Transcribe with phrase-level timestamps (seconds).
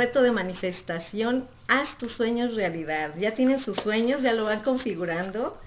[0.00, 3.14] reto de manifestación, haz tus sueños realidad.
[3.18, 5.60] Ya tienen sus sueños, ya lo van configurando,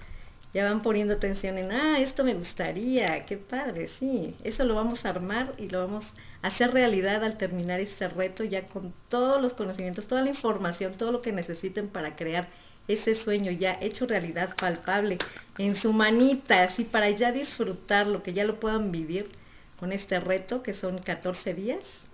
[0.52, 4.34] ya van poniendo atención en, ah, esto me gustaría, qué padre, sí.
[4.42, 8.42] Eso lo vamos a armar y lo vamos a hacer realidad al terminar este reto,
[8.42, 12.48] ya con todos los conocimientos, toda la información, todo lo que necesiten para crear
[12.88, 15.18] ese sueño ya hecho realidad palpable
[15.58, 19.30] en su manita, así para ya disfrutarlo, que ya lo puedan vivir
[19.78, 22.06] con este reto, que son 14 días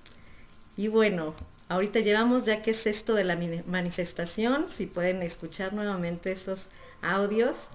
[0.77, 1.34] y bueno,
[1.71, 6.69] ahorita llevamos ya que es esto de la manifestación, si pueden escuchar nuevamente estos
[7.01, 7.69] audios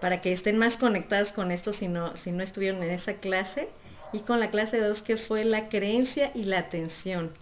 [0.00, 3.68] para que estén más conectados con esto si no, si no estuvieron en esa clase.
[4.12, 7.32] Y con la clase 2 que fue la creencia y la atención.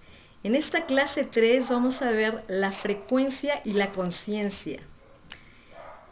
[0.43, 4.81] En esta clase 3 vamos a ver la frecuencia y la conciencia.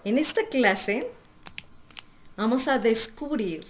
[0.05, 1.11] En esta clase
[2.37, 3.67] vamos a descubrir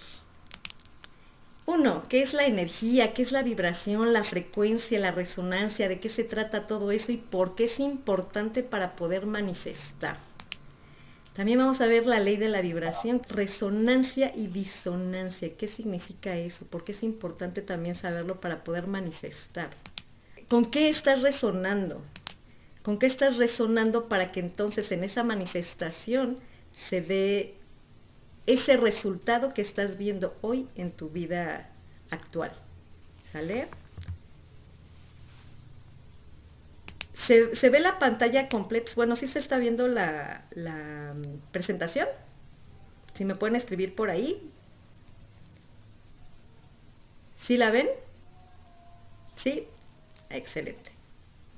[1.65, 3.13] uno, ¿qué es la energía?
[3.13, 5.87] ¿Qué es la vibración, la frecuencia, la resonancia?
[5.87, 10.17] ¿De qué se trata todo eso y por qué es importante para poder manifestar?
[11.33, 15.55] También vamos a ver la ley de la vibración, resonancia y disonancia.
[15.55, 16.65] ¿Qué significa eso?
[16.67, 19.69] ¿Por qué es importante también saberlo para poder manifestar?
[20.49, 22.03] ¿Con qué estás resonando?
[22.83, 26.37] ¿Con qué estás resonando para que entonces en esa manifestación
[26.71, 27.55] se dé
[28.45, 31.69] ese resultado que estás viendo hoy en tu vida
[32.11, 32.51] actual.
[33.23, 33.67] ¿Sale?
[37.13, 38.91] ¿Se, ve la pantalla completa?
[38.95, 42.07] Bueno, sí se está viendo la, la mm, presentación.
[43.13, 44.51] Si me pueden escribir por ahí.
[47.35, 47.87] ¿Sí la ven?
[49.35, 49.67] ¿Sí?
[50.29, 50.91] Excelente.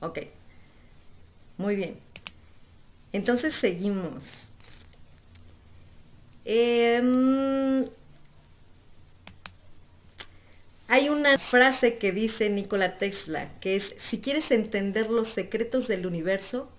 [0.02, 0.20] Ok.
[1.58, 2.00] Muy bien.
[3.14, 4.52] Entonces seguimos.
[6.46, 7.84] Em,
[10.88, 16.06] hay una frase que dice Nikola Tesla, que es, si quieres entender los secretos del
[16.06, 16.70] universo,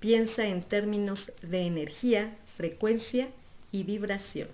[0.00, 3.28] piensa en términos de energía, frecuencia
[3.72, 4.48] y vibración.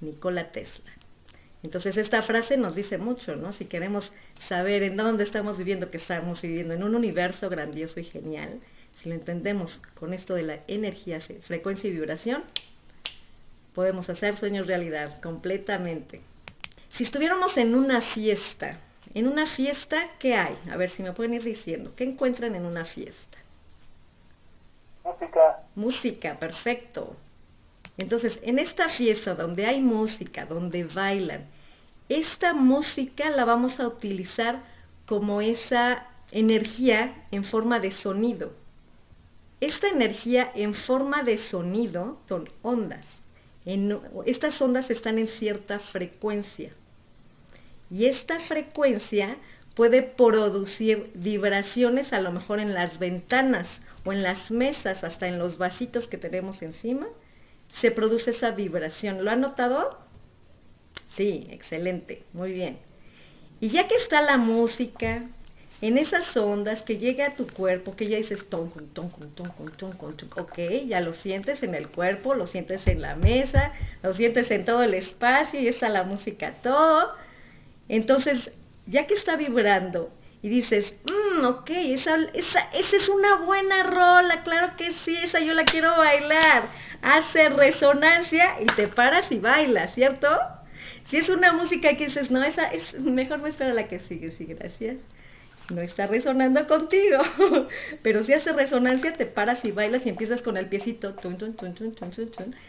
[0.00, 0.92] Nikola Tesla.
[1.64, 3.52] Entonces esta frase nos dice mucho, ¿no?
[3.52, 8.04] Si queremos saber en dónde estamos viviendo, que estamos viviendo en un universo grandioso y
[8.04, 8.60] genial,
[8.90, 12.44] si lo entendemos con esto de la energía, frecuencia y vibración,
[13.74, 16.22] podemos hacer sueños realidad completamente.
[16.88, 18.78] Si estuviéramos en una fiesta,
[19.14, 20.56] en una fiesta, ¿qué hay?
[20.70, 23.38] A ver si me pueden ir diciendo, ¿qué encuentran en una fiesta?
[25.02, 25.58] Música.
[25.74, 27.16] Música, perfecto.
[27.98, 31.44] Entonces, en esta fiesta donde hay música, donde bailan,
[32.08, 34.62] esta música la vamos a utilizar
[35.06, 38.52] como esa energía en forma de sonido.
[39.60, 43.23] Esta energía en forma de sonido son ondas
[44.26, 46.72] estas ondas están en cierta frecuencia.
[47.90, 49.36] Y esta frecuencia
[49.74, 55.38] puede producir vibraciones a lo mejor en las ventanas o en las mesas, hasta en
[55.38, 57.06] los vasitos que tenemos encima.
[57.68, 59.24] Se produce esa vibración.
[59.24, 59.90] ¿Lo han notado?
[61.08, 62.78] Sí, excelente, muy bien.
[63.60, 65.22] Y ya que está la música,
[65.80, 69.94] en esas ondas que llega a tu cuerpo, que ya dices ton, ton, ton, ton,
[69.96, 74.50] ton, ok, ya lo sientes en el cuerpo, lo sientes en la mesa, lo sientes
[74.50, 77.12] en todo el espacio y está la música, todo.
[77.88, 78.52] Entonces,
[78.86, 80.10] ya que está vibrando
[80.42, 85.40] y dices, mmm, ok, esa, esa, esa es una buena rola, claro que sí, esa
[85.40, 86.64] yo la quiero bailar.
[87.02, 90.28] Hace resonancia y te paras y bailas, ¿cierto?
[91.02, 94.30] Si es una música que dices, no, esa es, mejor me espera la que sigue,
[94.30, 95.00] sí, gracias
[95.70, 97.18] no está resonando contigo.
[98.02, 101.14] Pero si hace resonancia, te paras y bailas y empiezas con el piecito.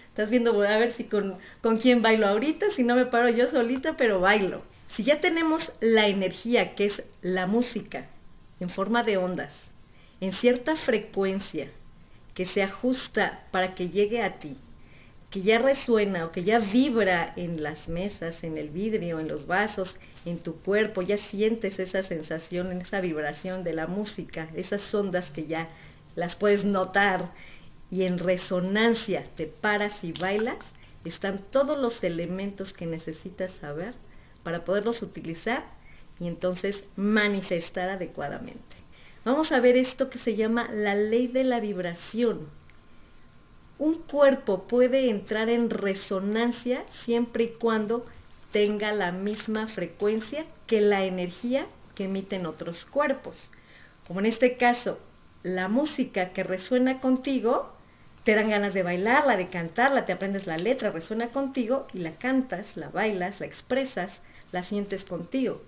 [0.08, 3.30] Estás viendo, voy a ver si con, con quién bailo ahorita, si no me paro
[3.30, 4.64] yo solita, pero bailo.
[4.88, 8.06] Si ya tenemos la energía, que es la música,
[8.60, 9.72] en forma de ondas,
[10.22, 11.68] en cierta frecuencia,
[12.34, 14.58] que se ajusta para que llegue a ti,
[15.36, 19.48] que ya resuena o que ya vibra en las mesas, en el vidrio, en los
[19.48, 25.32] vasos, en tu cuerpo, ya sientes esa sensación, esa vibración de la música, esas ondas
[25.32, 25.68] que ya
[26.16, 27.34] las puedes notar
[27.92, 30.72] y en resonancia te paras y bailas,
[31.04, 33.94] están todos los elementos que necesitas saber
[34.42, 35.66] para poderlos utilizar
[36.18, 38.78] y entonces manifestar adecuadamente.
[39.26, 42.48] Vamos a ver esto que se llama la ley de la vibración.
[43.78, 48.06] Un cuerpo puede entrar en resonancia siempre y cuando
[48.52, 53.52] tenga la misma frecuencia que la energía que emiten otros cuerpos.
[54.08, 55.00] Como en este caso,
[55.44, 57.74] la música que resuena contigo,
[58.24, 62.12] te dan ganas de bailarla, de cantarla, te aprendes la letra, resuena contigo y la
[62.12, 65.62] cantas, la bailas, la expresas, la sientes contigo.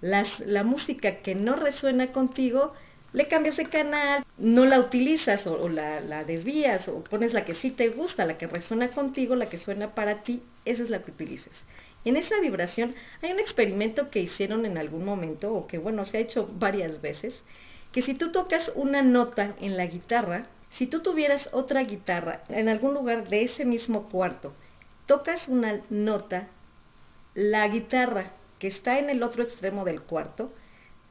[0.00, 2.74] la música que no resuena contigo,
[3.12, 7.54] le cambias de canal, no la utilizas o, la, la, desvías o pones la que
[7.54, 11.02] sí te gusta, la que resuena contigo, la que suena para ti, esa es la
[11.02, 11.64] que utilices.
[12.04, 16.16] En esa vibración hay un experimento que hicieron en algún momento, o que bueno, se
[16.16, 17.44] ha hecho varias veces,
[17.92, 22.68] que si tú tocas una nota en la guitarra, si tú tuvieras otra guitarra en
[22.68, 24.54] algún lugar de ese mismo cuarto,
[25.06, 26.48] tocas una nota,
[27.34, 30.50] la guitarra que está en el otro extremo del cuarto,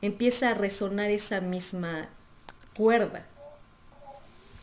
[0.01, 2.09] empieza a resonar esa misma
[2.73, 3.25] cuerda.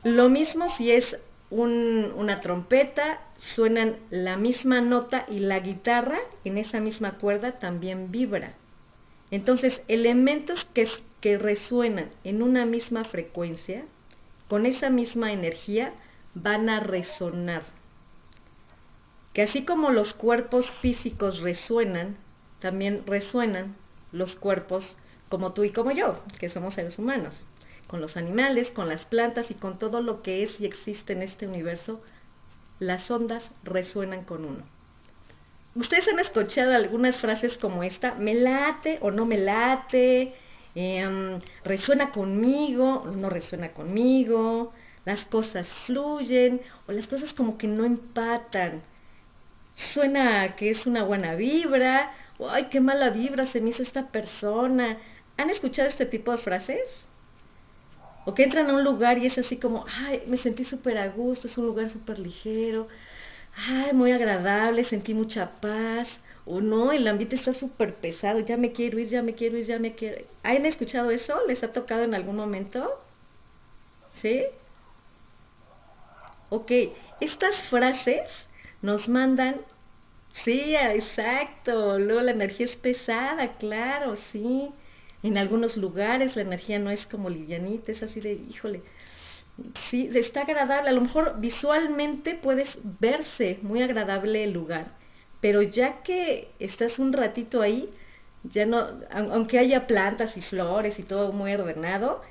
[0.05, 1.19] Lo mismo si es
[1.51, 8.55] una trompeta, suenan la misma nota y la guitarra en esa misma cuerda también vibra.
[9.31, 10.87] Entonces, elementos que,
[11.21, 13.85] que resuenan en una misma frecuencia,
[14.49, 15.93] con esa misma energía,
[16.35, 17.63] van a resonar.
[19.33, 22.17] Que así como los cuerpos físicos resuenan,
[22.61, 23.77] también resuenan
[24.13, 24.97] los cuerpos
[25.29, 27.47] como tú y como yo, que somos seres humanos
[27.89, 31.23] con los animales, con las plantas y con todo lo que es y existe en
[31.23, 32.01] este universo,
[32.79, 34.63] las ondas resuenan con uno.
[35.75, 40.35] Ustedes han escuchado algunas frases como esta, me late o no me late,
[40.75, 44.73] em, resuena conmigo o no resuena conmigo,
[45.05, 48.83] las cosas fluyen o las cosas como que no empatan.
[49.73, 52.13] Suena que es una buena vibra,
[52.51, 54.99] ay, qué mala vibra se me hizo esta persona.
[55.39, 57.07] ¿Han escuchado este tipo de frases?
[58.27, 61.09] O que entran a un lugar y es así como, ay, me sentí súper a
[61.09, 62.89] gusto, es un lugar súper ligero,
[63.69, 66.21] ay, muy agradable, sentí mucha paz.
[66.45, 69.67] O no, el ambiente está súper pesado, ya me quiero ir, ya me quiero ir,
[69.67, 70.27] ya me quiero ir.
[70.43, 71.41] ¿Han escuchado eso?
[71.47, 73.01] ¿Les ha tocado en algún momento?
[74.13, 74.45] ¿Sí?
[76.51, 76.73] Ok,
[77.21, 78.49] estas frases
[78.83, 79.61] nos mandan,
[80.33, 84.71] sí, exacto, luego la energía es pesada, claro, sí.
[85.23, 88.83] En algunos lugares la energía no es como livianita, es así de, híjole,
[89.75, 90.91] sí, está agradable.
[90.91, 94.95] A lo mejor visualmente puedes verse muy agradable el lugar,
[95.41, 97.91] pero ya que estás un ratito ahí,
[98.45, 102.23] ya no, aunque haya plantas y flores y todo muy ordenado,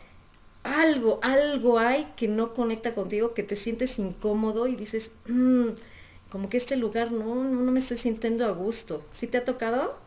[0.64, 5.70] algo, algo hay que no conecta contigo, que te sientes incómodo y dices, mm,
[6.30, 9.06] como que este lugar no, no, no me estoy sintiendo a gusto.
[9.12, 9.98] ¿Sí te ha tocado?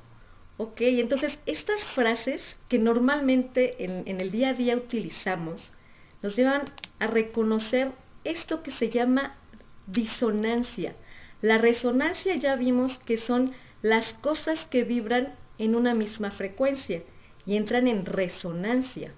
[0.62, 5.72] Ok, entonces estas frases que normalmente en, el día a día utilizamos
[6.20, 6.64] nos llevan
[6.98, 7.92] a reconocer
[8.24, 9.38] esto que se llama
[9.86, 10.94] disonancia.
[11.40, 17.02] La resonancia ya vimos que son las cosas que vibran en una misma frecuencia
[17.46, 19.14] y entran en resonancia.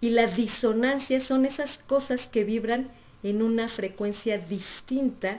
[0.00, 2.90] Y la disonancia son esas cosas que vibran
[3.22, 5.38] en una frecuencia distinta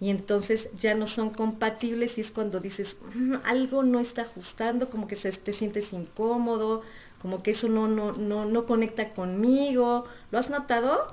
[0.00, 4.90] y entonces ya no son compatibles y es cuando dices, mm, algo no está ajustando,
[4.90, 6.82] como que se, te sientes incómodo,
[7.22, 10.04] como que eso no, no, no, no conecta conmigo.
[10.30, 11.06] ¿Lo has notado?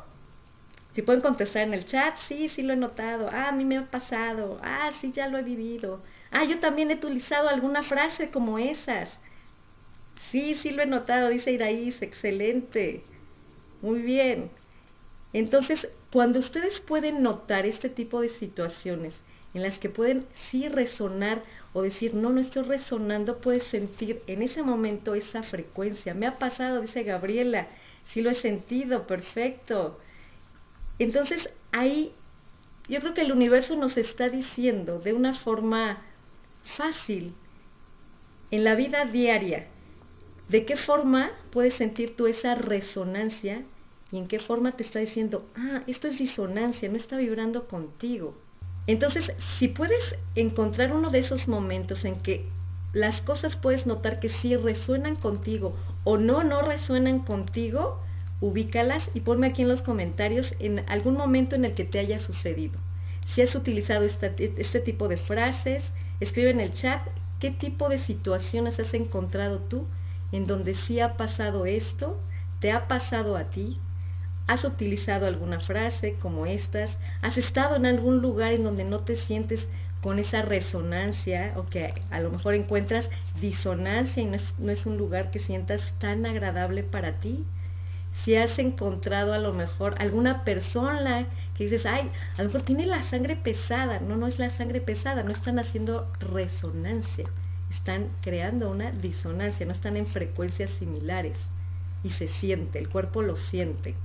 [0.93, 3.29] Si pueden contestar en el chat, sí, sí lo he notado.
[3.31, 4.59] Ah, a mí me ha pasado.
[4.61, 6.01] Ah, sí, ya lo he vivido.
[6.31, 9.21] Ah, yo también he utilizado alguna frase como esas.
[10.19, 13.03] Sí, sí lo he notado, dice Iraíz, excelente.
[13.81, 14.51] Muy bien.
[15.33, 19.23] Entonces, cuando ustedes pueden notar este tipo de situaciones
[19.53, 21.43] en las que pueden sí resonar
[21.73, 26.13] o decir, no, no estoy resonando, puedes sentir en ese momento esa frecuencia.
[26.13, 27.67] Me ha pasado, dice Gabriela,
[28.05, 29.99] sí lo he sentido, perfecto.
[30.99, 32.13] Entonces, ahí
[32.87, 36.01] yo creo que el universo nos está diciendo de una forma
[36.63, 37.33] fácil,
[38.51, 39.67] en la vida diaria,
[40.49, 43.63] de qué forma puedes sentir tú esa resonancia
[44.11, 48.35] y en qué forma te está diciendo, ah, esto es disonancia, no está vibrando contigo.
[48.87, 52.45] Entonces, si puedes encontrar uno de esos momentos en que
[52.93, 57.99] las cosas puedes notar que sí resuenan contigo o no, no resuenan contigo,
[58.41, 62.19] ubícalas y ponme aquí en los comentarios en algún momento en el que te haya
[62.19, 62.79] sucedido.
[63.25, 67.01] Si has utilizado este tipo de frases, escribe en el chat
[67.39, 69.85] qué tipo de situaciones has encontrado tú
[70.31, 72.19] en donde sí ha pasado esto,
[72.59, 73.79] te ha pasado a ti,
[74.47, 76.97] ¿Has utilizado alguna frase como estas?
[77.21, 79.69] ¿Has estado en algún lugar en donde no te sientes
[80.01, 85.31] con esa resonancia o que a lo mejor encuentras disonancia y no es, un lugar
[85.31, 87.45] que sientas tan agradable para ti?
[88.11, 92.85] Si has encontrado a lo mejor alguna persona que dices, ay, a lo mejor tiene
[92.85, 94.01] la sangre pesada.
[94.01, 97.25] No, no es la sangre pesada, no están haciendo resonancia,
[97.69, 101.51] están creando una disonancia, no están en frecuencias similares
[102.03, 103.95] y se siente, el cuerpo lo siente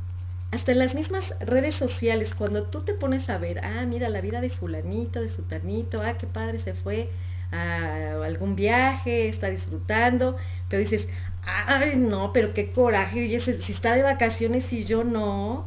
[0.52, 4.20] hasta en las mismas redes sociales, cuando tú te pones a ver, ah, mira la
[4.20, 7.10] vida de fulanito, de sutanito, ah, qué padre se fue
[7.52, 10.36] a algún viaje, está disfrutando,
[10.68, 11.08] pero dices,
[11.44, 15.66] ay, no, pero qué coraje, y si está de vacaciones y yo no.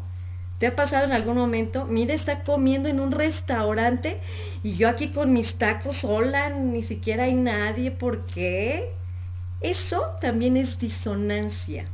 [0.59, 1.86] ¿Te ha pasado en algún momento?
[1.86, 4.19] Mira, está comiendo en un restaurante
[4.62, 7.91] y yo aquí con mis tacos sola, ni siquiera hay nadie.
[7.91, 8.91] ¿Por qué?
[9.62, 11.86] Eso también es disonancia.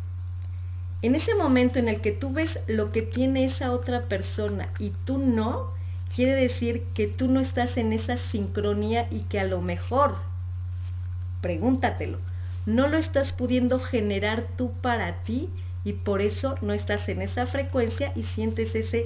[1.05, 4.89] En ese momento en el que tú ves lo que tiene esa otra persona y
[4.89, 5.71] tú no,
[6.13, 10.15] quiere decir que tú no estás en esa sincronía y que a lo mejor,
[11.41, 12.17] pregúntatelo,
[12.65, 15.47] no lo estás pudiendo generar tú para ti
[15.83, 19.05] y por eso no estás en esa frecuencia y sientes ese,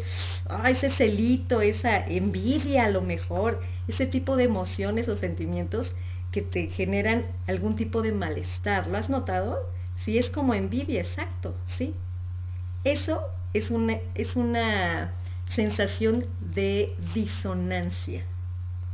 [0.70, 5.96] ese celito, esa envidia a lo mejor, ese tipo de emociones o sentimientos
[6.32, 8.88] que te generan algún tipo de malestar.
[8.88, 9.68] ¿Lo has notado?
[10.00, 11.94] Sí, es como envidia, exacto, sí.
[12.86, 13.22] Eso
[13.54, 15.12] es una, es una
[15.46, 18.24] sensación de disonancia.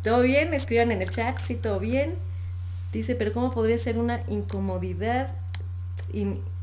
[0.03, 0.55] ¿Todo bien?
[0.55, 2.15] Escriban en el chat, sí, todo bien.
[2.91, 5.35] Dice, pero ¿cómo podría ser una incomodidad?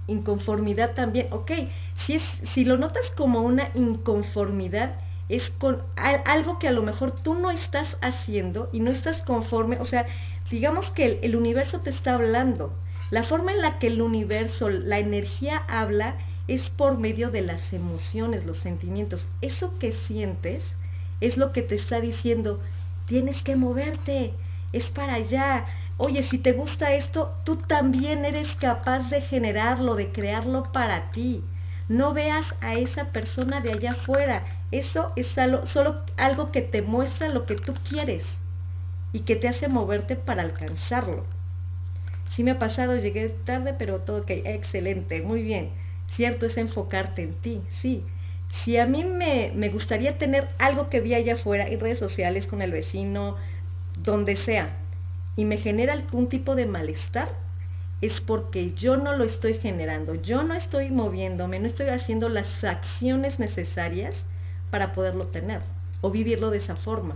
[0.09, 1.29] inconformidad también.
[1.31, 1.53] Ok,
[1.95, 4.97] si, es, si lo notas como una inconformidad,
[5.29, 5.85] es con
[6.25, 9.79] algo que a lo mejor tú no estás haciendo y no estás conforme.
[9.79, 10.05] O sea,
[10.51, 12.73] digamos que el, universo te está hablando.
[13.13, 16.17] La forma en la que el universo, la energía habla
[16.49, 19.29] es por medio de las emociones, los sentimientos.
[19.43, 20.77] Eso que sientes
[21.21, 22.59] es lo que te está diciendo,
[23.05, 24.33] tienes que moverte,
[24.73, 25.67] es para allá,
[25.99, 31.45] Oye, si te gusta esto, tú también eres capaz de generarlo, de crearlo para ti.
[31.89, 34.43] No veas a esa persona de allá afuera.
[34.71, 38.41] Eso es solo, algo que te muestra lo que tú quieres
[39.13, 41.25] y que te hace moverte para alcanzarlo.
[42.33, 45.69] Sí me ha pasado, llegué tarde, pero todo que excelente, muy bien.
[46.07, 48.05] Cierto es enfocarte en ti, sí.
[48.49, 52.47] Si a mí me, me gustaría tener algo que vi allá afuera, en redes sociales,
[52.47, 53.37] con el vecino,
[54.03, 54.75] donde sea,
[55.37, 57.29] y me genera algún tipo de malestar,
[58.01, 62.65] es porque yo no lo estoy generando, yo no estoy moviéndome, no estoy haciendo las
[62.65, 64.25] acciones necesarias
[64.71, 65.61] para poderlo tener
[66.01, 67.15] o vivirlo de esa forma.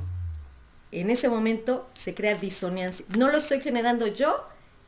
[0.92, 3.06] En ese momento se crea disonancia.
[3.16, 4.44] No lo estoy generando yo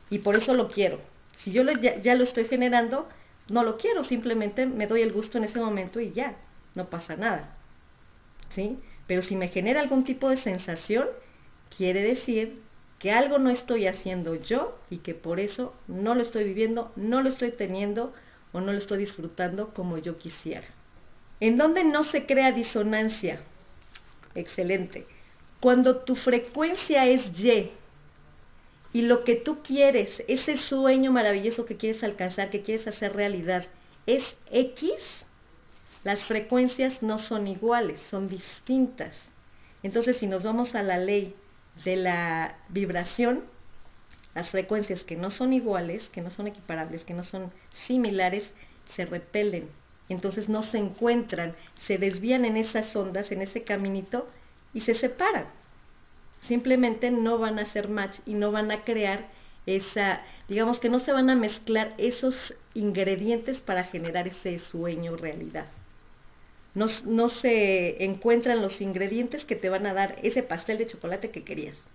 [0.09, 0.99] y por eso lo quiero.
[1.35, 3.07] Si yo ya, ya, lo estoy generando,
[3.47, 6.35] no lo quiero, simplemente me doy el gusto en ese momento y ya,
[6.75, 7.55] no pasa nada.
[8.49, 8.79] ¿Sí?
[9.07, 11.07] Pero si me genera algún tipo de sensación,
[11.75, 12.59] quiere decir
[12.99, 17.21] que algo no estoy haciendo yo y que por eso no lo estoy viviendo, no
[17.21, 18.13] lo estoy teniendo
[18.51, 20.67] o no lo estoy disfrutando como yo quisiera.
[21.39, 23.39] ¿En dónde no se crea disonancia?
[24.35, 25.05] Excelente.
[25.61, 27.71] Cuando tu frecuencia es Y
[28.91, 33.67] y lo que tú quieres, ese sueño maravilloso que quieres alcanzar, que quieres hacer realidad,
[34.07, 35.25] es X,
[36.03, 39.29] las frecuencias no son iguales, son distintas.
[39.83, 41.35] Entonces, si nos vamos a la ley
[41.85, 43.43] de la vibración,
[44.33, 48.53] las frecuencias que no son iguales, que no son equiparables, que no son similares,
[48.85, 49.69] se repelen.
[50.07, 54.27] Entonces no se encuentran, se desvían en esas ondas, en ese caminito
[54.73, 55.45] y se separan.
[56.39, 59.27] Simplemente no van a hacer match y no van a crear
[59.65, 65.67] esa, digamos que no se van a mezclar esos ingredientes para generar ese sueño realidad
[66.75, 71.43] no, se encuentran los ingredientes que te van a dar ese pastel de chocolate que
[71.43, 71.85] querías,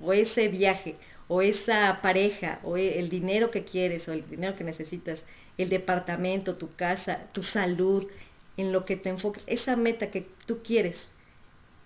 [0.00, 0.96] o ese viaje,
[1.28, 5.26] o esa pareja, o e, el dinero que quieres, o el dinero que necesitas,
[5.58, 8.08] el departamento, tu casa, tu salud,
[8.56, 11.12] en lo que te enfoques, esa meta que tú quieres.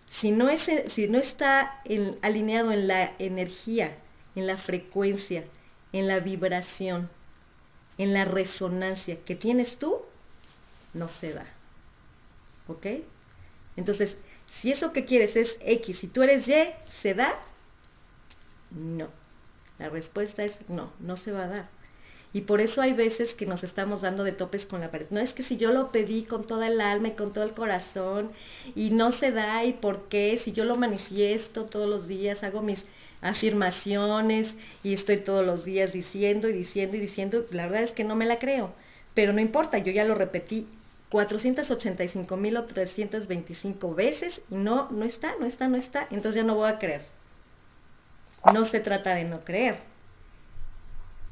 [0.07, 1.83] Si no, es, si no está
[2.23, 3.97] alineado en la energía,
[4.37, 5.45] en la frecuencia,
[5.93, 7.11] en la vibración,
[7.99, 10.03] en la resonancia que tienes tú,
[10.93, 11.47] no se da.
[12.69, 12.87] ¿Ok?
[13.77, 17.39] Entonces, si eso que quieres es X y tú eres Y, ¿se da?
[18.71, 19.09] No.
[19.79, 21.74] La respuesta es no, no se va a dar.
[22.35, 25.07] Y por eso hay veces que nos estamos dando de topes con la pared.
[25.11, 27.55] No es que si yo lo pedí con toda el alma y con todo el
[27.55, 28.33] corazón
[28.75, 32.61] y no se da y por qué, si yo lo manifiesto todos los días, hago
[32.61, 32.87] mis
[33.21, 38.03] afirmaciones y estoy todos los días diciendo y diciendo y diciendo, la verdad es que
[38.03, 38.73] no me la creo.
[39.15, 40.67] Pero no importa, yo ya lo repetí
[41.11, 46.43] 485 mil o 325 veces y no, no está, no está, no está, entonces ya
[46.43, 47.07] no voy a creer.
[48.53, 49.94] No se trata de no creer.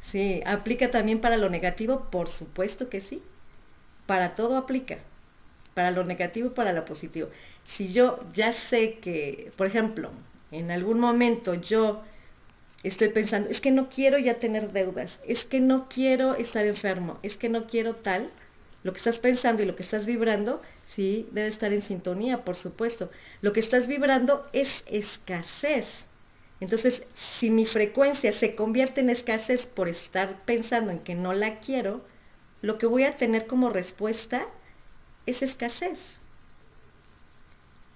[0.03, 2.09] Sí, ¿aplica también para lo negativo?
[2.11, 3.23] Por supuesto que sí.
[4.07, 4.99] Para todo aplica.
[5.75, 7.29] Para lo negativo para lo positivo.
[7.65, 10.11] Si yo ya sé que, por ejemplo,
[10.51, 12.03] en algún momento yo
[12.83, 17.19] estoy pensando, es que no quiero ya tener deudas, es que no quiero estar enfermo,
[17.23, 18.29] es que no quiero tal,
[18.83, 22.57] lo que estás pensando y lo que estás vibrando, sí, debe estar en sintonía, por
[22.57, 23.11] supuesto.
[23.41, 26.07] Lo que estás vibrando es escasez.
[26.63, 31.59] Entonces, si mi frecuencia se convierte en escasez por estar pensando en que no la
[31.59, 32.03] quiero,
[32.61, 34.47] lo que voy a tener como respuesta
[35.27, 36.21] es escasez.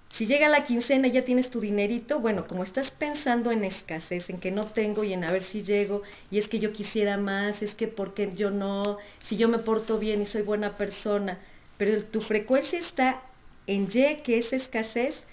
[0.09, 4.29] Si llega la quincena y ya tienes tu dinerito, bueno, como estás pensando en escasez,
[4.29, 7.15] en que no tengo y en a ver si llego, y es que yo quisiera
[7.15, 11.39] más, es que porque yo no, si yo me porto bien y soy buena persona,
[11.77, 13.21] pero tu frecuencia está
[13.65, 15.23] en Y, que es escasez,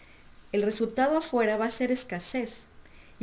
[0.52, 2.68] el resultado afuera va a ser escasez.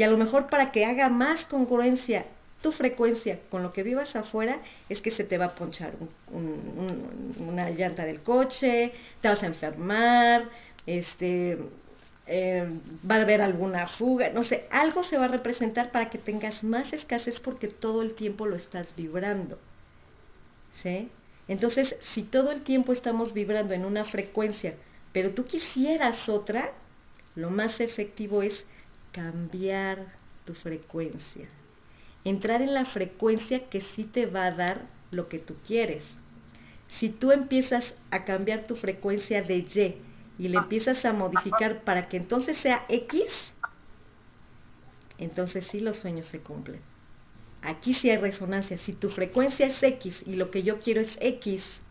[0.01, 2.25] Y a lo mejor para que haga más congruencia
[2.63, 4.57] tu frecuencia con lo que vivas afuera,
[4.89, 5.93] es que se te va a ponchar
[6.31, 10.49] una llanta del coche, te vas a enfermar,
[10.87, 11.59] este,
[12.25, 12.67] eh,
[13.07, 16.63] va a haber alguna fuga, no sé, algo se va a representar para que tengas
[16.63, 19.59] más escasez porque todo el tiempo lo estás vibrando.
[20.73, 21.11] ¿Sí?
[21.47, 24.73] Entonces, si todo el tiempo estamos vibrando en una frecuencia,
[25.13, 26.71] pero tú quisieras otra,
[27.35, 28.65] lo más efectivo es
[29.11, 30.13] cambiar
[30.45, 31.47] tu frecuencia.
[32.23, 36.17] Entrar en la frecuencia que sí te va a dar lo que tú quieres.
[36.87, 39.95] Si tú empiezas a cambiar tu frecuencia de Y
[40.37, 43.53] y le empiezas a modificar para que entonces sea X,
[45.17, 46.81] entonces sí los sueños se cumplen.
[47.61, 48.77] Aquí sí hay resonancia.
[48.77, 51.81] Si tu frecuencia es X y lo que yo quiero es X,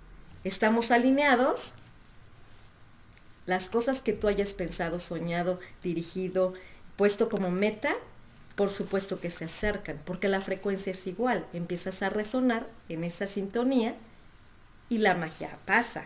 [0.43, 1.75] estamos alineados,
[3.47, 6.55] las cosas que tú hayas pensado, soñado, dirigido,
[7.01, 7.97] puesto como meta,
[8.57, 11.47] por supuesto que se acercan, porque la frecuencia es igual.
[11.55, 13.95] Empiezas a resonar en esa sintonía
[14.91, 16.05] y la magia pasa.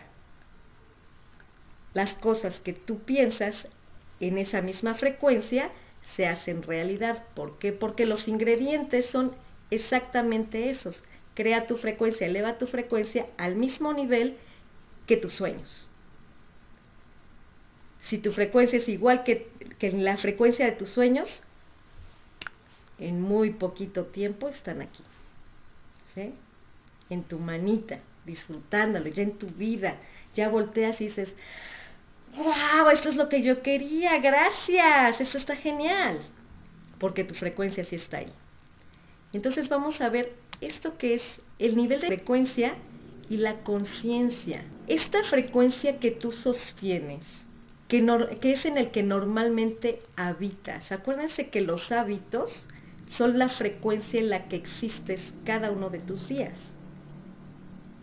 [1.93, 3.67] Las cosas que tú piensas
[4.21, 5.69] en esa misma frecuencia
[6.01, 7.25] se hacen realidad.
[7.33, 7.73] ¿Por qué?
[7.73, 9.35] Porque los ingredientes son
[9.71, 11.03] exactamente esos.
[11.33, 14.37] Crea tu frecuencia, eleva tu frecuencia al mismo nivel
[15.07, 15.89] que tus sueños
[18.05, 19.47] si tu frecuencia es igual que,
[19.81, 21.43] la frecuencia de tus sueños,
[22.99, 25.03] en muy poquito tiempo están aquí.
[26.13, 26.33] ¿sí?
[27.09, 29.97] En tu manita, disfrutándolo, ya en tu vida.
[30.33, 31.35] Ya volteas y dices,
[32.35, 36.19] wow, esto es lo que yo quería, gracias, esto está genial.
[36.99, 38.33] Porque tu frecuencia sí está ahí.
[39.33, 42.75] Entonces vamos a ver esto que es el nivel de frecuencia
[43.29, 44.63] y la conciencia.
[44.87, 47.44] Esta frecuencia que tú sostienes
[47.87, 50.91] que, es en el que normalmente habitas.
[50.91, 52.67] Acuérdense que los hábitos
[53.05, 56.73] son la frecuencia en la que existes cada uno de tus días.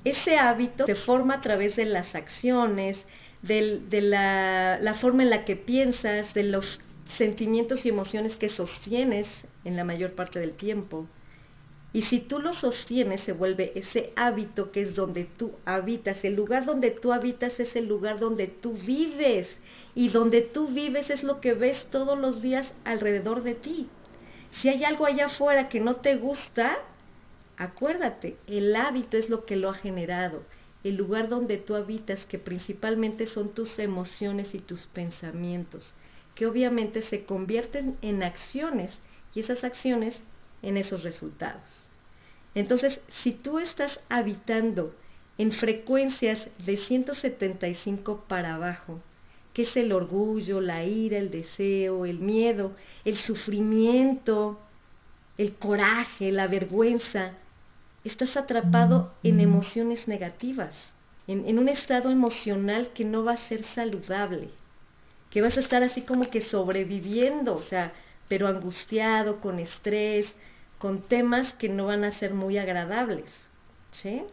[0.05, 3.07] Ese hábito se forma a través de las acciones,
[3.43, 9.77] de la, forma en la que piensas, de los sentimientos y emociones que sostienes en
[9.77, 11.07] la mayor parte del tiempo.
[11.95, 16.25] Y si tú lo sostienes, se vuelve ese hábito que es donde tú habitas.
[16.25, 19.59] El lugar donde tú habitas es el lugar donde tú vives.
[19.95, 23.89] Y donde tú vives es lo que ves todos los días alrededor de ti.
[24.51, 26.79] Si hay algo allá afuera que no te gusta,
[27.59, 30.43] acuérdate, el hábito es lo que lo ha generado.
[30.85, 35.95] El lugar donde tú habitas, que principalmente son tus emociones y tus pensamientos,
[36.35, 39.03] que obviamente se convierten en acciones
[39.35, 40.25] y esas acciones
[40.63, 41.89] en esos resultados.
[42.55, 44.95] Entonces, si tú estás habitando
[45.39, 49.01] en frecuencias de 175 para abajo,
[49.53, 52.73] que es el orgullo, la ira, el deseo, el miedo,
[53.05, 54.59] el sufrimiento,
[55.39, 57.33] el coraje, la vergüenza,
[58.05, 60.93] estás atrapado en emociones negativas,
[61.27, 64.51] en, en, un estado emocional que no va a ser saludable,
[65.31, 67.93] que vas a estar así como que sobreviviendo, o sea,
[68.29, 70.37] pero angustiado, con estrés,
[70.83, 73.47] con temas que no van a ser muy agradables.
[73.93, 74.25] ¿sí?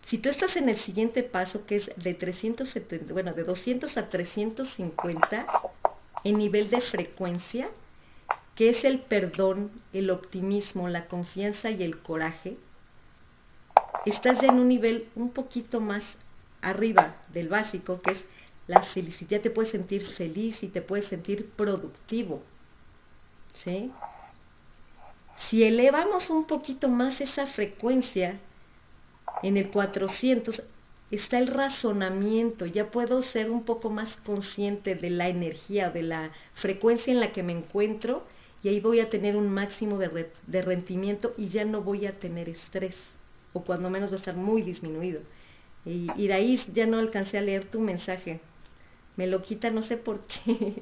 [0.00, 4.08] Si tú estás en el siguiente paso, que es de 370, bueno, de 200 a
[4.08, 5.48] 350,
[6.22, 7.68] en nivel de frecuencia,
[8.54, 12.56] que es el perdón, el optimismo, la confianza y el coraje,
[14.04, 16.18] estás ya en un nivel un poquito más
[16.62, 18.26] arriba del básico, que es
[18.68, 19.40] la felicidad.
[19.40, 22.44] Te puedes sentir feliz y te puedes sentir productivo.
[23.52, 23.90] ¿Sí?
[25.36, 28.40] Si elevamos un poquito más esa frecuencia,
[29.42, 30.62] en el 400
[31.10, 36.32] está el razonamiento, ya puedo ser un poco más consciente de la energía, de la
[36.54, 38.24] frecuencia en la que me encuentro
[38.62, 42.48] y ahí voy a tener un máximo de, rendimiento y ya no voy a tener
[42.48, 43.16] estrés
[43.52, 45.20] o cuando menos va a estar muy disminuido.
[45.84, 48.40] Y, y de ahí ya no alcancé a leer tu mensaje.
[49.14, 50.74] Me lo quita no sé por qué.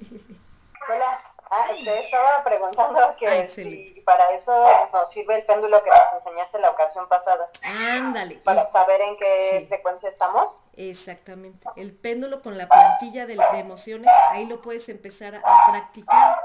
[1.50, 4.52] Ah, te estaba preguntando que ah, si para eso
[4.92, 7.48] nos sirve el péndulo que nos enseñaste la ocasión pasada.
[7.62, 8.36] Ándale.
[8.44, 10.58] Para saber en qué frecuencia estamos.
[10.76, 11.68] Exactamente.
[11.76, 16.36] El péndulo con la plantilla de, emociones, ahí lo puedes empezar a, practicar.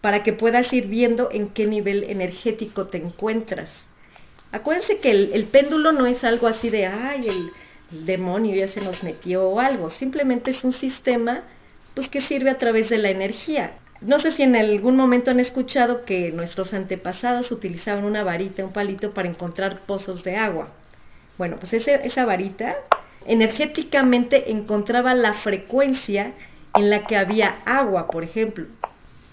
[0.00, 3.88] para que puedas ir viendo en qué nivel energético te encuentras.
[4.52, 7.52] Acuérdense que el, péndulo no es algo así de, ay, el,
[7.90, 11.42] el, demonio ya se nos metió o algo, simplemente es un sistema
[11.94, 13.76] pues que sirve a través de la energía.
[14.04, 18.72] No sé si en algún momento han escuchado que nuestros antepasados utilizaban una varita, un
[18.72, 20.68] palito para encontrar pozos de agua.
[21.38, 22.76] Bueno, pues esa varita
[23.26, 26.34] energéticamente encontraba la frecuencia
[26.74, 28.66] en la que había agua, por ejemplo.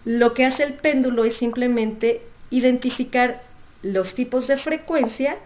[0.05, 3.43] Lo que hace el péndulo es simplemente identificar
[3.83, 5.37] los tipos de frecuencia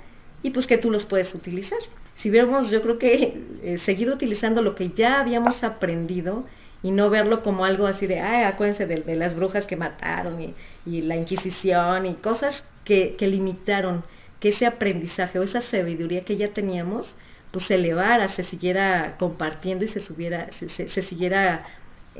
[0.43, 1.79] y pues que tú los puedes utilizar.
[2.13, 6.45] Si hubiéramos, yo creo que eh, seguido utilizando lo que ya habíamos aprendido,
[6.83, 10.39] y no verlo como algo así de, ay, acuérdense de, las brujas que mataron
[10.85, 14.03] y, la Inquisición y cosas que, limitaron
[14.39, 17.15] que ese aprendizaje o esa sabiduría que ya teníamos,
[17.49, 21.65] pues se elevara, se siguiera compartiendo y se, subiera, se, siguiera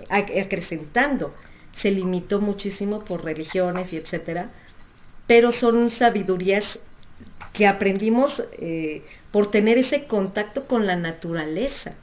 [0.10, 1.34] acrecentando.
[1.72, 4.50] Se limitó muchísimo por religiones y etcétera,
[5.28, 6.80] pero son sabidurías
[7.54, 11.94] que aprendimos eh, por tener ese contacto con la naturaleza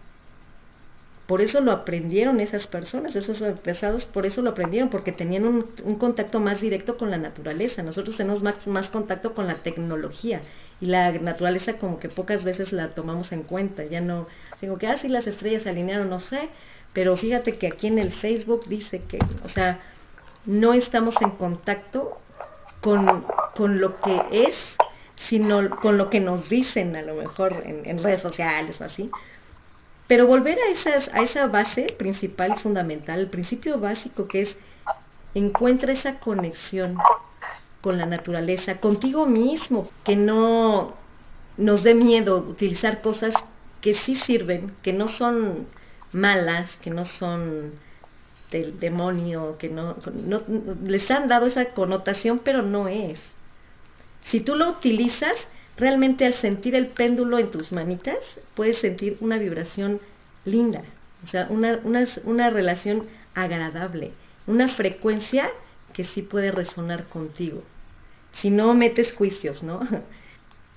[1.33, 5.95] por eso lo aprendieron esas personas, esos pesados, por eso lo aprendieron, porque tenían un,
[5.95, 7.83] contacto más directo con la naturaleza.
[7.83, 10.43] Nosotros tenemos más, contacto con la tecnología
[10.83, 13.83] y la naturaleza como que pocas veces la tomamos en cuenta.
[13.83, 14.27] Ya no,
[14.61, 16.51] digo que así ah, las estrellas se alinearon, no sé,
[16.93, 19.81] pero fíjate que aquí en el Facebook dice que, o sea,
[20.45, 22.21] no estamos en contacto
[22.83, 24.77] con, con lo que es,
[25.15, 29.11] sino con lo que nos dicen a lo mejor en, en redes sociales o así
[30.13, 34.59] pero volver a, esa base principal y fundamental, el principio básico que es
[35.35, 36.99] encuentra esa conexión
[37.81, 40.95] con la naturaleza, contigo mismo, que no
[41.57, 43.47] nos dé miedo utilizar cosas
[43.81, 45.67] que sí sirven, que no son
[46.13, 47.73] malas, que no son
[48.51, 49.97] del demonio, que no,
[50.85, 53.37] les han dado esa connotación, pero no es.
[54.21, 59.39] Si tú lo utilizas, realmente al sentir el péndulo en tus manitas, puedes sentir una
[59.39, 60.01] vibración
[60.45, 60.83] linda,
[61.25, 61.81] o sea, una,
[62.25, 64.13] una, relación agradable,
[64.47, 65.51] una frecuencia
[65.93, 67.63] que sí puede resonar contigo.
[68.33, 69.81] Si no metes juicios, ¿no?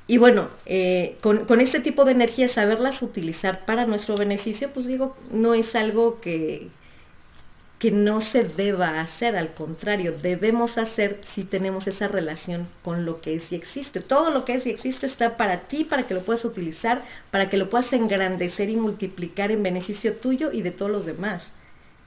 [0.08, 4.86] Y bueno, eh, con, con, este tipo de energía, saberlas utilizar para nuestro beneficio, pues
[4.86, 6.70] digo, no es algo que,
[7.80, 13.20] que no se deba hacer, al contrario, debemos hacer si tenemos esa relación con lo
[13.20, 14.00] que es y existe.
[14.00, 17.50] Todo lo que es y existe está para ti, para que lo puedas utilizar, para
[17.50, 21.54] que lo puedas engrandecer y multiplicar en beneficio tuyo y de todos los demás.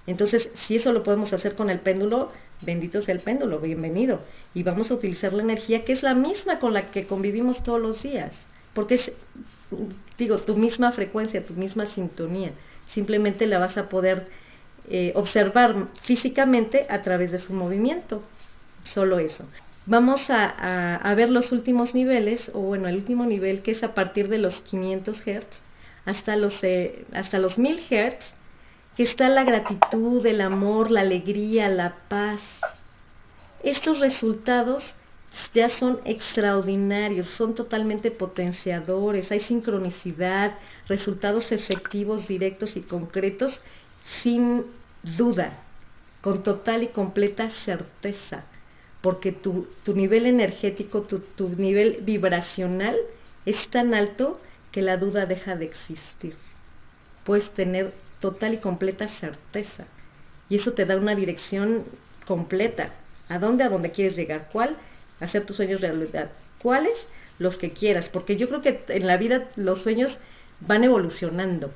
[0.07, 4.23] Entonces, si eso lo podemos hacer con el péndulo, bendito sea el péndulo, bienvenido.
[4.55, 7.81] Y vamos a utilizar la energía que es la misma con la que convivimos todos
[7.81, 9.13] los días, porque es,
[10.17, 12.53] digo, tu misma frecuencia, tu misma sintonía.
[12.87, 14.27] Simplemente la vas a poder
[14.91, 18.23] eh, observar físicamente a través de su movimiento.
[18.85, 19.45] Solo eso.
[19.87, 24.29] Vamos a, ver los últimos niveles, o bueno, el último nivel que es a partir
[24.29, 25.63] de los 500 Hz
[26.05, 28.35] hasta los, eh, hasta los 1000 Hz,
[28.97, 32.61] que está la gratitud, el amor, la alegría, la paz.
[33.63, 34.97] Estos resultados
[35.55, 40.57] ya son extraordinarios, son totalmente potenciadores, hay sincronicidad,
[40.89, 43.63] resultados efectivos, directos y concretos
[44.01, 44.65] sin
[45.17, 45.53] duda,
[46.21, 48.45] con total y completa certeza,
[49.01, 52.97] porque tu, nivel energético, tu, tu nivel vibracional
[53.47, 54.41] es tan alto
[54.73, 56.35] que la duda deja de existir.
[57.25, 59.87] Puedes tener total y completa certeza.
[60.51, 61.85] Y eso te da una dirección
[62.27, 62.93] completa.
[63.29, 63.65] ¿A dónde?
[63.65, 64.49] A dónde quieres llegar.
[64.53, 64.77] ¿Cuál?
[65.21, 66.31] Hacer tus sueños realidad.
[66.63, 67.09] ¿Cuáles?
[67.39, 68.09] Los que quieras.
[68.09, 70.19] Porque yo creo que en la vida los sueños
[70.61, 71.71] van evolucionando.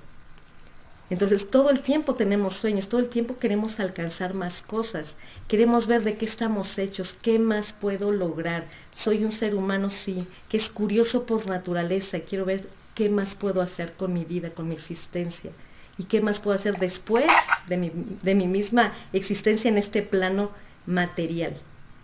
[1.13, 6.05] Entonces todo el tiempo tenemos sueños, todo el tiempo queremos alcanzar más cosas, queremos ver
[6.05, 8.67] de qué estamos hechos, qué más puedo lograr.
[8.93, 13.35] Soy un ser humano, sí, que es curioso por naturaleza y quiero ver qué más
[13.35, 15.51] puedo hacer con mi vida, con mi existencia
[15.99, 17.29] y qué más puedo hacer después
[17.67, 20.51] de mi, de mi misma existencia en este plano
[20.87, 21.55] material,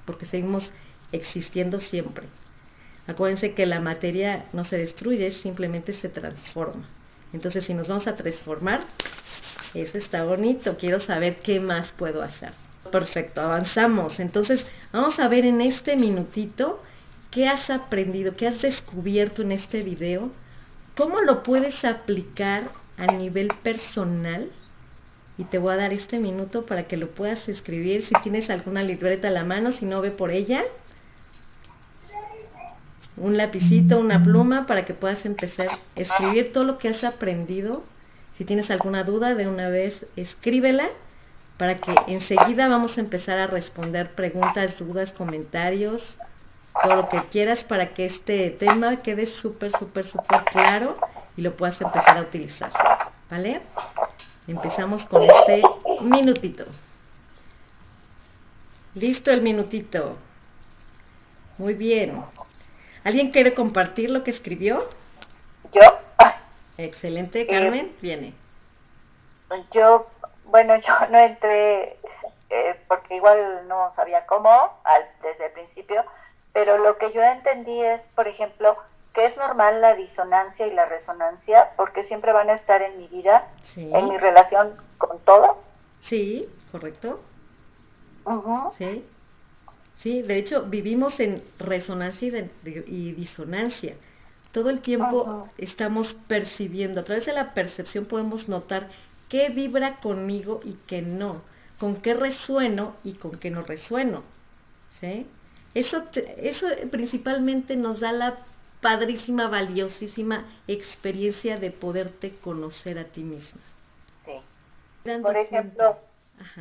[0.04, 0.72] porque seguimos
[1.12, 2.26] existiendo siempre.
[3.06, 6.86] Acuérdense que la materia no se destruye, simplemente se transforma.
[7.32, 8.80] Entonces, si nos vamos a transformar,
[9.74, 10.76] eso está bonito.
[10.76, 12.52] Quiero saber qué más puedo hacer.
[12.90, 14.20] Perfecto, avanzamos.
[14.20, 16.82] Entonces, vamos a ver en este minutito
[17.30, 20.30] qué has aprendido, qué has descubierto en este video,
[20.96, 24.50] cómo lo puedes aplicar a nivel personal.
[25.36, 28.02] Y te voy a dar este minuto para que lo puedas escribir.
[28.02, 30.64] Si tienes alguna libreta a la mano, si no ve por ella,
[33.20, 37.84] un lapicito, una pluma para que puedas empezar a escribir todo lo que has aprendido.
[38.34, 40.88] Si tienes alguna duda, de una vez escríbela
[41.56, 46.20] para que enseguida vamos a empezar a responder preguntas, dudas, comentarios,
[46.82, 50.96] todo lo que quieras para que este tema quede súper, súper, súper claro
[51.36, 52.72] y lo puedas empezar a utilizar.
[53.28, 53.60] ¿Vale?
[54.46, 55.62] Empezamos con este
[56.00, 56.64] minutito.
[58.94, 60.16] Listo el minutito.
[61.58, 62.22] Muy bien.
[63.08, 64.86] ¿Alguien quiere compartir lo que escribió?
[65.72, 65.80] Yo.
[66.76, 68.34] Excelente, Carmen, viene.
[69.70, 70.06] Yo,
[70.44, 71.96] bueno, yo no entré
[72.50, 74.50] eh, porque igual no sabía cómo
[75.22, 76.04] desde el principio,
[76.52, 78.76] pero lo que yo entendí es, por ejemplo,
[79.14, 83.06] que es normal la disonancia y la resonancia porque siempre van a estar en mi
[83.06, 85.56] vida, en mi relación con todo.
[85.98, 87.20] Sí, correcto.
[88.76, 89.02] Sí.
[89.98, 92.28] Sí, de hecho vivimos en resonancia
[92.64, 93.96] y, disonancia.
[94.52, 98.86] Todo el tiempo estamos percibiendo, a través de la percepción podemos notar
[99.28, 101.42] qué vibra conmigo y qué no,
[101.80, 104.22] con qué resueno y con qué no resueno.
[105.00, 105.26] ¿sí?
[105.74, 106.04] Eso,
[106.36, 108.38] eso principalmente nos da la
[108.80, 113.60] padrísima, valiosísima experiencia de poderte conocer a ti misma.
[114.24, 114.40] Sí.
[115.22, 115.98] Por ejemplo,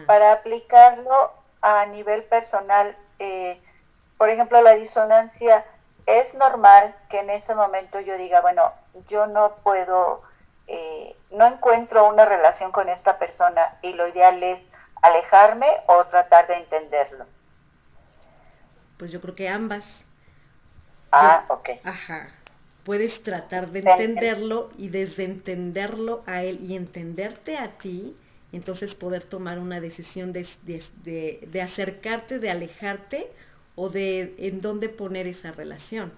[0.07, 3.61] para aplicarlo a nivel personal, eh,
[4.17, 5.65] por ejemplo, la disonancia,
[6.05, 8.71] es normal que en ese momento yo diga, bueno,
[9.09, 10.23] yo no puedo,
[10.67, 14.69] eh, no encuentro una relación con esta persona y lo ideal es
[15.01, 17.25] alejarme o tratar de entenderlo.
[18.97, 20.05] Pues yo creo que ambas.
[21.11, 21.69] Ah, ok.
[21.83, 22.29] Ajá.
[22.83, 28.17] Puedes tratar de entenderlo y desde entenderlo a él y entenderte a ti,
[28.51, 33.31] entonces poder tomar una decisión de, de, acercarte, de alejarte
[33.75, 36.11] o de en dónde poner esa relación.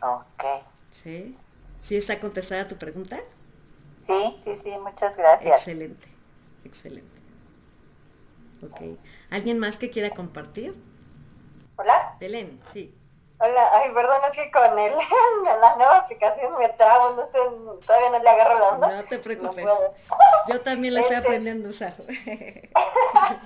[0.00, 0.44] Ok.
[0.90, 1.36] ¿Sí?
[1.80, 3.20] ¿Sí está contestada tu pregunta?
[4.06, 5.60] Sí, sí, sí, muchas gracias.
[5.60, 6.06] Excelente,
[6.64, 7.18] excelente.
[8.62, 8.98] Ok.
[9.30, 10.74] ¿Alguien más que quiera compartir?
[11.76, 12.16] Hola.
[12.18, 12.92] Belén, sí.
[13.40, 14.92] Hola, ay, perdón, es que con el,
[15.60, 17.38] la nueva aplicación me trago, no sé,
[17.86, 18.88] todavía no le agarro la onda.
[18.88, 19.64] No te preocupes.
[20.48, 21.92] Yo también la estoy este aprendiendo a usar.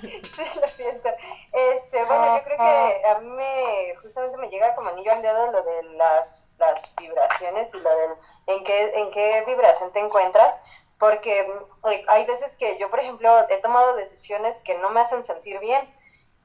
[0.01, 0.23] sí,
[0.61, 1.11] lo siento.
[1.53, 5.53] Este, bueno, yo creo que a mí me, justamente me llega como anillo al dedo
[5.53, 8.11] lo de las, las vibraciones y lo del
[8.47, 10.63] en qué, en qué vibración te encuentras,
[10.99, 11.41] porque
[11.91, 15.59] eh, hay veces que yo, por ejemplo, he tomado decisiones que no me hacen sentir
[15.59, 15.87] bien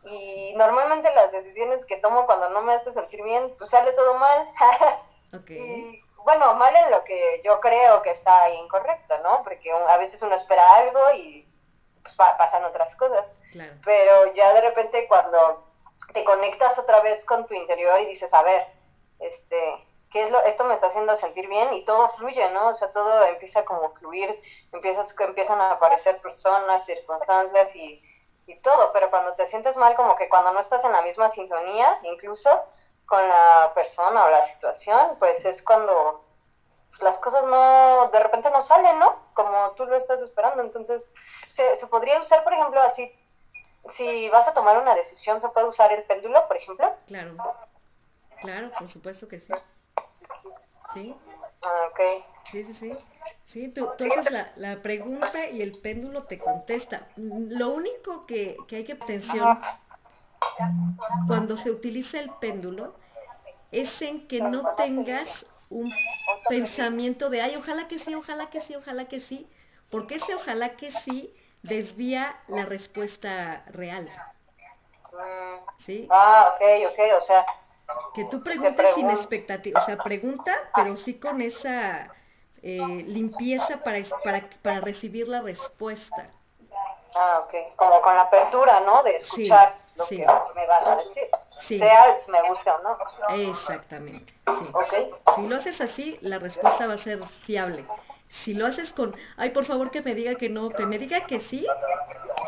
[0.09, 4.15] y normalmente las decisiones que tomo cuando no me hace sentir bien, pues sale todo
[4.15, 4.49] mal.
[5.49, 9.43] Y bueno, mal en lo que yo creo que está incorrecto, ¿no?
[9.43, 11.47] Porque a veces uno espera algo y
[12.01, 13.31] pues pasan otras cosas.
[13.83, 15.65] Pero ya de repente cuando
[16.13, 18.65] te conectas otra vez con tu interior y dices, a ver,
[19.19, 22.67] este, ¿qué es lo, esto me está haciendo sentir bien y todo fluye, ¿no?
[22.69, 24.39] O sea, todo empieza como a fluir,
[24.71, 28.01] empiezas, empiezan a aparecer personas, circunstancias y
[28.47, 31.29] y todo, pero cuando te sientes mal, como que cuando no estás en la misma
[31.29, 32.49] sintonía, incluso
[33.05, 36.23] con la persona o la situación, pues es cuando
[37.01, 39.17] las cosas no, de repente no salen, ¿no?
[39.33, 40.63] Como tú lo estás esperando.
[40.63, 41.09] Entonces,
[41.49, 43.13] se, se podría usar, por ejemplo, así,
[43.89, 46.93] si vas a tomar una decisión, ¿se puede usar el péndulo, por ejemplo?
[47.05, 47.35] Claro,
[48.41, 49.53] claro, por supuesto que sí.
[50.93, 51.15] ¿Sí?
[51.63, 51.99] Ah, ok.
[52.51, 53.16] Sí, sí, sí.
[53.47, 57.07] Sí, tú, haces la, pregunta y el péndulo te contesta.
[57.15, 59.57] Lo único que, hay que atención
[61.27, 62.93] cuando se utiliza el péndulo
[63.71, 65.89] es en que no tengas un
[66.49, 69.49] pensamiento de, ay, ojalá que sí, ojalá que sí, ojalá que sí,
[69.89, 74.09] porque ese ojalá que sí desvía la respuesta real.
[75.77, 76.05] ¿Sí?
[76.11, 77.45] Ah, ok, ok, o sea.
[78.13, 82.13] Que tú preguntes sin expectativa, o sea, pregunta, pero sí con esa
[82.61, 86.29] eh, limpieza para, para, para recibir la respuesta.
[87.15, 87.75] Ah, ok.
[87.75, 89.03] Como con la apertura, ¿no?
[89.03, 91.27] De escuchar lo que me van a decir.
[91.55, 92.97] Sea me gusta o no.
[93.49, 94.33] Exactamente.
[94.89, 95.09] Sí.
[95.35, 97.85] Si lo haces así, la respuesta va a ser fiable.
[98.27, 101.25] Si lo haces con, ay, por favor que me diga que no, que me diga
[101.25, 101.65] que sí,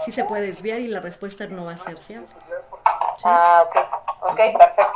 [0.03, 2.27] sí se puede desviar y la respuesta no va a ser fiable.
[3.23, 3.75] Ah, ok.
[4.31, 4.93] Ok, perfecto.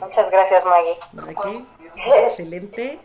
[0.00, 1.64] Muchas gracias, Maggie.
[2.24, 3.00] Excelente.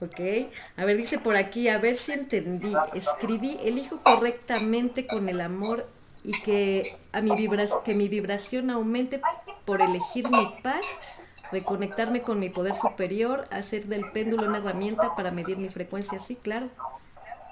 [0.00, 0.50] ¿Ok?
[0.76, 2.72] A ver, dice por aquí, a ver si entendí.
[2.94, 5.88] Escribí, elijo correctamente con el amor
[6.24, 9.20] y que, a mi vibras que mi vibración aumente
[9.64, 10.86] por elegir mi paz,
[11.52, 16.20] reconectarme con mi poder superior, hacer del péndulo una herramienta para medir mi frecuencia.
[16.20, 16.68] Sí, claro.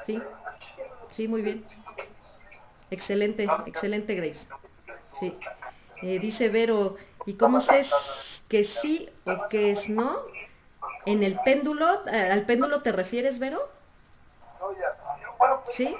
[0.04, 0.20] Sí,
[1.10, 1.64] sí, muy bien.
[2.90, 4.46] Excelente, excelente Grace.
[5.10, 5.34] Sí.
[6.02, 7.82] Eh, dice Vero, ¿y cómo sé
[8.48, 10.20] que sí o que es no?
[11.06, 11.86] ¿En el péndulo?
[12.06, 13.60] ¿Al péndulo te refieres, Vero?
[15.70, 15.96] ¿Sí?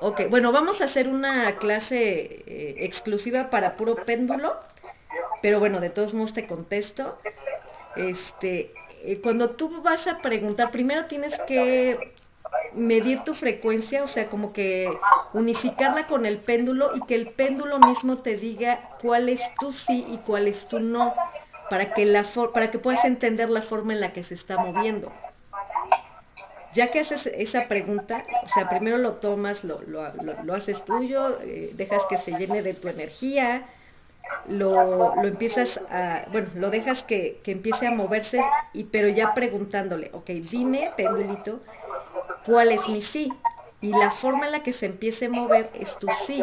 [0.00, 4.56] Ok, bueno, vamos a hacer una clase eh, exclusiva para puro péndulo,
[5.42, 7.18] pero bueno, de todos modos te contesto.
[7.96, 12.14] Este, eh, cuando tú vas a preguntar, primero tienes que
[12.74, 14.96] medir tu frecuencia, o sea, como que
[15.32, 20.06] unificarla con el péndulo y que el péndulo mismo te diga cuál es tu sí
[20.10, 21.14] y cuál es tu no,
[21.70, 25.12] para que, la para que puedas entender la forma en la que se está moviendo.
[26.74, 32.04] Ya que haces esa pregunta, o sea, primero lo tomas, lo, haces tuyo, eh, dejas
[32.06, 33.66] que se llene de tu energía,
[34.46, 38.42] lo, empiezas a, bueno, lo dejas que, que, empiece a moverse,
[38.74, 41.60] y, pero ya preguntándole, ok, dime, pendulito,
[42.44, 43.32] ¿cuál es mi sí?
[43.80, 46.42] Y la forma en la que se empiece a mover es tu sí.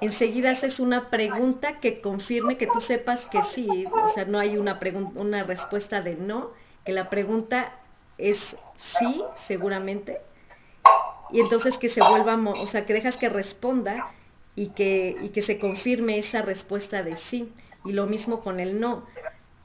[0.00, 4.56] Enseguida haces una pregunta que confirme que tú sepas que sí, o sea, no hay
[4.56, 4.78] una,
[5.16, 6.52] una respuesta de no,
[6.84, 7.72] que la pregunta
[8.16, 10.20] es sí, seguramente,
[11.30, 14.10] y entonces que se vuelva, o sea, que dejas que responda
[14.54, 17.52] y que, y que se confirme esa respuesta de sí.
[17.84, 19.04] Y lo mismo con el no.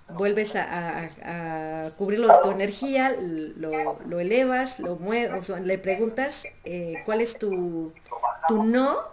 [0.10, 7.40] Vuelves a, cubrirlo de tu energía, lo, elevas, lo mueves, le preguntas eh, cuál es
[7.40, 7.94] tu,
[8.48, 9.13] tu no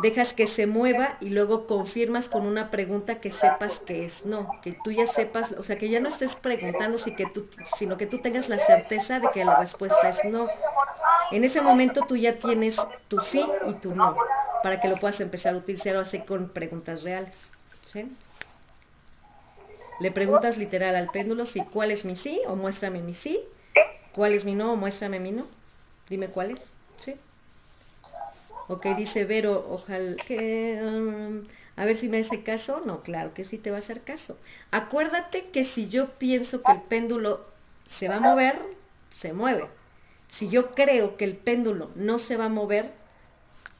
[0.00, 4.48] dejas que se mueva y luego confirmas con una pregunta que sepas que es no,
[4.62, 7.96] que tú ya sepas, o sea, que ya no estés preguntando, si que tú, sino
[7.96, 10.48] que tú tengas la certeza de que la respuesta es no.
[11.30, 12.76] En ese momento tú ya tienes
[13.08, 14.16] tu sí y tu no,
[14.62, 17.52] para que lo puedas empezar a utilizar así con preguntas reales.
[20.00, 23.40] Le preguntas literal al péndulo si cuál es mi sí o muéstrame mi sí,
[24.12, 25.46] cuál es mi no o muéstrame mi no.
[26.08, 26.73] Dime cuál es.
[28.68, 30.80] Ok, dice Vero, ojalá que...
[30.82, 31.42] Um,
[31.76, 32.82] a ver si me hace caso.
[32.84, 34.38] No, claro que sí te va a hacer caso.
[34.70, 37.44] Acuérdate que si yo pienso que el péndulo
[37.88, 38.58] se va a mover,
[39.10, 39.66] se mueve.
[40.28, 42.92] Si yo creo que el péndulo no se va a mover,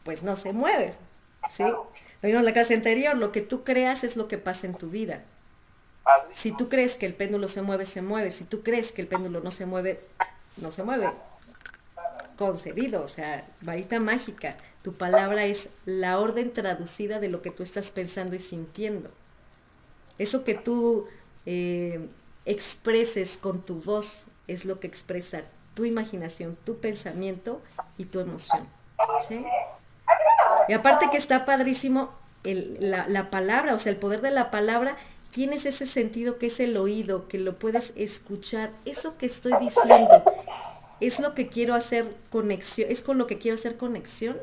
[0.03, 0.95] pues no se mueve.
[1.49, 1.65] ¿Sí?
[2.23, 5.23] La clase anterior, lo que tú creas es lo que pasa en tu vida.
[6.33, 8.31] Si tú crees que el péndulo se mueve, se mueve.
[8.31, 10.01] Si tú crees que el péndulo no se mueve,
[10.57, 11.11] no se mueve.
[12.37, 14.57] Concebido, o sea, varita mágica.
[14.83, 19.11] Tu palabra es la orden traducida de lo que tú estás pensando y sintiendo.
[20.19, 21.07] Eso que tú
[21.47, 22.09] eh,
[22.45, 25.43] expreses con tu voz es lo que expresa
[25.75, 27.61] tu imaginación, tu pensamiento
[27.99, 28.67] y tu emoción.
[30.69, 32.13] Y aparte que está padrísimo
[32.45, 34.97] la, la palabra, o sea, el poder de la palabra
[35.31, 38.71] tienes ese sentido que es el oído, que lo puedes escuchar.
[38.85, 40.23] Eso que estoy diciendo,
[41.07, 42.91] ¿es lo que quiero hacer conexión?
[42.91, 44.37] ¿Es con lo que quiero hacer conexión?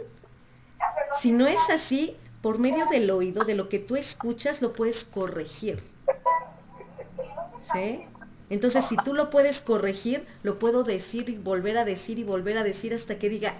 [1.19, 5.03] Si no es así, por medio del oído, de lo que tú escuchas, lo puedes
[5.03, 5.83] corregir.
[7.73, 8.05] ¿Sí?
[8.49, 12.57] Entonces, si tú lo puedes corregir, lo puedo decir y volver a decir y volver
[12.57, 13.55] a decir hasta que diga,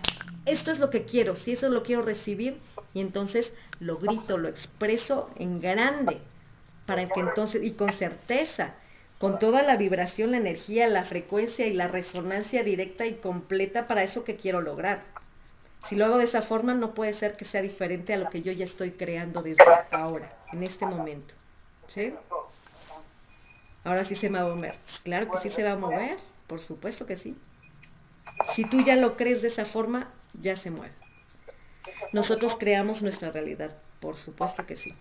[0.46, 2.58] esto es lo que quiero, si eso lo quiero recibir,
[2.94, 6.20] y entonces lo grito, lo expreso en grande,
[6.86, 8.76] para que entonces, y con certeza,
[9.22, 14.02] con toda la vibración, la energía, la frecuencia y la resonancia directa y completa para
[14.02, 15.04] eso que quiero lograr.
[15.84, 18.42] Si lo hago de esa forma, no puede ser que sea diferente a lo que
[18.42, 21.36] yo ya estoy creando desde ahora, en este momento.
[21.86, 22.16] ¿Sí?
[23.84, 24.76] Ahora sí se me va a mover.
[25.04, 27.38] Claro que sí se va a mover, por supuesto que sí.
[28.56, 30.96] Si tú ya lo crees de esa forma, ya se mueve.
[32.12, 34.96] Nosotros creamos nuestra realidad, por supuesto que sí.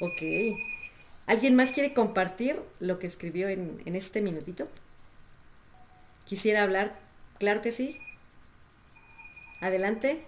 [0.00, 0.22] Ok.
[1.30, 4.64] ¿Alguien más quiere compartir lo que escribió en, en este minutito?
[6.24, 6.96] ¿Quisiera hablar?
[7.38, 8.00] Claro que sí.
[9.60, 10.26] Adelante.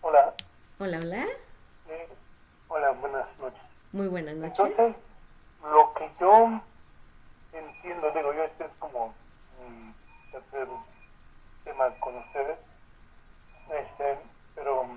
[0.00, 0.32] Hola.
[0.78, 1.26] Hola, hola.
[2.68, 3.60] hola, buenas noches.
[3.92, 4.60] Muy buenas noches.
[4.60, 4.96] Entonces,
[5.62, 6.62] lo que yo
[7.52, 9.12] entiendo, digo yo, este es como
[9.60, 9.92] mi
[10.32, 10.68] tercer
[11.64, 12.56] tema con ustedes,
[13.68, 14.18] este,
[14.54, 14.88] pero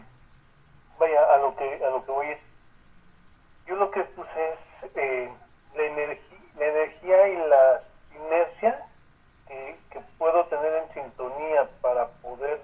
[0.98, 2.40] vaya, a lo que a lo que voy es,
[3.68, 5.30] yo lo que puse es eh,
[5.76, 7.84] la, energía, la energía y la
[8.16, 8.84] inercia
[9.48, 12.60] que puedo tener en sintonía para poder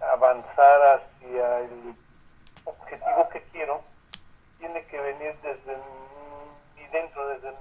[0.00, 1.94] avanzar hacia el
[2.64, 3.82] objetivo que quiero,
[4.58, 5.76] tiene que venir desde
[6.76, 7.56] mi dentro, desde mi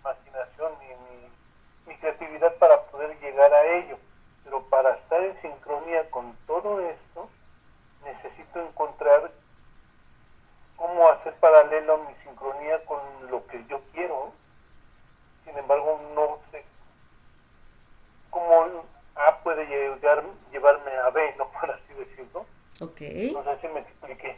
[0.00, 3.98] imaginación y mi, mi creatividad para poder llegar a ello.
[4.44, 7.28] Pero para estar en sincronía con todo esto,
[8.04, 9.30] necesito encontrar
[10.86, 12.98] cómo hacer paralelo mi sincronía con
[13.30, 14.32] lo que yo quiero.
[15.44, 16.64] Sin embargo, no sé
[18.30, 18.84] cómo
[19.14, 22.46] A puede llegar, llevarme a B, no por así decirlo.
[22.80, 23.00] Ok.
[23.32, 24.36] No sé si me expliqué.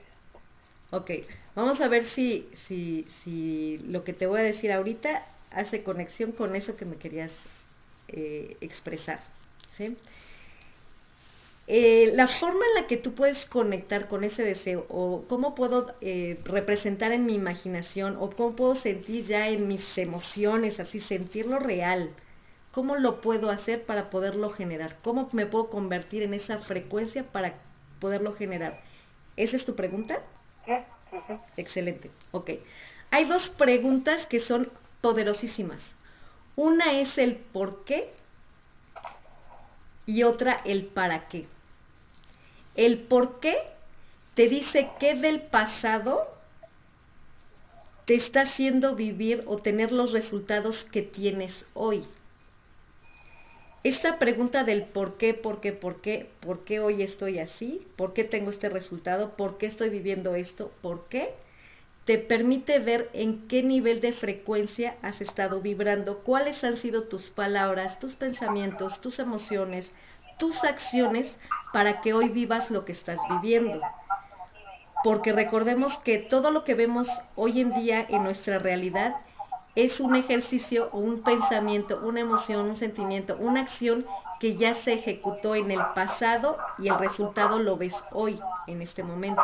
[0.90, 1.10] Ok,
[1.54, 6.32] vamos a ver si, si, si lo que te voy a decir ahorita hace conexión
[6.32, 7.44] con eso que me querías
[8.08, 9.20] eh, expresar.
[9.68, 9.98] ¿sí?
[11.70, 15.94] Eh, la forma en la que tú puedes conectar con ese deseo o cómo puedo
[16.00, 21.58] eh, representar en mi imaginación o cómo puedo sentir ya en mis emociones, así sentirlo
[21.58, 22.10] real,
[22.72, 27.52] cómo lo puedo hacer para poderlo generar, cómo me puedo convertir en esa frecuencia para
[28.00, 28.80] poderlo generar.
[29.36, 30.22] ¿Esa es tu pregunta?
[30.64, 30.72] Sí.
[31.58, 32.52] Excelente, ok.
[33.10, 34.70] Hay dos preguntas que son
[35.02, 35.96] poderosísimas.
[36.56, 38.10] Una es el por qué
[40.06, 41.46] y otra el para qué.
[42.78, 43.56] El por qué
[44.34, 46.32] te dice qué del pasado
[48.04, 52.04] te está haciendo vivir o tener los resultados que tienes hoy.
[53.82, 58.12] Esta pregunta del por qué, por qué, por qué, por qué hoy estoy así, por
[58.12, 61.34] qué tengo este resultado, por qué estoy viviendo esto, por qué,
[62.04, 67.30] te permite ver en qué nivel de frecuencia has estado vibrando, cuáles han sido tus
[67.30, 69.94] palabras, tus pensamientos, tus emociones,
[70.38, 71.38] tus acciones
[71.72, 73.80] para que hoy vivas lo que estás viviendo.
[75.04, 79.16] Porque recordemos que todo lo que vemos hoy en día en nuestra realidad
[79.74, 84.06] es un ejercicio o un pensamiento, una emoción, un sentimiento, una acción
[84.40, 89.02] que ya se ejecutó en el pasado y el resultado lo ves hoy, en este
[89.02, 89.42] momento.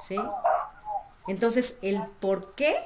[0.00, 0.16] ¿Sí?
[1.26, 2.76] Entonces, el por qué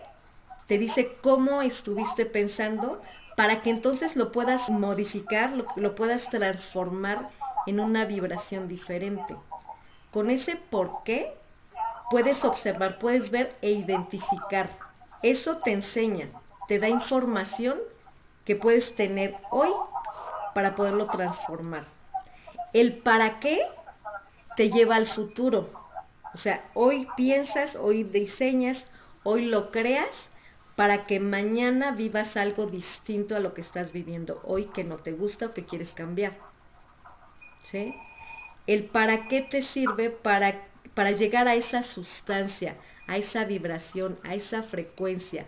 [0.66, 3.00] te dice cómo estuviste pensando
[3.36, 7.28] para que entonces lo puedas modificar, lo, puedas transformar
[7.66, 9.36] en una vibración diferente.
[10.10, 11.34] Con ese por qué
[12.10, 14.70] puedes observar, puedes ver e identificar.
[15.22, 16.28] Eso te enseña,
[16.68, 17.78] te da información
[18.44, 19.70] que puedes tener hoy
[20.54, 21.84] para poderlo transformar.
[22.72, 23.60] El para qué
[24.56, 25.70] te lleva al futuro.
[26.32, 28.86] O sea, hoy piensas, hoy diseñas,
[29.22, 30.30] hoy lo creas
[30.76, 35.12] para que mañana vivas algo distinto a lo que estás viviendo hoy que no te
[35.12, 36.36] gusta o que quieres cambiar.
[37.64, 37.94] ¿Sí?
[38.68, 40.62] El para qué te sirve para,
[40.94, 42.76] para llegar a esa sustancia,
[43.08, 45.46] a esa vibración, a esa frecuencia,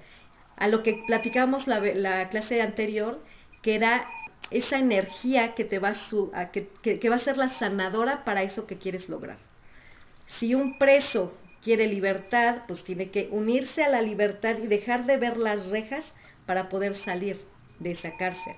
[0.57, 3.23] a lo que platicamos la, la clase anterior,
[3.63, 4.07] que era
[4.51, 5.93] esa energía que te va
[6.35, 9.39] a, que, que va a ser la sanadora para eso que quieres lograr.
[10.27, 15.17] Si un preso quiere libertad, pues tiene que unirse a la libertad y dejar de
[15.17, 16.15] ver las rejas
[16.47, 17.45] para poder salir
[17.79, 18.55] de esa cárcel.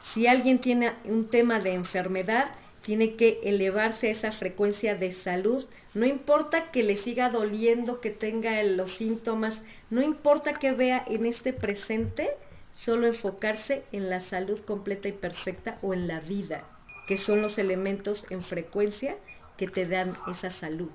[0.00, 2.50] Si alguien tiene un tema de enfermedad,
[2.88, 5.62] tiene que elevarse esa frecuencia de salud.
[5.92, 9.60] No importa que le siga doliendo, que tenga los síntomas,
[9.90, 12.30] no importa que vea en este presente,
[12.72, 16.64] solo enfocarse en la salud completa y perfecta o en la vida,
[17.06, 19.18] que son los elementos en frecuencia
[19.58, 20.88] que te dan esa salud.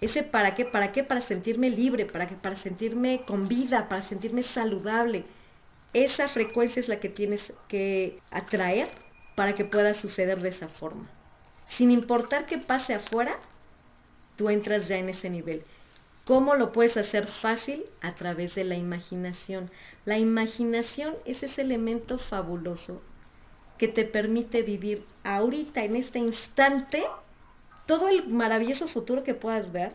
[0.00, 4.42] Ese para qué, para qué, para sentirme libre, para, para sentirme con vida, para sentirme
[4.42, 5.26] saludable.
[5.92, 8.88] Esa frecuencia es la que tienes que atraer
[9.34, 11.17] para que pueda suceder de esa forma.
[11.68, 13.38] Sin importar qué pase afuera,
[14.36, 15.62] tú entras ya en ese nivel.
[16.24, 17.84] ¿Cómo lo puedes hacer fácil?
[18.00, 19.70] A través de la imaginación.
[20.06, 23.02] La imaginación es ese elemento fabuloso
[23.76, 27.04] que te permite vivir ahorita, en este instante,
[27.86, 29.92] todo el maravilloso futuro que puedas ver,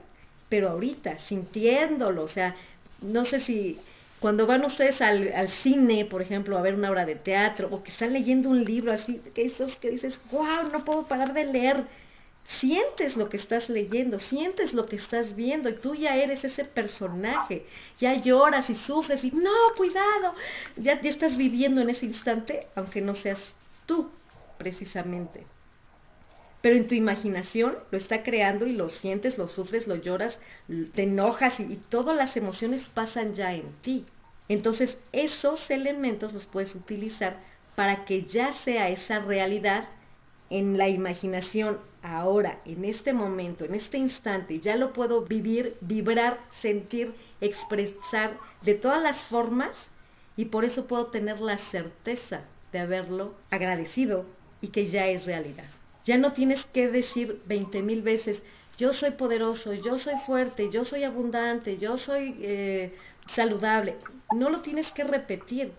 [0.49, 2.55] pero ahorita, sintiéndolo, o sea,
[3.01, 3.79] no sé si
[4.23, 7.91] cuando van ustedes al, cine, por ejemplo, a ver una obra de teatro, o que
[7.91, 11.83] están leyendo un libro así, que esos que dices, wow, no puedo parar de leer,
[12.41, 16.63] sientes lo que estás leyendo, sientes lo que estás viendo y tú ya eres ese
[16.63, 17.65] personaje,
[17.99, 20.33] ya lloras y sufres y no, cuidado,
[20.77, 24.09] ya, ya estás viviendo en ese instante, aunque no seas tú
[24.57, 25.43] precisamente.
[26.63, 30.39] Pero en tu imaginación lo está creando y lo sientes, lo sufres, lo lloras,
[30.93, 34.05] te enojas y, todas las emociones pasan ya en ti.
[34.49, 37.37] Entonces esos elementos los puedes utilizar
[37.75, 39.87] para que ya sea esa realidad
[40.49, 46.39] en la imaginación ahora, en este momento, en este instante, ya lo puedo vivir, vibrar,
[46.49, 49.89] sentir, expresar de todas las formas
[50.35, 52.41] y por eso puedo tener la certeza
[52.71, 54.25] de haberlo agradecido
[54.61, 55.65] y que ya es realidad.
[56.05, 58.43] Ya no tienes que decir 20 mil veces,
[58.77, 62.93] yo soy poderoso, yo soy fuerte, yo soy abundante, yo soy eh,
[63.25, 63.95] saludable.
[64.35, 65.73] No lo tienes que repetir,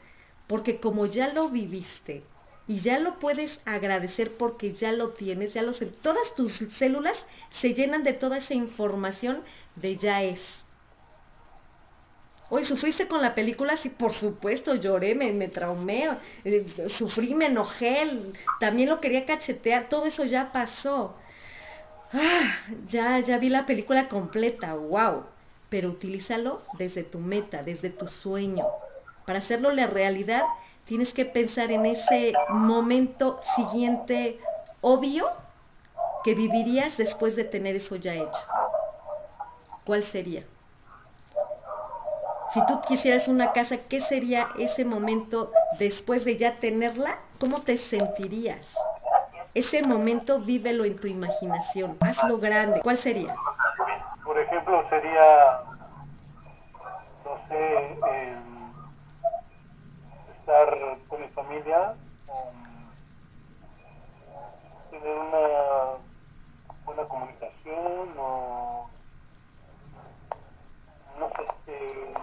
[0.47, 2.23] porque como ya lo viviste
[2.67, 7.27] y ya lo puedes agradecer porque ya lo tienes, ya lo sé, todas tus células
[7.51, 9.43] se llenan de toda esa información
[9.77, 10.65] de ya es.
[12.51, 13.77] Hoy ¿sufriste con la película?
[13.77, 16.09] Sí, por supuesto, lloré, me, me traumé,
[16.45, 18.11] eh, sufrí, me enojé,
[18.61, 21.17] también lo quería cachetear, todo eso ya pasó.
[22.13, 22.57] Ah,
[22.89, 25.25] ya, ya vi la película completa, wow.
[25.75, 28.65] Pero utilízalo desde tu meta, desde tu sueño.
[29.27, 30.45] Para hacerlo la realidad,
[30.85, 34.39] tienes que pensar en ese momento siguiente
[34.83, 35.27] obvio
[36.23, 38.39] que vivirías después de tener eso ya hecho?
[39.85, 40.45] ¿Cuál sería?
[42.53, 45.51] Si tú quisieras una casa, ¿qué sería ese momento
[45.81, 47.19] después de ya tenerla?
[47.41, 48.77] ¿Cómo te sentirías?
[49.55, 52.81] Ese momento vívelo en tu imaginación, hazlo grande.
[52.81, 53.35] ¿Cuál sería?
[54.35, 55.61] Por ejemplo, sería,
[57.25, 58.73] no sé, em,
[60.41, 61.95] estar con mi familia,
[64.91, 65.99] tener una
[66.85, 68.91] buena comunicación o
[71.21, 72.15] no sé, eh,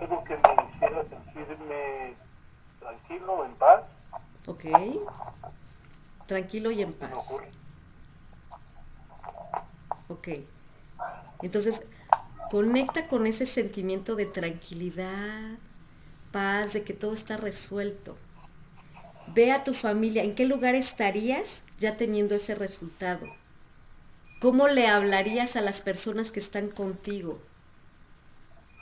[0.00, 2.16] algo que me hiciera sentirme
[2.80, 3.84] tranquilo, en paz.
[4.48, 4.64] Ok.
[6.26, 7.32] Tranquilo y en paz.
[10.08, 10.28] Ok.
[11.44, 11.82] Entonces,
[12.50, 15.58] conecta con ese sentimiento de tranquilidad,
[16.32, 18.16] paz, de que todo está resuelto.
[19.34, 23.26] Ve a tu familia, ¿en qué lugar estarías ya teniendo ese resultado?
[24.40, 27.38] ¿Cómo le hablarías a las personas que están contigo?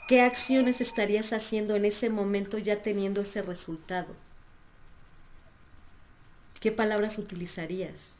[0.07, 4.15] ¿Qué acciones estarías haciendo en ese momento ya teniendo ese resultado?
[6.61, 8.13] ¿Qué palabras utilizarías?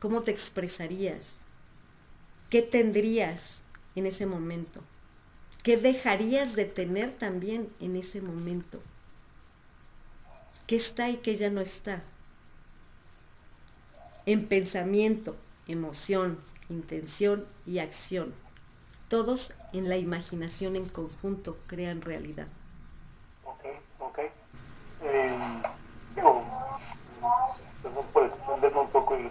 [0.00, 1.40] ¿Cómo te expresarías?
[2.48, 3.62] ¿Qué tendrías
[3.96, 4.80] en ese momento?
[5.64, 8.80] ¿Qué dejarías de tener también en ese momento?
[10.68, 12.02] ¿Qué está y qué ya no está?
[14.26, 15.36] En pensamiento,
[15.66, 16.38] emoción,
[16.68, 18.32] intención y acción
[19.08, 22.48] todos en la imaginación en conjunto crean realidad.
[23.44, 23.64] Ok,
[24.00, 24.18] ok.
[25.02, 25.38] Eh,
[26.14, 26.42] digo,
[27.82, 29.26] perdón por poco y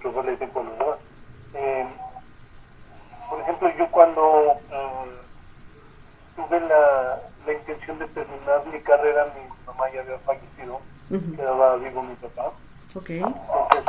[3.66, 5.12] ejemplo, yo cuando eh,
[6.36, 10.82] tuve la, la, intención de terminar mi carrera, mi mamá ya había fallecido,
[11.36, 12.52] quedaba vivo mi papá.
[12.94, 13.18] Okay.
[13.18, 13.84] Entonces,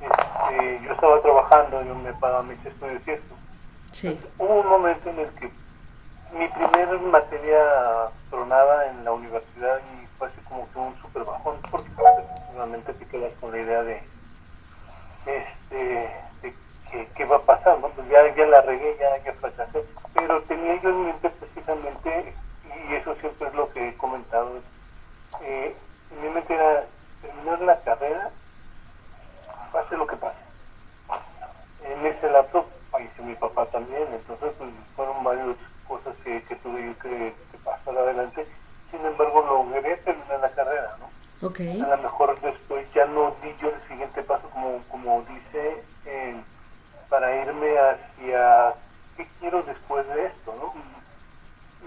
[0.00, 3.34] este, yo estaba trabajando, yo me pagaba mis estudios y esto
[4.38, 5.50] Hubo un momento en el que
[6.32, 7.58] mi primer materia
[8.30, 13.06] tronaba en la universidad y fue así como que un super bajón, porque efectivamente te
[13.06, 14.02] quedas con la idea de,
[15.26, 16.29] este,
[16.90, 17.88] que, va a pasar, ¿no?
[17.88, 19.84] Pues ya, ya la regué, ya, ya fracasé,
[20.14, 22.34] pero tenía yo en mente precisamente,
[22.64, 24.60] y eso siempre es lo que he comentado,
[25.42, 25.76] eh,
[26.10, 26.84] en mi mente era
[27.22, 28.30] terminar la carrera,
[29.72, 30.38] pase lo que pase.
[31.84, 36.86] En ese laptop falleció mi papá también, entonces pues, fueron varias cosas que, que tuve
[36.86, 37.34] yo que,
[37.64, 38.46] pasar adelante.
[38.90, 41.46] Sin embargo, logré terminar la carrera, ¿no?
[41.46, 41.80] Okay.
[41.80, 45.84] A lo mejor después ya no di yo el siguiente paso, como, como dice,
[47.10, 48.74] para irme hacia
[49.16, 50.72] qué quiero después de esto, ¿no?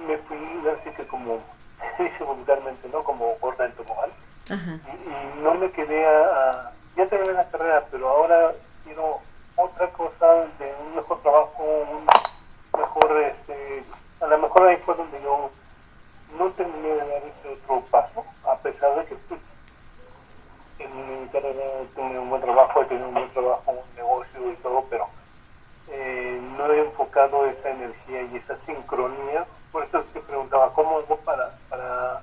[0.06, 0.38] Me fui
[0.70, 1.40] así que como
[1.98, 3.04] dice vulgarmente, ¿no?
[3.04, 4.12] Como gorda en tobogán.
[4.50, 8.52] Y, y, no me quedé a, a, ya terminé la carrera, pero ahora
[8.84, 9.22] quiero
[9.56, 12.06] otra cosa de un mejor trabajo, un
[12.78, 13.84] mejor, este,
[14.20, 15.50] a lo mejor ahí fue donde yo
[16.38, 19.40] no terminé de dar ese otro paso, a pesar de que pues,
[20.80, 21.64] en mi carrera
[21.96, 25.08] tenido un buen trabajo, he tenido un buen trabajo, un negocio y todo, pero
[26.24, 29.46] eh, no he enfocado esa energía y esa sincronía.
[29.72, 32.22] Por eso es que preguntaba, ¿cómo hago para, para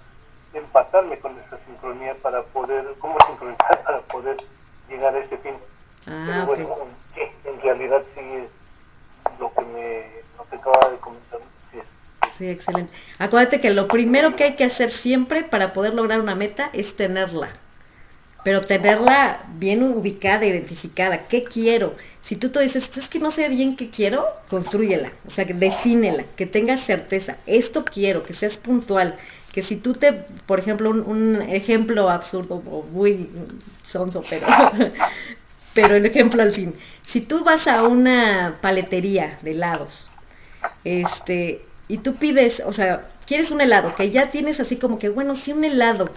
[0.55, 4.37] empatarme con esa sincronía, para poder, cómo sincronizar para poder
[4.89, 5.55] llegar a ese fin?
[6.07, 6.47] Ah,
[7.45, 8.49] en realidad sí es
[9.39, 10.07] lo que me
[10.39, 11.41] lo que acaba de comentar.
[12.31, 12.93] Sí, excelente.
[13.19, 16.97] Acuérdate que lo primero que hay que hacer siempre para poder lograr una meta es
[16.97, 17.51] tenerla.
[18.43, 21.27] Pero tenerla bien ubicada, identificada.
[21.29, 21.95] ¿Qué quiero?
[22.21, 25.13] Si tú te dices, es que no sé bien qué quiero, construyela.
[25.27, 27.37] O sea, que defínela, que tengas certeza.
[27.47, 29.17] Esto quiero, que seas puntual.
[29.53, 30.13] Que si tú te,
[30.47, 32.63] por ejemplo, un, ejemplo absurdo
[32.93, 33.29] muy
[33.85, 34.47] sonso, pero
[35.75, 36.75] pero el ejemplo al fin.
[37.03, 40.11] Si tú vas a una paletería de helados,
[40.85, 45.09] este, y tú pides, o sea, quieres un helado, que ya tienes así como que,
[45.09, 46.11] bueno, sí un helado,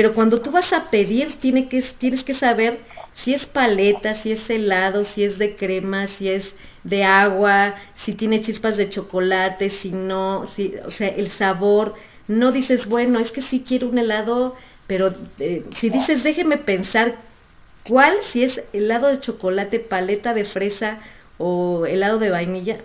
[0.00, 2.80] pero cuando tú vas a pedir, tienes que saber
[3.12, 8.14] si es paleta, si es helado, si es de crema, si es de agua, si
[8.14, 11.94] tiene chispas de chocolate, si no, si, o sea, el sabor.
[12.28, 17.18] No dices, bueno, es que sí quiero un helado, pero eh, si dices, déjeme pensar
[17.86, 18.14] ¿Cuál?
[18.22, 20.98] Si es helado de chocolate, paleta de fresa
[21.36, 22.78] o helado de vainilla.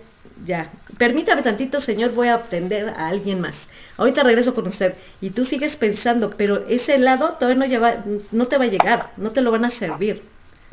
[0.44, 3.68] Ya, permítame tantito, señor, voy a atender a alguien más.
[3.96, 4.94] Ahorita regreso con usted.
[5.20, 9.30] Y tú sigues pensando, pero ese helado todavía no, no te va a llegar, no
[9.30, 10.22] te lo van a servir,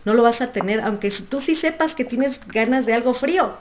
[0.04, 3.54] no lo vas a tener, aunque tú sí sepas que tienes ganas de algo frío.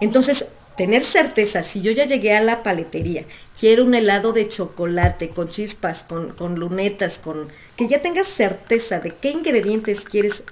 [0.00, 3.24] Entonces, tener certeza, si yo ya llegué a la paletería,
[3.58, 9.10] quiero un helado de chocolate con chispas, con, lunetas, con que ya tengas certeza de
[9.10, 10.44] qué ingredientes quieres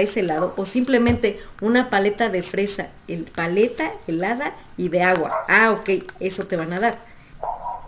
[0.00, 5.32] ese lado, o simplemente una paleta de fresa, el, paleta helada y de agua.
[5.48, 6.98] Ah, ok, eso te van a dar.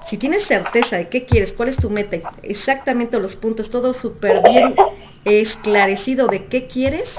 [0.06, 4.42] Si tienes certeza de qué quieres, cuál es tu meta, exactamente los puntos, todo súper
[4.42, 4.74] bien
[5.24, 7.16] esclarecido de qué quieres,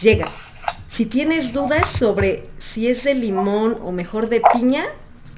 [0.00, 0.28] llega.
[0.86, 4.84] Si tienes dudas sobre si es de limón o mejor de piña,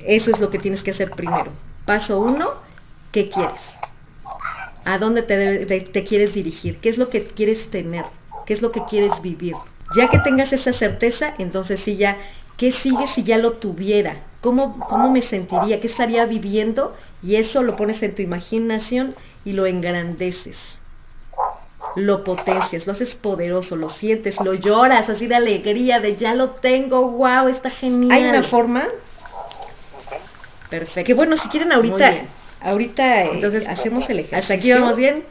[0.06, 1.52] eso es lo que tienes que hacer primero.
[1.84, 2.50] Paso uno,
[3.12, 3.78] ¿qué quieres?
[4.84, 6.78] ¿A dónde te, te, quieres dirigir?
[6.78, 8.04] ¿Qué es lo que quieres tener?
[8.50, 9.54] ¿Qué es lo que quieres vivir?
[9.94, 12.16] Ya que tengas esa certeza, entonces sí ya,
[12.56, 14.16] ¿qué sigue si ya lo tuviera?
[14.40, 15.80] ¿Cómo, ¿Cómo me sentiría?
[15.80, 16.92] ¿Qué estaría viviendo?
[17.22, 20.80] Y eso lo pones en tu imaginación y lo engrandeces.
[21.94, 26.50] Lo potencias, lo haces poderoso, lo sientes, lo lloras así de alegría, de ya lo
[26.50, 28.10] tengo, wow, está genial.
[28.10, 28.88] Hay una forma.
[30.68, 31.06] Perfecto.
[31.06, 32.14] Que bueno, si quieren ahorita
[32.62, 34.38] Ahorita eh, entonces hacemos el ejercicio.
[34.38, 35.22] Hasta aquí vamos bien.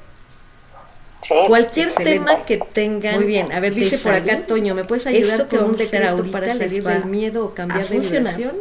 [1.22, 3.15] Sí, Cualquier tema que tengan.
[3.15, 6.55] Muy bien, a ver, dice por acá Toño, ¿me puedes ayudar con un decreto para
[6.55, 8.55] salir del miedo o cambiar de vibración?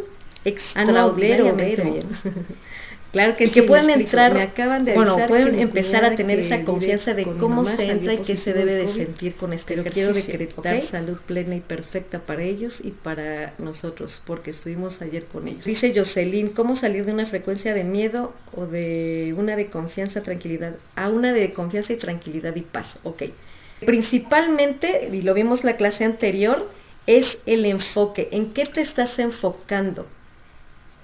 [0.44, 2.06] Extraordinariamente bien.
[3.12, 7.14] Claro que, que puedan entrar, me acaban de bueno, pueden empezar a tener esa confianza
[7.14, 10.12] de cómo se entra y qué se debe de sentir con este Pero ejercicio.
[10.12, 15.48] quiero decretar salud plena y perfecta para ellos y para nosotros, porque estuvimos ayer con
[15.48, 15.64] ellos.
[15.64, 20.74] Dice Jocelyn, ¿cómo salir de una frecuencia de miedo o de una de confianza, tranquilidad,
[20.94, 22.98] a una de confianza y tranquilidad y paz?
[23.04, 23.24] Ok.
[23.86, 26.68] Principalmente, y lo vimos la clase anterior,
[27.06, 28.28] es el enfoque.
[28.32, 30.06] ¿En qué te estás enfocando?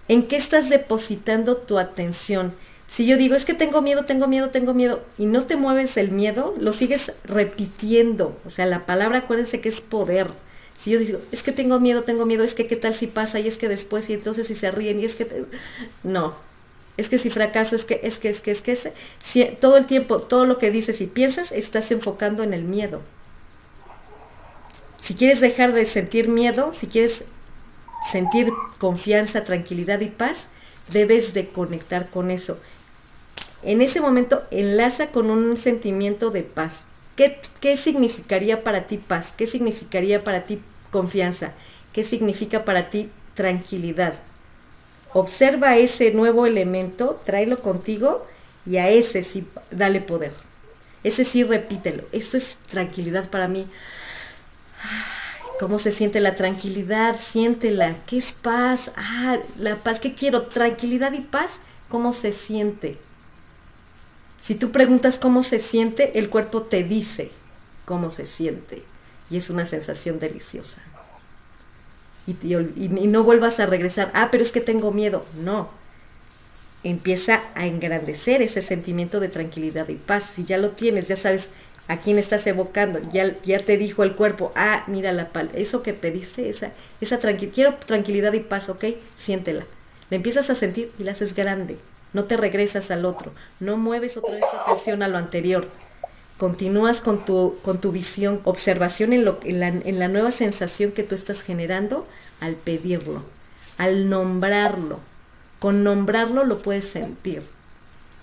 [0.08, 2.52] ¿En qué estás depositando tu atención?
[2.86, 5.96] Si yo digo, es que tengo miedo, tengo miedo, tengo miedo, y no te mueves
[5.96, 8.38] el miedo, lo sigues repitiendo.
[8.44, 10.28] O sea, la palabra, acuérdense que es poder.
[10.76, 13.40] Si yo digo, es que tengo miedo, tengo miedo, es que qué tal si pasa,
[13.40, 15.44] y es que después, y entonces si se ríen, y es que...
[16.02, 16.34] No,
[16.96, 18.76] es que si fracaso, es que, es que, es que, es que,
[19.18, 23.00] si, todo el tiempo, todo lo que dices y piensas, estás enfocando en el miedo.
[25.00, 27.24] Si quieres dejar de sentir miedo, si quieres
[28.04, 30.48] sentir confianza, tranquilidad y paz,
[30.92, 32.58] debes de conectar con eso.
[33.62, 36.86] En ese momento enlaza con un sentimiento de paz.
[37.16, 39.32] ¿Qué, ¿Qué, significaría para ti paz?
[39.36, 41.52] ¿Qué significaría para ti confianza?
[41.92, 44.14] ¿Qué significa para ti tranquilidad?
[45.12, 48.26] Observa ese nuevo elemento, tráelo contigo
[48.66, 50.32] y a ese sí dale poder.
[51.04, 52.02] Ese sí repítelo.
[52.12, 53.66] Esto es tranquilidad para mí.
[55.58, 57.16] ¿Cómo se siente la tranquilidad?
[57.20, 57.94] Siéntela.
[58.06, 58.90] ¿Qué es paz?
[58.96, 60.00] Ah, la paz.
[60.00, 60.42] ¿Qué quiero?
[60.42, 61.60] Tranquilidad y paz.
[61.88, 62.98] ¿Cómo se siente?
[64.40, 67.30] Si tú preguntas cómo se siente, el cuerpo te dice
[67.84, 68.82] cómo se siente.
[69.30, 70.82] Y es una sensación deliciosa.
[72.26, 75.24] Y, y, no vuelvas a regresar, ah, pero es que tengo miedo.
[75.42, 75.70] No.
[76.82, 80.24] Empieza a engrandecer ese sentimiento de tranquilidad y paz.
[80.24, 81.50] Si ya lo tienes, ya sabes
[81.88, 83.00] a quién estás evocando.
[83.12, 86.70] Ya, ya te dijo el cuerpo, ah, mira la pal, eso que pediste, esa,
[87.00, 88.84] esa tranquilidad, quiero tranquilidad y paz, ¿ok?
[89.14, 89.66] Siéntela.
[90.10, 91.78] La empiezas a sentir y la haces grande.
[92.12, 93.32] No te regresas al otro.
[93.58, 95.68] No mueves otra vez tu atención a lo anterior.
[96.38, 101.14] Continúas con tu, con tu visión, observación en, lo, en la nueva sensación que tú
[101.14, 102.06] estás generando
[102.40, 103.22] al pedirlo,
[103.78, 105.00] al nombrarlo.
[105.58, 107.42] Con nombrarlo lo puedes sentir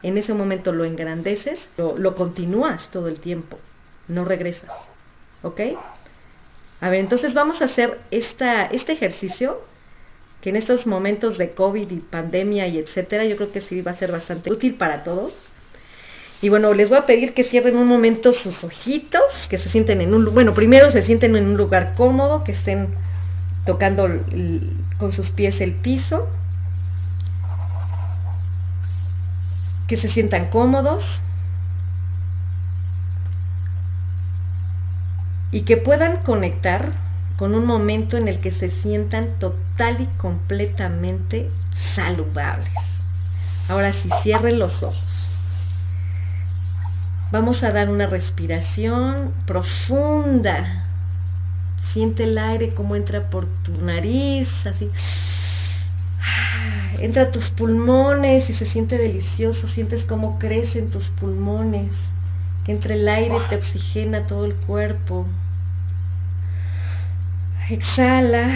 [0.03, 3.59] en ese momento lo engrandeces, lo, continúas todo el tiempo,
[4.07, 4.89] no regresas.
[5.43, 5.61] ¿Ok?
[6.81, 9.61] A ver, entonces vamos a hacer esta, este ejercicio
[10.41, 13.91] que en estos momentos de COVID y pandemia y etcétera, yo creo que sí va
[13.91, 15.45] a ser bastante útil para todos.
[16.41, 20.01] Y bueno, les voy a pedir que cierren un momento sus ojitos, que se sienten
[20.01, 22.87] en un, bueno, primero se sienten en un lugar cómodo, que estén
[23.67, 24.09] tocando
[24.97, 26.27] con sus pies el piso,
[29.91, 31.19] que se sientan cómodos
[35.51, 36.93] y que puedan conectar
[37.35, 43.03] con un momento en el que se sientan total y completamente saludables.
[43.67, 45.29] Ahora sí, cierren los ojos.
[47.33, 50.85] Vamos a dar una respiración profunda.
[51.81, 54.89] Siente el aire como entra por tu nariz, así
[56.99, 62.09] entra a tus pulmones y se siente delicioso, sientes cómo crecen tus pulmones,
[62.65, 65.25] que entre el aire te oxigena todo el cuerpo.
[67.69, 68.47] Exhala,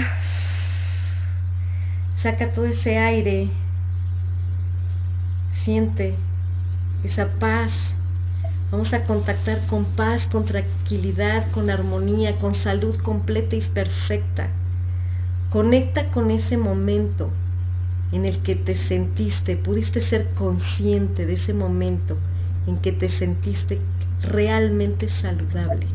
[2.13, 3.49] saca todo ese aire,
[5.49, 6.15] siente
[7.03, 7.95] esa paz.
[8.71, 14.49] Vamos a contactar con paz, con tranquilidad, con armonía, con salud completa y perfecta.
[15.49, 17.29] Conecta con ese momento
[18.11, 22.17] en el que te sentiste, pudiste ser consciente de ese momento
[22.67, 23.79] en que te sentiste
[24.21, 25.87] realmente saludable.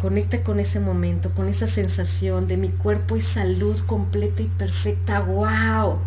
[0.00, 5.20] Conecta con ese momento, con esa sensación de mi cuerpo es salud completa y perfecta.
[5.20, 5.98] ¡Wow!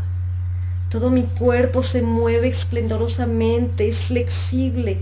[0.89, 4.99] Todo mi cuerpo se mueve esplendorosamente, es flexible,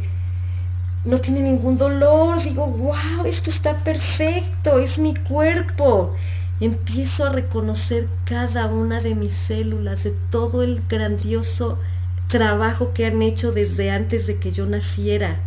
[1.06, 2.42] no tiene ningún dolor.
[2.42, 6.16] Digo, wow, esto está perfecto, es mi cuerpo.
[6.62, 11.80] Empiezo a reconocer cada una de mis células, de todo el grandioso
[12.28, 15.40] trabajo que han hecho desde antes de que yo naciera.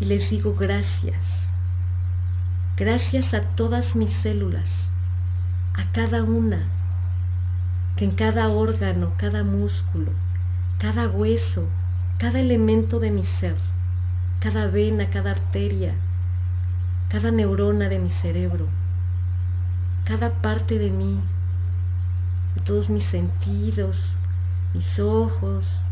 [0.00, 1.48] Y les digo gracias.
[2.76, 4.92] Gracias a todas mis células,
[5.74, 6.62] a cada una,
[7.96, 10.10] que en cada órgano, cada músculo,
[10.78, 11.68] cada hueso,
[12.18, 13.56] cada elemento de mi ser,
[14.40, 15.94] cada vena, cada arteria,
[17.08, 18.66] cada neurona de mi cerebro,
[20.04, 21.18] cada parte de mí,
[22.54, 24.16] de todos mis sentidos,
[24.74, 25.84] mis ojos,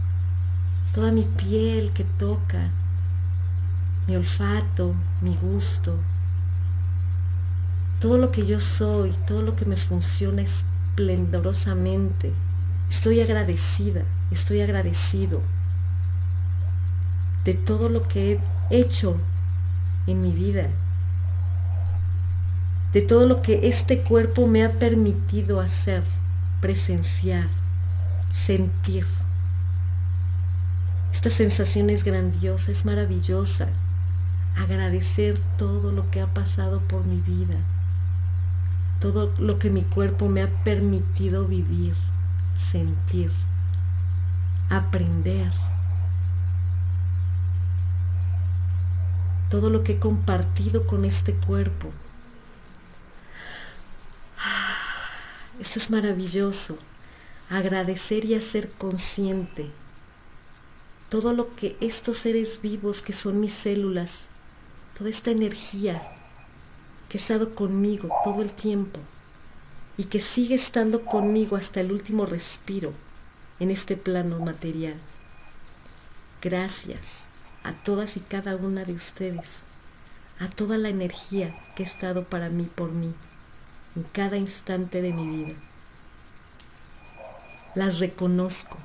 [0.94, 2.70] toda mi piel que toca,
[4.06, 5.96] mi olfato, mi gusto,
[8.00, 12.32] todo lo que yo soy, todo lo que me funciona esplendorosamente.
[12.88, 15.40] Estoy agradecida, estoy agradecido
[17.44, 18.40] de todo lo que
[18.70, 19.16] he hecho
[20.06, 20.66] en mi vida,
[22.92, 26.02] de todo lo que este cuerpo me ha permitido hacer,
[26.60, 27.48] presenciar,
[28.28, 29.06] sentir.
[31.12, 33.68] Esta sensación es grandiosa, es maravillosa.
[34.56, 37.56] Agradecer todo lo que ha pasado por mi vida
[39.00, 41.94] todo lo que mi cuerpo me ha permitido vivir,
[42.54, 43.32] sentir,
[44.68, 45.50] aprender,
[49.48, 51.90] todo lo que he compartido con este cuerpo.
[55.60, 56.78] Esto es maravilloso,
[57.48, 59.70] agradecer y hacer consciente
[61.08, 64.28] todo lo que estos seres vivos que son mis células,
[64.96, 66.00] toda esta energía
[67.08, 69.00] que ha estado conmigo todo el tiempo
[69.96, 72.92] y que sigue estando conmigo hasta el último respiro
[73.58, 74.94] en este plano material.
[76.40, 77.26] Gracias
[77.64, 79.62] a todas y cada una de ustedes,
[80.38, 83.12] a toda la energía que ha estado para mí por mí
[83.96, 85.54] en cada instante de mi vida.
[87.74, 88.76] Las reconozco,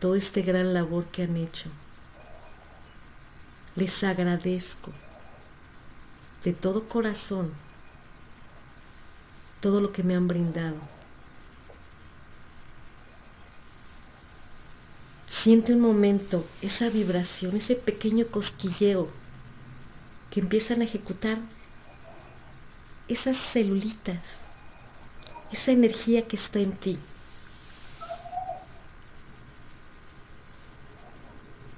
[0.00, 1.70] todo este gran labor que han hecho.
[3.76, 4.92] Les agradezco
[6.44, 7.52] de todo corazón
[9.60, 10.76] todo lo que me han brindado.
[15.26, 19.08] Siente un momento esa vibración, ese pequeño cosquilleo
[20.30, 21.38] que empiezan a ejecutar
[23.08, 24.42] esas celulitas,
[25.52, 26.98] esa energía que está en ti.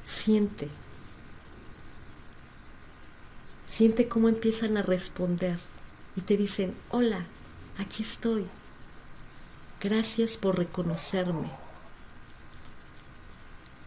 [0.05, 0.68] Siente.
[3.66, 5.59] Siente cómo empiezan a responder
[6.14, 7.27] y te dicen, hola,
[7.79, 8.47] aquí estoy.
[9.81, 11.51] Gracias por reconocerme.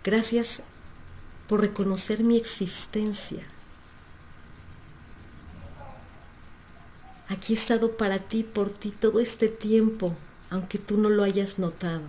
[0.03, 0.61] Gracias
[1.47, 3.43] por reconocer mi existencia.
[7.29, 10.15] Aquí he estado para ti, por ti, todo este tiempo,
[10.49, 12.03] aunque tú no lo hayas notado.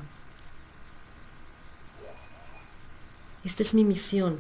[3.44, 4.38] Esta es mi misión,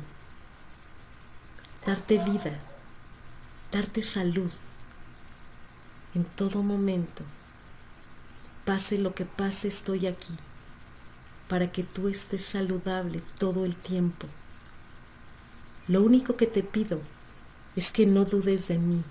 [1.86, 2.58] darte vida
[3.72, 4.50] darte salud
[6.14, 7.22] en todo momento.
[8.64, 10.36] Pase lo que pase, estoy aquí
[11.48, 14.28] para que tú estés saludable todo el tiempo.
[15.88, 17.00] Lo único que te pido
[17.74, 19.02] es que no dudes de mí,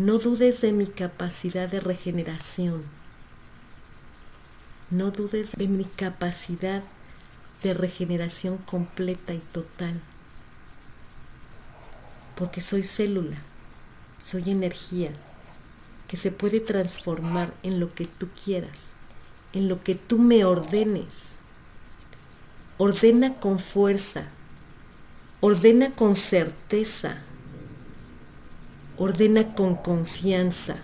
[0.00, 2.82] no dudes de mi capacidad de regeneración,
[4.88, 6.82] no dudes de mi capacidad
[7.62, 10.00] de regeneración completa y total.
[12.34, 13.36] Porque soy célula,
[14.22, 15.10] soy energía
[16.08, 18.94] que se puede transformar en lo que tú quieras,
[19.52, 21.40] en lo que tú me ordenes.
[22.78, 24.24] Ordena con fuerza,
[25.42, 27.22] ordena con certeza,
[29.00, 30.76] ordena con confianza.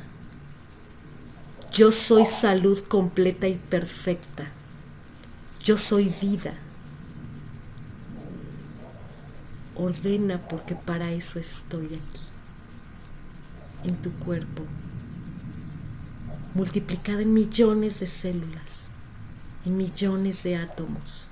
[1.72, 4.46] Yo soy salud completa y perfecta.
[5.62, 6.54] Yo soy vida
[9.76, 12.22] ordena porque para eso estoy aquí,
[13.84, 14.62] en tu cuerpo,
[16.54, 18.88] multiplicada en millones de células,
[19.66, 21.28] en millones de átomos.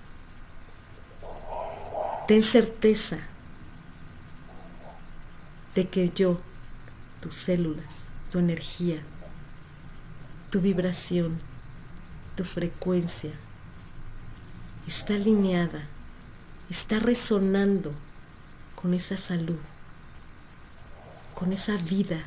[2.29, 3.19] Ten certeza
[5.75, 6.39] de que yo,
[7.25, 9.01] tus células, tu energía,
[10.51, 11.39] tu vibración,
[12.37, 13.31] tu frecuencia,
[14.87, 15.87] está alineada,
[16.69, 17.95] está resonando
[18.75, 19.59] con esa salud,
[21.35, 22.23] con esa vida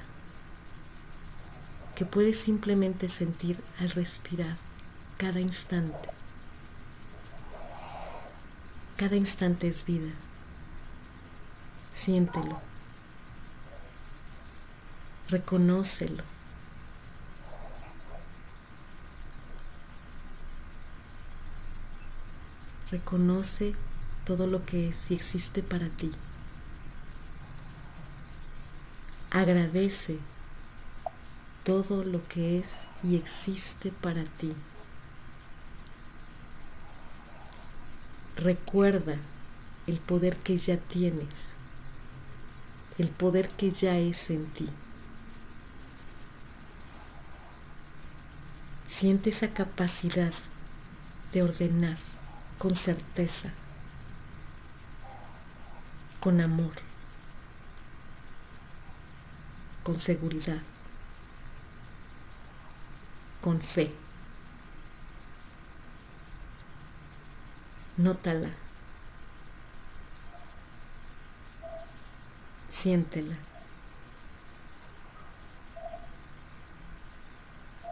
[1.94, 4.58] que puedes simplemente sentir al respirar
[5.20, 6.10] cada instante.
[8.96, 10.10] Cada instante es vida.
[11.94, 12.67] Siéntelo.
[15.30, 16.24] Reconócelo.
[22.90, 23.76] Reconoce
[24.26, 26.14] todo lo que es y existe para ti.
[29.32, 30.18] Agradece
[31.66, 34.54] todo lo que es y existe para ti.
[38.38, 39.18] Recuerda
[39.88, 41.56] el poder que ya tienes,
[42.98, 44.70] el poder que ya es en ti.
[48.88, 50.32] Siente esa capacidad
[51.34, 51.98] de ordenar
[52.58, 53.52] con certeza,
[56.22, 56.72] con amor,
[59.84, 60.62] con seguridad,
[63.42, 63.94] con fe.
[67.98, 68.50] Nótala.
[72.70, 73.36] Siéntela.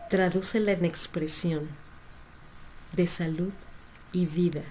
[0.10, 1.68] Tradúcela en expresión
[2.94, 3.52] de salud
[4.12, 4.62] y vida.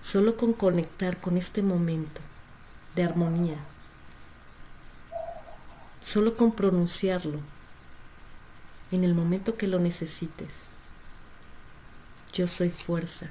[0.00, 2.22] Solo con conectar con este momento
[2.96, 3.58] de armonía,
[6.00, 7.38] solo con pronunciarlo
[8.90, 10.68] en el momento que lo necesites.
[12.32, 13.26] Yo soy fuerza.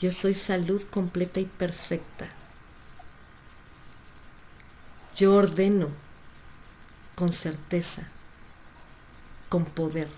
[0.00, 2.28] Yo soy salud completa y perfecta.
[5.16, 5.88] Yo ordeno
[7.14, 8.02] con certeza
[9.50, 10.08] con poder.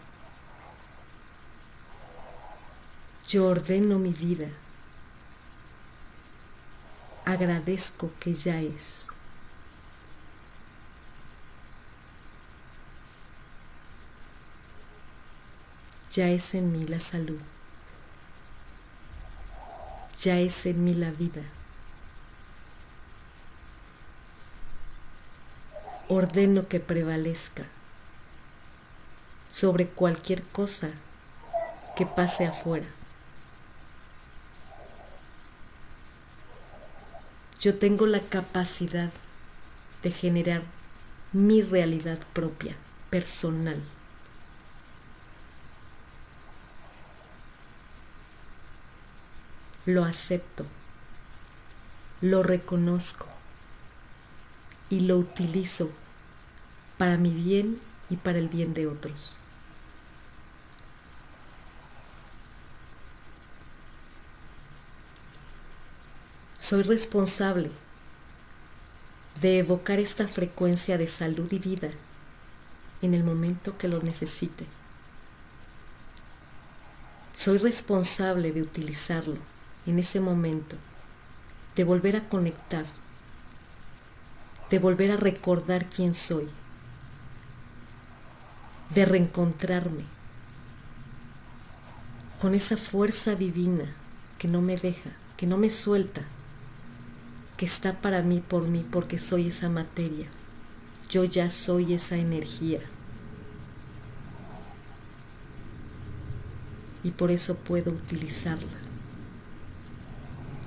[3.29, 4.47] Yo ordeno mi vida.
[7.25, 9.09] Agradezco que ya es.
[16.13, 17.41] Ya es en mí la salud.
[20.23, 21.43] Ya es en mí la vida.
[26.09, 27.65] Ordeno que prevalezca
[29.49, 30.91] sobre cualquier cosa
[31.97, 32.87] que pase afuera.
[37.59, 39.11] Yo tengo la capacidad
[40.03, 40.63] de generar
[41.33, 42.77] mi realidad propia,
[43.09, 43.83] personal.
[49.87, 50.67] Lo acepto,
[52.21, 53.34] lo reconozco
[54.95, 55.91] y lo utilizo
[56.99, 57.81] para mi bien
[58.11, 59.39] y para el bien de otros.
[66.57, 67.73] Soy responsable
[69.41, 71.91] de evocar esta frecuencia de salud y vida
[73.03, 74.65] en el momento que lo necesite.
[77.33, 79.39] Soy responsable de utilizarlo
[79.87, 80.77] en ese momento,
[81.75, 82.87] de volver a conectar,
[84.71, 86.49] de volver a recordar quién soy,
[88.95, 90.05] de reencontrarme
[92.41, 93.95] con esa fuerza divina
[94.39, 96.23] que no me deja, que no me suelta,
[97.57, 100.29] que está para mí por mí porque soy esa materia.
[101.11, 102.81] Yo ya soy esa energía.
[107.03, 108.73] Y por eso puedo utilizarla.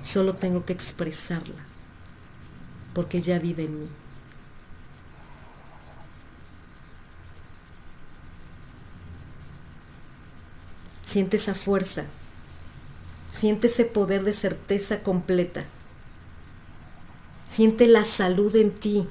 [0.00, 1.68] Solo tengo que expresarla
[2.94, 3.88] porque ya vive en mí.
[11.04, 12.04] Siente esa fuerza,
[13.30, 15.64] siente ese poder de certeza completa
[17.48, 19.08] Siente la salud en ti.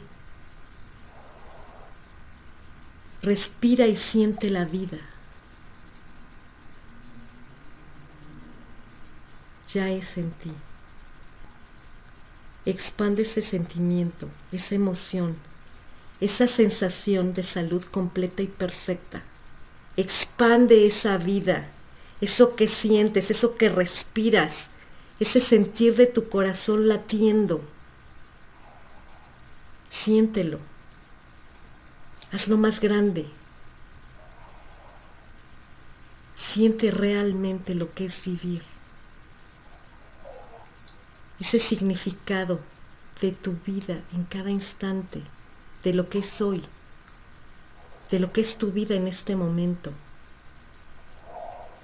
[3.24, 5.00] Respira y siente la vida.
[9.74, 10.52] Ya es en ti.
[12.68, 15.36] Expande ese sentimiento, esa emoción,
[16.22, 19.24] esa sensación de salud completa y perfecta.
[19.96, 21.68] Expande esa vida,
[22.22, 24.70] eso que sientes, eso que respiras,
[25.20, 27.64] ese sentir de tu corazón latiendo
[29.90, 30.60] Siéntelo.
[32.32, 33.26] Hazlo más grande.
[36.36, 38.62] Siente realmente lo que es vivir.
[41.40, 42.60] Ese significado
[43.22, 45.24] de tu vida en cada instante,
[45.84, 46.64] de lo que es hoy,
[48.12, 49.92] de lo que es tu vida en este momento,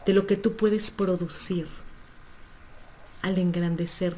[0.06, 1.68] de lo que tú puedes producir
[3.22, 4.16] al engrandecer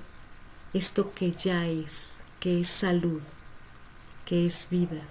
[0.73, 3.21] esto que ya es, que es salud,
[4.25, 5.01] que es vida,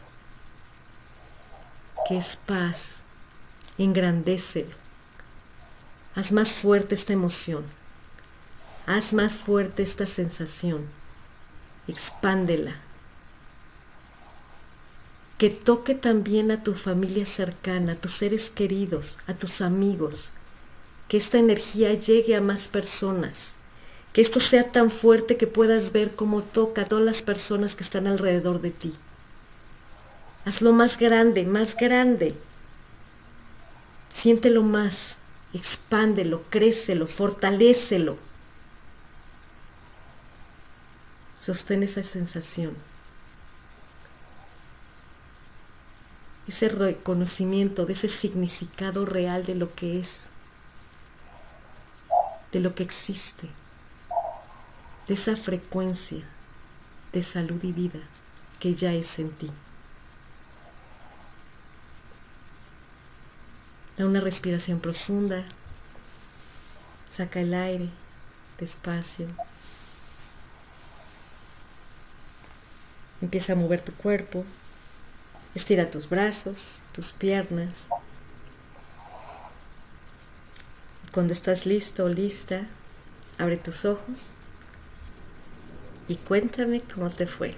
[2.09, 3.05] que es paz,
[3.79, 4.67] engrandece.
[6.15, 7.65] Haz más fuerte esta emoción,
[8.87, 10.87] haz más fuerte esta sensación,
[11.89, 12.77] expándela.
[15.39, 20.31] Que toque también a tu familia cercana, a tus seres queridos, a tus amigos,
[21.09, 23.57] que esta energía llegue a más personas,
[24.13, 27.83] que esto sea tan fuerte que puedas ver cómo toca a todas las personas que
[27.83, 28.95] están alrededor de ti.
[30.45, 32.35] Hazlo más grande, más grande.
[34.13, 35.19] Siéntelo más,
[35.53, 38.17] expándelo, crécelo, fortalécelo.
[41.45, 42.75] Sostén esa sensación.
[46.49, 50.31] Ese reconocimiento de ese significado real de lo que es,
[52.51, 53.51] de lo que existe,
[55.07, 56.25] de esa frecuencia
[57.13, 58.01] de salud y vida
[58.59, 59.51] que ya es en ti.
[63.99, 65.45] Da una respiración profunda.
[67.11, 67.91] Saca el aire
[68.59, 69.27] despacio.
[73.25, 74.45] Empieza a mover tu cuerpo.
[75.55, 77.89] Estira tus brazos, tus piernas.
[81.11, 82.67] Cuando estás listo o lista,
[83.39, 84.41] abre tus ojos
[86.07, 87.55] y cuéntame cómo te fue.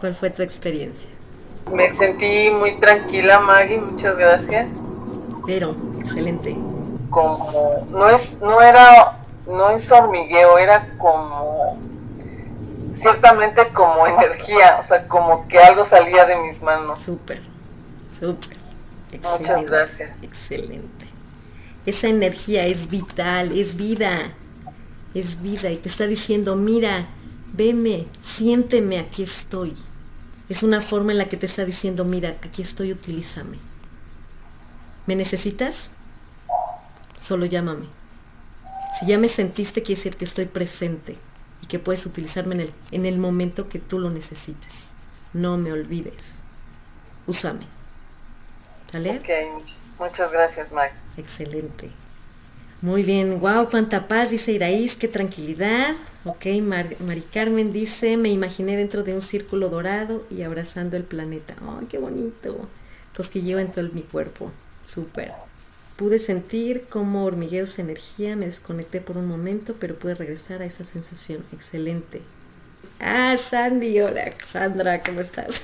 [0.00, 1.08] ¿Cuál fue tu experiencia?
[1.70, 4.68] Me sentí muy tranquila, Maggie, muchas gracias.
[5.46, 6.56] Pero, excelente.
[7.08, 11.85] Como, no es, no era, no es hormigueo, era como,
[13.00, 17.02] ciertamente como energía, o sea, como que algo salía de mis manos.
[17.02, 17.40] Súper,
[18.08, 18.56] súper.
[19.22, 20.22] Muchas gracias.
[20.22, 21.06] Excelente.
[21.84, 24.32] Esa energía es vital, es vida,
[25.14, 27.06] es vida y te está diciendo, mira,
[27.52, 29.74] veme, siénteme, aquí estoy.
[30.48, 33.58] Es una forma en la que te está diciendo, mira, aquí estoy, utilízame.
[35.06, 35.90] ¿Me necesitas?
[37.20, 37.86] Solo llámame.
[38.98, 41.18] Si ya me sentiste, quiere decir que estoy presente
[41.66, 44.92] y que puedes utilizarme en el, en el momento que tú lo necesites.
[45.32, 46.42] No me olvides.
[47.26, 47.66] Úsame.
[48.92, 49.18] ¿Sale?
[49.18, 50.94] Ok, muchas gracias, Mike.
[51.16, 51.90] Excelente.
[52.82, 55.96] Muy bien, wow, cuánta paz, dice Iraís, qué tranquilidad.
[56.24, 61.54] Ok, Mari Carmen dice, me imaginé dentro de un círculo dorado y abrazando el planeta.
[61.62, 62.68] ¡Ay, qué bonito!
[63.16, 64.52] Cosquilleo en todo mi cuerpo.
[64.86, 65.32] Súper.
[65.96, 70.84] Pude sentir como hormigueos energía, me desconecté por un momento, pero pude regresar a esa
[70.84, 71.42] sensación.
[71.52, 72.20] Excelente.
[73.00, 75.62] Ah, Sandy, hola, Sandra, ¿cómo estás?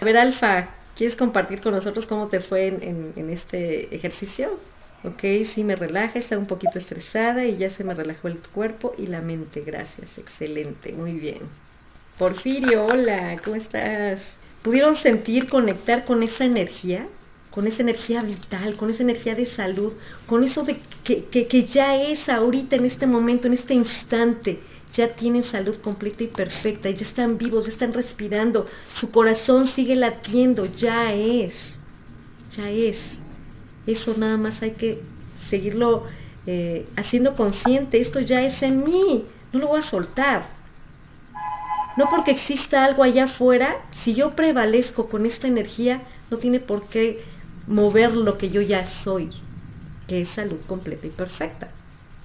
[0.00, 4.58] A ver, Alfa, ¿quieres compartir con nosotros cómo te fue en este ejercicio?
[5.04, 8.94] Ok, sí me relaja, estaba un poquito estresada y ya se me relajó el cuerpo
[8.98, 9.60] y la mente.
[9.60, 11.38] Gracias, excelente, muy bien.
[12.18, 14.38] Porfirio, hola, ¿cómo estás?
[14.62, 17.06] ¿Pudieron sentir, conectar con esa energía?
[17.50, 19.92] Con esa energía vital, con esa energía de salud,
[20.26, 24.60] con eso de que, que ya es ahorita, en este momento, en este instante,
[24.92, 29.96] ya tienen salud completa y perfecta, ya están vivos, ya están respirando, su corazón sigue
[29.96, 31.80] latiendo, ya es,
[32.56, 33.22] ya es.
[33.86, 35.00] Eso nada más hay que
[35.38, 36.04] seguirlo
[36.46, 38.00] eh, haciendo consciente.
[38.00, 39.24] Esto ya es en mí.
[39.52, 40.48] No lo voy a soltar.
[41.96, 46.86] No porque exista algo allá afuera, si yo prevalezco con esta energía, no tiene por
[46.86, 47.24] qué
[47.68, 49.30] mover lo que yo ya soy,
[50.06, 51.68] que es salud completa y perfecta,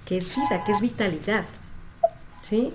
[0.06, 1.46] que es vida, que es vitalidad.
[2.42, 2.74] ¿Sí?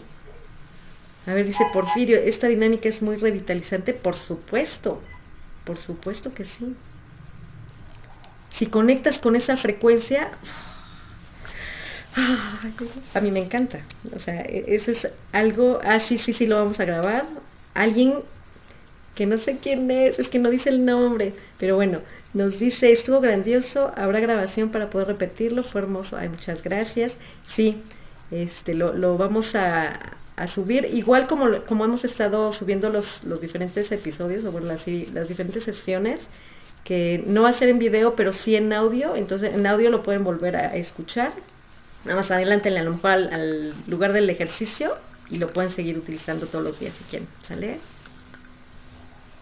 [1.27, 3.93] A ver, dice Porfirio, ¿esta dinámica es muy revitalizante?
[3.93, 5.03] Por supuesto,
[5.65, 6.75] por supuesto que sí.
[8.51, 10.31] Si conectas con esa frecuencia,
[13.15, 13.81] a mí me encanta.
[14.15, 17.27] O sea, e, eso es algo, ah, sí, sí, sí, lo vamos a grabar.
[17.75, 18.15] Alguien
[19.15, 22.01] que no sé quién es, es que no dice el nombre, pero bueno,
[22.35, 27.19] nos dice, estuvo grandioso, habrá grabación para poder repetirlo, fue hermoso, ay, muchas gracias.
[27.43, 27.81] Sí,
[28.31, 29.99] este, lo, vamos a,
[30.47, 35.65] subir, igual como, como hemos estado subiendo los, los diferentes episodios, o las, las diferentes
[35.65, 36.29] sesiones,
[36.85, 40.03] que no va a ser en video, pero sí en audio, entonces en audio lo
[40.03, 41.33] pueden volver a escuchar.
[42.05, 44.97] Nada más adelante a lo mejor al, lugar del ejercicio
[45.31, 47.79] y lo pueden seguir utilizando todos los días si quieren, ¿sale?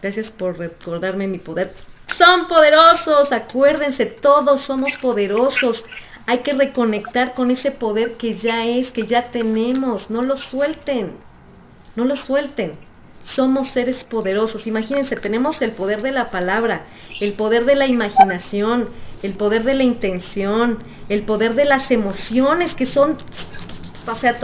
[0.01, 1.71] Gracias por recordarme mi poder.
[2.17, 5.85] Son poderosos, acuérdense, todos somos poderosos.
[6.25, 10.09] Hay que reconectar con ese poder que ya es, que ya tenemos.
[10.09, 11.15] No lo suelten,
[11.95, 12.75] no lo suelten.
[13.21, 14.67] somos seres poderosos.
[14.67, 16.85] Imagínense, tenemos el poder de la palabra,
[17.19, 18.87] el poder de la imaginación,
[19.21, 23.17] el poder de la intención, el poder de las emociones que son,
[24.07, 24.39] o sea,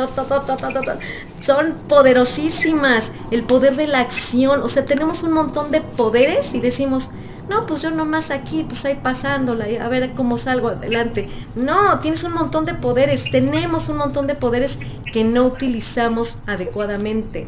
[1.42, 6.60] son poderosísimas, el poder de la acción, o sea, tenemos un montón de poderes y
[6.60, 7.10] decimos,
[7.54, 11.30] no, pues yo nomás aquí, pues ahí pasándola, a ver cómo salgo adelante.
[11.56, 14.80] No, tienes un montón de poderes, tenemos un montón de poderes
[15.12, 17.48] que no utilizamos adecuadamente.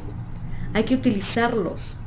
[0.75, 1.99] Hay que utilizarlos.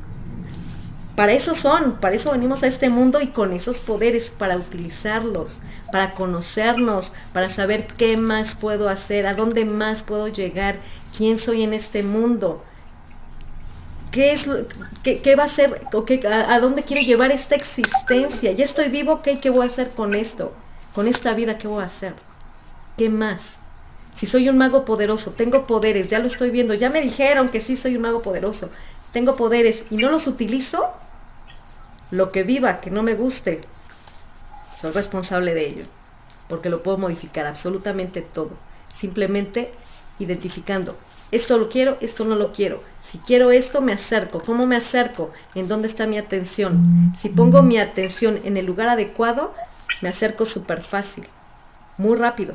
[1.16, 5.62] Para eso son, para eso venimos a este mundo y con esos poderes, para utilizarlos,
[5.90, 10.76] para conocernos, para saber qué más puedo hacer, a dónde más puedo llegar,
[11.16, 12.62] quién soy en este mundo,
[14.11, 14.46] qué es
[15.02, 18.52] qué, va a ser, o qué, a, dónde quiero llevar esta existencia.
[18.52, 20.52] Ya estoy vivo, ¿qué, ¿qué voy a hacer con esto?
[20.94, 22.14] Con esta vida, ¿qué voy a hacer?
[22.96, 23.61] ¿Qué más?
[24.14, 27.61] Si soy un mago poderoso, tengo poderes, ya lo estoy viendo, ya me dijeron que
[27.61, 28.70] sí soy un mago poderoso,
[29.12, 30.92] tengo poderes y no los utilizo,
[32.11, 33.61] lo que viva, que no me guste,
[34.74, 35.84] soy responsable de ello,
[36.48, 38.50] porque lo puedo modificar absolutamente todo,
[38.92, 39.70] simplemente
[40.18, 40.96] identificando,
[41.30, 45.32] esto lo quiero, esto no lo quiero, si quiero esto me acerco, ¿cómo me acerco?
[45.54, 47.12] ¿En dónde está mi atención?
[47.18, 49.54] Si pongo mi atención en el lugar adecuado,
[50.00, 51.24] me acerco súper fácil,
[51.96, 52.54] muy rápido.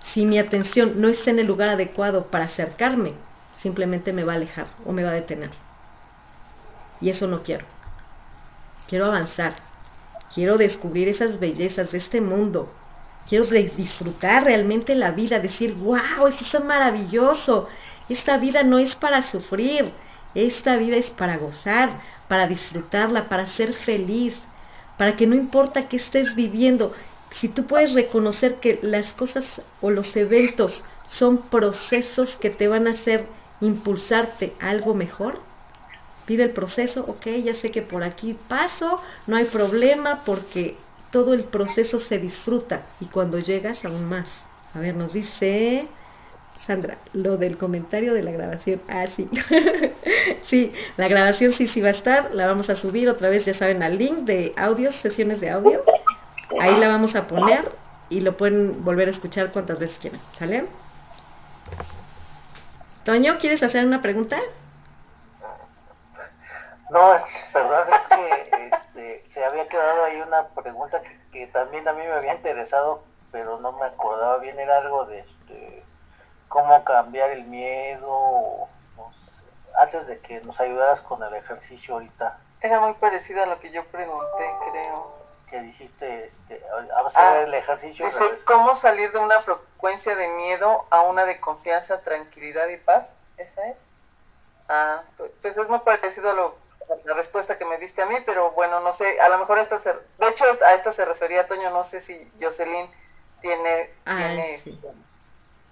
[0.00, 3.14] Si mi atención no está en el lugar adecuado para acercarme,
[3.54, 5.50] simplemente me va a alejar o me va a detener.
[7.00, 7.64] Y eso no quiero
[8.88, 9.52] quiero avanzar,
[10.34, 12.72] quiero descubrir esas bellezas de este mundo,
[13.28, 17.68] quiero disfrutar realmente la vida, decir, wow, eso está maravilloso,
[18.08, 19.92] esta vida no es para sufrir,
[20.34, 24.46] esta vida es para gozar, para disfrutarla, para ser feliz,
[24.96, 26.92] para que no importa qué estés viviendo,
[27.30, 32.86] si tú puedes reconocer que las cosas o los eventos son procesos que te van
[32.86, 33.26] a hacer
[33.60, 35.40] impulsarte a algo mejor,
[36.26, 40.76] vive el proceso, ok, ya sé que por aquí paso, no hay problema porque
[41.10, 44.48] todo el proceso se disfruta y cuando llegas aún más.
[44.74, 45.88] A ver, nos dice
[46.58, 48.82] Sandra, lo del comentario de la grabación.
[48.88, 49.30] Ah, sí.
[50.42, 52.34] sí, la grabación sí, sí va a estar.
[52.34, 55.84] La vamos a subir otra vez, ya saben, al link de audios, sesiones de audio.
[56.60, 57.70] Ahí la vamos a poner
[58.10, 60.20] y lo pueden volver a escuchar cuantas veces quieran.
[60.32, 60.66] ¿Sale?
[63.04, 64.38] Toño, ¿quieres hacer una pregunta?
[66.90, 67.22] No, es
[67.54, 71.00] verdad es que este, se había quedado ahí una pregunta
[71.32, 75.20] que, también a mí me había interesado, pero no me acordaba bien, era algo de
[75.20, 75.84] este,
[76.48, 78.68] cómo cambiar el miedo,
[79.78, 82.38] antes de que nos ayudaras con el ejercicio ahorita.
[82.60, 85.18] Era muy parecido a lo que yo pregunté, creo.
[85.48, 86.62] Que dijiste, este,
[86.94, 88.04] vamos a ver ah, el ejercicio.
[88.04, 93.06] Dice, ¿cómo salir de una frecuencia de miedo a una de confianza, tranquilidad y paz?
[93.38, 93.76] ¿Esa es?
[94.68, 96.68] Ah, pues, pues es muy parecido a lo
[97.04, 99.78] la respuesta que me diste a mí, pero bueno, no sé, a lo mejor esta
[99.78, 102.88] se, de hecho a esta se refería Toño, no sé si Jocelyn
[103.40, 103.90] tiene,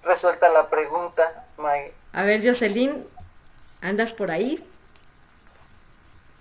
[0.07, 1.45] resuelta la pregunta.
[2.13, 3.07] A ver, Jocelyn,
[3.83, 4.65] ¿andas por ahí?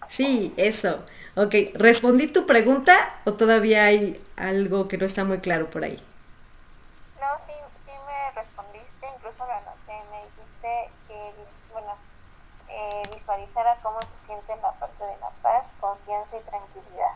[0.07, 1.03] Sí, eso.
[1.36, 2.93] Ok, ¿respondí tu pregunta
[3.26, 6.01] o todavía hay algo que no está muy claro por ahí?
[7.20, 7.53] No, sí,
[7.86, 11.34] sí me respondiste, incluso lo anoté, me dijiste que,
[11.74, 11.97] bueno,
[12.70, 17.11] eh, visualizara cómo se siente la parte de la paz, confianza y tranquilidad.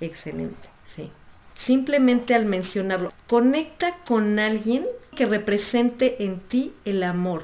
[0.00, 1.12] Excelente, sí.
[1.54, 7.42] Simplemente al mencionarlo, conecta con alguien que represente en ti el amor.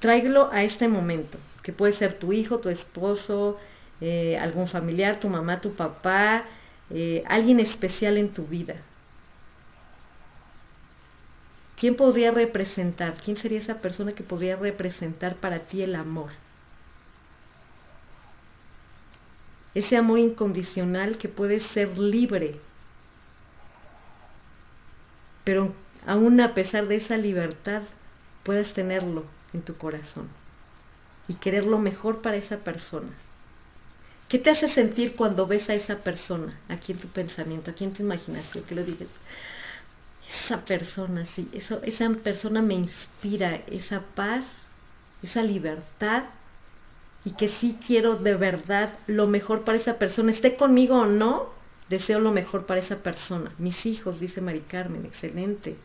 [0.00, 3.58] Tráigalo a este momento, que puede ser tu hijo, tu esposo,
[4.00, 6.44] eh, algún familiar, tu mamá, tu papá,
[6.90, 8.74] eh, alguien especial en tu vida.
[11.76, 13.14] ¿Quién podría representar?
[13.14, 16.30] ¿Quién sería esa persona que podría representar para ti el amor?
[19.74, 22.58] Ese amor incondicional que puede ser libre,
[25.44, 25.74] pero
[26.06, 27.82] aún a pesar de esa libertad,
[28.42, 30.28] puedes tenerlo en tu corazón
[31.28, 33.08] y querer lo mejor para esa persona.
[34.28, 37.92] ¿Qué te hace sentir cuando ves a esa persona aquí en tu pensamiento, aquí en
[37.92, 38.64] tu imaginación?
[38.64, 39.10] Que lo dices,
[40.26, 44.68] esa persona, sí, eso, esa persona me inspira esa paz,
[45.22, 46.24] esa libertad
[47.24, 51.50] y que sí quiero de verdad lo mejor para esa persona, esté conmigo o no,
[51.88, 53.52] deseo lo mejor para esa persona.
[53.58, 55.76] Mis hijos, dice Mari Carmen, excelente.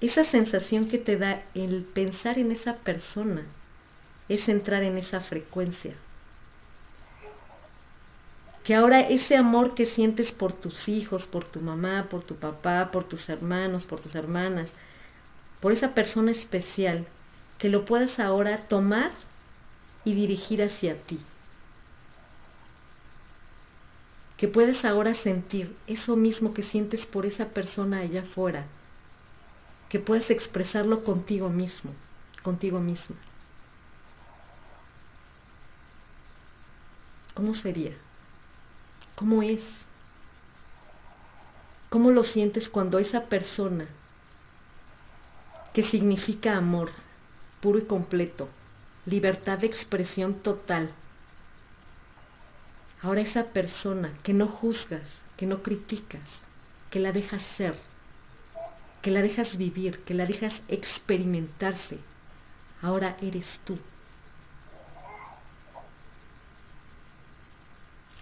[0.00, 3.42] Esa sensación que te da el pensar en esa persona
[4.28, 5.94] es entrar en esa frecuencia
[8.66, 12.90] que ahora ese amor que sientes por tus hijos, por tu mamá, por tu papá,
[12.90, 14.72] por tus hermanos, por tus hermanas,
[15.60, 17.06] por esa persona especial,
[17.58, 19.12] que lo puedas ahora tomar
[20.06, 21.18] y dirigir hacia ti.
[24.36, 28.64] Que puedes ahora sentir eso mismo que sientes por esa persona allá afuera.
[29.88, 31.92] Que puedes expresarlo contigo mismo,
[32.44, 33.16] contigo misma.
[37.34, 37.92] ¿Cómo sería?
[39.16, 39.86] ¿Cómo es?
[41.90, 43.88] ¿Cómo lo sientes cuando esa persona
[45.72, 46.90] que significa amor
[47.60, 48.48] puro y completo,
[49.06, 50.90] libertad de expresión total,
[53.02, 56.46] ahora esa persona que no juzgas, que no criticas,
[56.90, 57.78] que la dejas ser,
[59.00, 61.98] que la dejas vivir, que la dejas experimentarse,
[62.82, 63.78] ahora eres tú.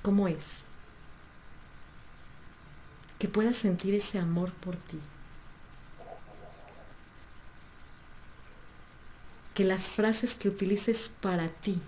[0.02, 0.66] ¿Cómo es?
[3.24, 4.98] que puedas sentir ese amor por ti.
[9.54, 11.80] Que las frases que utilices para ti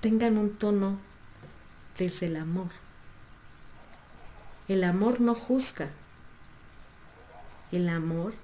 [0.00, 0.98] tengan un tono
[1.98, 2.70] desde el amor.
[4.68, 5.90] El amor no juzga.
[7.70, 8.34] El amor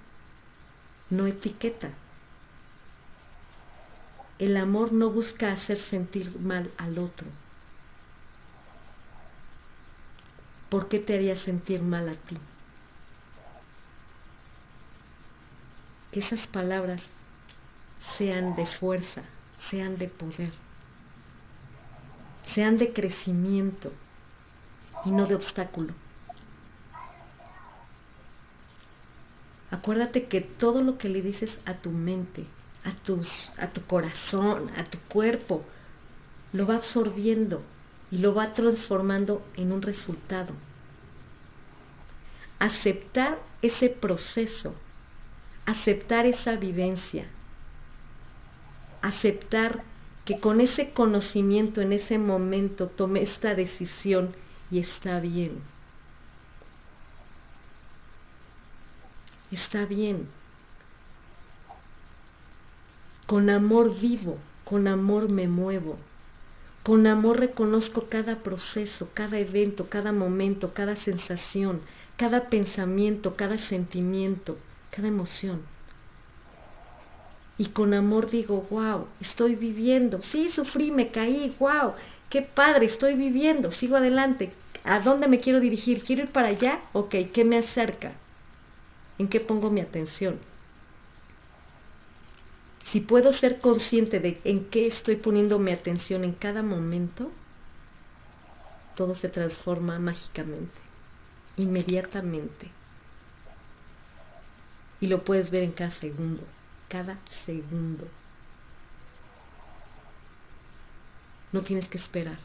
[1.11, 1.91] no etiqueta.
[4.39, 7.27] El amor no busca hacer sentir mal al otro.
[10.69, 12.37] ¿por qué te haría sentir mal a ti?
[16.19, 17.11] Esas palabras
[17.97, 19.23] sean de fuerza,
[19.57, 20.53] sean de poder,
[22.43, 23.93] sean de crecimiento
[25.05, 25.95] y no de obstáculo.
[29.71, 32.47] Acuérdate que todo lo que le dices a tu mente,
[32.83, 35.65] a, tus, a tu corazón, a tu cuerpo,
[36.53, 37.63] lo va absorbiendo
[38.11, 40.53] y lo va transformando en un resultado.
[42.59, 44.75] Aceptar ese proceso,
[45.69, 47.27] aceptar esa vivencia,
[49.03, 49.83] aceptar
[50.25, 54.35] que con ese conocimiento en ese momento tomé esta decisión
[54.71, 55.61] y está bien.
[59.51, 60.27] Está bien.
[63.27, 65.99] Con amor vivo, con amor me muevo.
[66.83, 71.83] Con amor reconozco cada proceso, cada evento, cada momento, cada sensación,
[72.17, 74.57] cada pensamiento, cada sentimiento,
[74.99, 75.63] cada emoción.
[77.57, 80.21] Y con amor digo, wow, estoy viviendo.
[80.23, 81.95] Sí, sufrí, me caí, wow,
[82.31, 84.53] qué padre, estoy viviendo, sigo adelante.
[84.83, 86.03] ¿A dónde me quiero dirigir?
[86.03, 86.81] ¿Quiero ir para allá?
[86.93, 88.13] Ok, ¿qué me acerca?
[89.19, 90.39] ¿En qué pongo mi atención?
[92.81, 97.31] si puedo ser consciente de en qué estoy poniendo mi atención en cada momento,
[98.97, 100.81] todo se transforma mágicamente,
[101.59, 102.78] inmediatamente.
[105.01, 106.43] Y lo puedes ver en cada segundo,
[106.89, 108.07] cada segundo.
[111.53, 112.39] No tienes que esperar,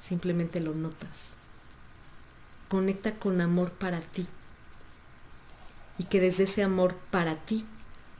[0.00, 1.36] simplemente lo notas.
[2.68, 4.26] Conecta con amor para ti.
[5.98, 7.64] Y que desde ese amor para ti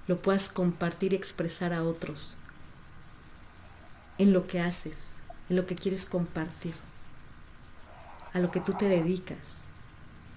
[0.09, 2.38] lo puedas compartir y expresar a otros
[4.16, 5.16] en lo que haces,
[5.48, 6.74] en lo que quieres compartir,
[8.32, 9.60] a lo que tú te dedicas,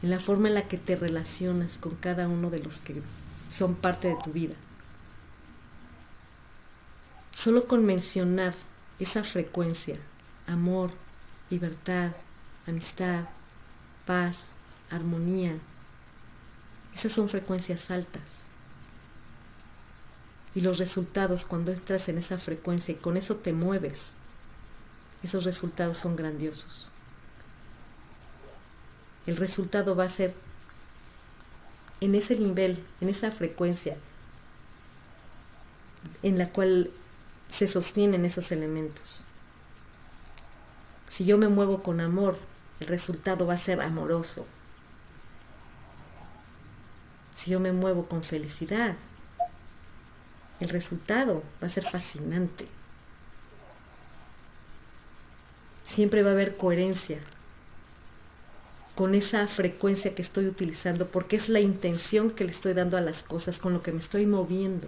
[0.02, 3.02] en la forma en la que te relacionas con cada uno de los que
[3.52, 4.56] son parte de tu vida.
[7.32, 8.56] Solo con mencionar
[9.00, 9.98] esa frecuencia,
[10.48, 10.92] amor,
[11.50, 12.12] libertad,
[12.68, 13.26] amistad,
[14.06, 14.54] paz,
[14.90, 15.58] armonía,
[16.94, 18.44] esas son frecuencias altas.
[20.54, 24.16] Y los resultados cuando entras en esa frecuencia y con eso te mueves,
[25.24, 26.90] esos resultados son grandiosos.
[29.28, 30.34] El resultado va a ser
[32.02, 33.98] en ese nivel, en esa frecuencia
[36.24, 36.92] en la cual
[37.48, 39.24] se sostienen esos elementos.
[41.08, 42.40] Si yo me muevo con amor,
[42.80, 44.46] el resultado va a ser amoroso.
[47.36, 48.96] Si yo me muevo con felicidad,
[50.60, 52.68] el resultado va a ser fascinante.
[55.84, 57.20] Siempre va a haber coherencia
[58.96, 63.02] con esa frecuencia que estoy utilizando, porque es la intención que le estoy dando a
[63.02, 64.88] las cosas, con lo que me estoy moviendo.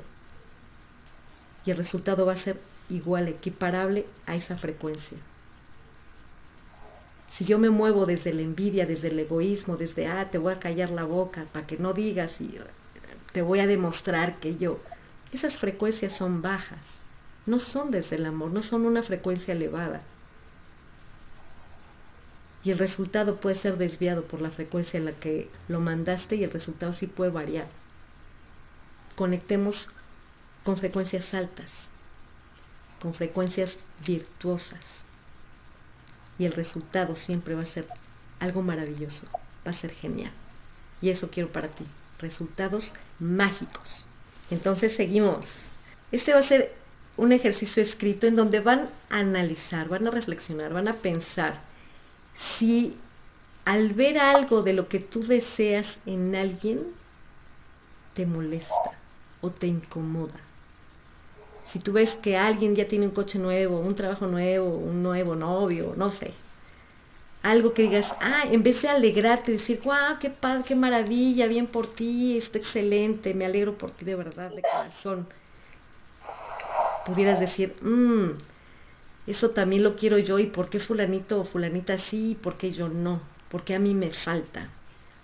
[1.66, 2.60] Y el resultado va a ser
[2.90, 5.18] igual, equiparable a esa frecuencia.
[7.26, 10.60] Si yo me muevo desde la envidia, desde el egoísmo, desde, ah, te voy a
[10.60, 12.60] callar la boca para que no digas y
[13.32, 14.80] te voy a demostrar que yo,
[15.32, 17.00] esas frecuencias son bajas,
[17.48, 20.04] no son desde el amor, no son una frecuencia elevada.
[22.64, 26.44] Y el resultado puede ser desviado por la frecuencia en la que lo mandaste y
[26.44, 27.68] el resultado sí puede variar.
[29.16, 29.90] conectemos
[30.64, 31.90] con frecuencias altas,
[33.00, 35.06] con frecuencias virtuosas.
[36.40, 37.86] Y el resultado siempre va a ser
[38.40, 39.28] algo maravilloso,
[39.68, 40.32] va a ser genial.
[41.02, 41.86] Y eso quiero para ti,
[42.20, 44.08] resultados mágicos.
[44.50, 45.64] Entonces seguimos.
[46.12, 46.74] Este va a ser
[47.18, 51.62] un ejercicio escrito en donde van a analizar, van a reflexionar, van a pensar
[52.34, 52.98] si
[53.66, 56.84] al ver algo de lo que tú deseas en alguien,
[58.14, 58.92] te molesta
[59.42, 60.40] o te incomoda.
[61.64, 65.36] Si tú ves que alguien ya tiene un coche nuevo, un trabajo nuevo, un nuevo
[65.36, 66.34] novio, no sé,
[67.42, 71.68] algo que digas, ah, en vez de alegrarte, decir, guau, qué padre, qué maravilla, bien
[71.68, 75.28] por ti, está excelente, me alegro por ti de verdad, de corazón.
[77.06, 78.32] Pudieras decir, mmm,
[79.26, 82.72] eso también lo quiero yo, y por qué fulanito o fulanita sí, y por qué
[82.72, 84.70] yo no, porque a mí me falta.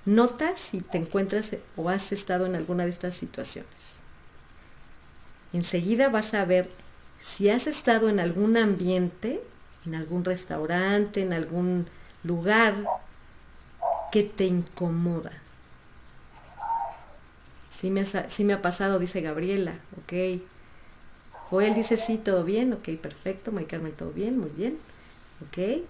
[0.05, 3.99] Nota si te encuentras o has estado en alguna de estas situaciones.
[5.51, 6.69] Enseguida vas a ver
[7.19, 9.41] si has estado en algún ambiente,
[9.85, 11.88] en algún restaurante, en algún
[12.23, 12.76] lugar
[14.11, 15.31] que te incomoda.
[17.69, 19.73] Sí me, ha, me ha pasado, dice Gabriela,
[20.03, 20.41] ok.
[21.49, 23.51] Joel dice sí, todo bien, ok, perfecto.
[23.51, 24.77] May Carmen, todo bien, muy bien,
[25.47, 25.84] ok.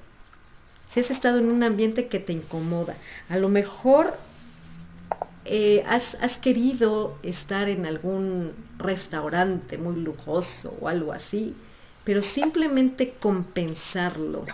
[0.87, 2.95] Si has estado en un ambiente que te incomoda,
[3.29, 4.13] a lo mejor
[5.45, 11.55] eh, has, has, querido estar en algún restaurante muy lujoso o algo así,
[12.05, 14.45] pero simplemente compensarlo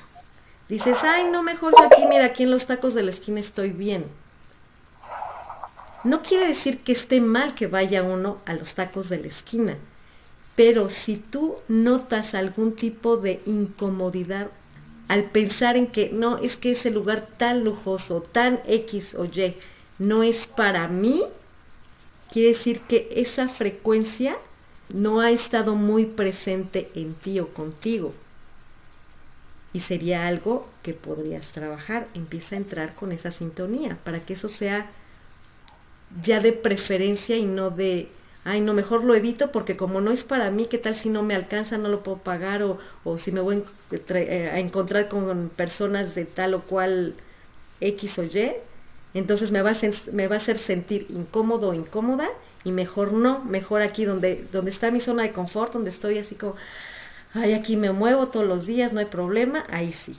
[0.67, 3.69] Dices, ay, no, mejor yo aquí, mira, aquí en los tacos de la esquina estoy
[3.69, 4.05] bien.
[6.03, 9.77] No quiere decir que esté mal que vaya uno a los tacos de la esquina,
[10.55, 14.49] pero si tú notas algún tipo de incomodidad
[15.07, 19.55] al pensar en que no, es que ese lugar tan lujoso, tan X o Y,
[19.99, 21.23] no es para mí,
[22.31, 24.37] quiere decir que esa frecuencia
[24.93, 28.13] no ha estado muy presente en ti o contigo
[29.75, 32.07] y sería algo que podrías trabajar.
[32.13, 34.89] Empieza a entrar con esa sintonía para que eso sea
[36.23, 38.07] ya de preferencia y no de,
[38.45, 41.23] ay, no, mejor lo evito porque como no es para mí, ¿qué tal si no
[41.23, 45.49] me alcanza, no lo puedo pagar o, o si me voy eh, a encontrar con
[45.49, 47.15] personas de tal o cual
[47.81, 48.53] X o Y?
[49.15, 49.75] Entonces me va a,
[50.13, 52.29] me va a hacer sentir incómodo o incómoda
[52.63, 56.35] y mejor no, mejor aquí donde, donde está mi zona de confort, donde estoy así
[56.35, 56.55] como,
[57.33, 60.15] ay, aquí me muevo todos los días, no hay problema, ahí sí.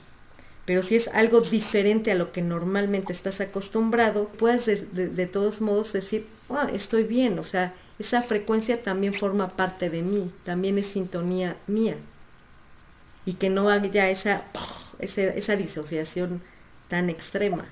[0.64, 5.92] Pero si es algo diferente a lo que normalmente estás acostumbrado, puedes de, todos modos
[5.92, 10.86] decir, oh, estoy bien, o sea, esa frecuencia también forma parte de mí, también es
[10.86, 11.96] sintonía mía.
[13.24, 14.44] Y que no haya esa,
[14.98, 16.42] esa, disociación
[16.88, 17.64] tan extrema,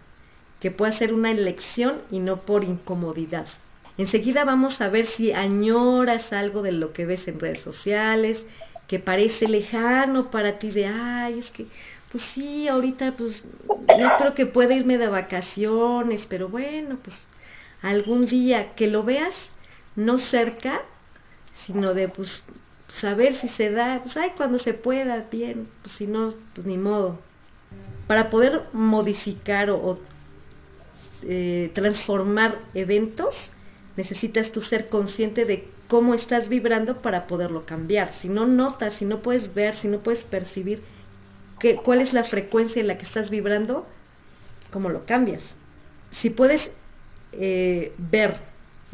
[0.60, 3.46] que pueda ser una elección y no por incomodidad.
[3.98, 8.46] Enseguida vamos a ver si añoras algo de lo que ves en redes sociales,
[8.88, 11.66] que parece lejano para ti de, ay, es que,
[12.10, 17.28] pues sí, ahorita pues no creo que pueda irme de vacaciones, pero bueno, pues
[17.82, 19.50] algún día que lo veas,
[19.96, 20.82] no cerca,
[21.52, 22.44] sino de pues
[22.88, 26.78] saber si se da, pues ay, cuando se pueda, bien, pues si no, pues ni
[26.78, 27.18] modo.
[28.06, 29.98] Para poder modificar o,
[31.22, 33.52] eh, transformar eventos,
[33.96, 38.12] necesitas tú ser consciente de cómo estás vibrando para poderlo cambiar.
[38.12, 40.82] Si no notas, si no puedes ver, si no puedes percibir
[41.82, 43.86] cuál es la frecuencia en la que estás vibrando,
[44.70, 45.54] ¿cómo lo cambias?
[46.10, 46.72] Si puedes
[47.32, 48.36] eh, ver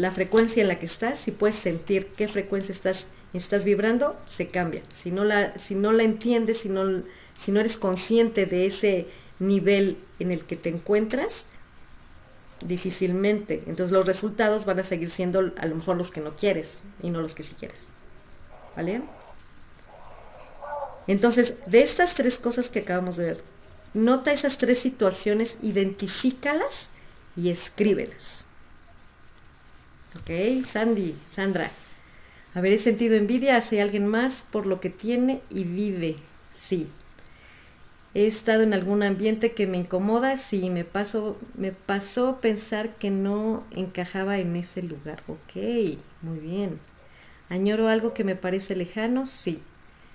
[0.01, 4.49] la frecuencia en la que estás, si puedes sentir qué frecuencia estás, estás vibrando, se
[4.49, 4.83] cambia.
[4.89, 7.03] Si no la, si no la entiendes, si no,
[7.39, 9.07] si no eres consciente de ese
[9.39, 11.47] nivel en el que te encuentras,
[12.65, 13.63] difícilmente.
[13.67, 17.11] Entonces los resultados van a seguir siendo a lo mejor los que no quieres y
[17.11, 17.89] no los que sí quieres.
[18.77, 19.03] ¿Vale?
[21.07, 23.45] Entonces, de estas tres cosas que acabamos de ver,
[23.93, 26.89] nota esas tres situaciones, identifícalas
[27.37, 28.47] y escríbelas.
[30.17, 30.65] ¿Ok?
[30.67, 31.71] Sandy, Sandra.
[32.55, 36.17] Haber sentido envidia hacia alguien más por lo que tiene y vive.
[36.53, 36.89] Sí,
[38.13, 43.11] He estado en algún ambiente que me incomoda, sí, me pasó, me pasó pensar que
[43.11, 45.23] no encajaba en ese lugar.
[45.29, 46.81] Ok, muy bien.
[47.49, 49.63] Añoro algo que me parece lejano, sí.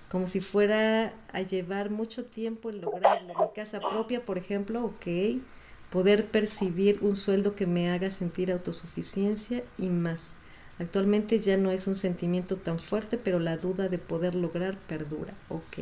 [0.09, 3.33] Como si fuera a llevar mucho tiempo en lograrlo.
[3.39, 5.39] Mi casa propia, por ejemplo, ok.
[5.95, 10.33] Poder percibir un sueldo que me haga sentir autosuficiencia y más.
[10.77, 15.33] Actualmente ya no es un sentimiento tan fuerte, pero la duda de poder lograr perdura.
[15.47, 15.77] Ok,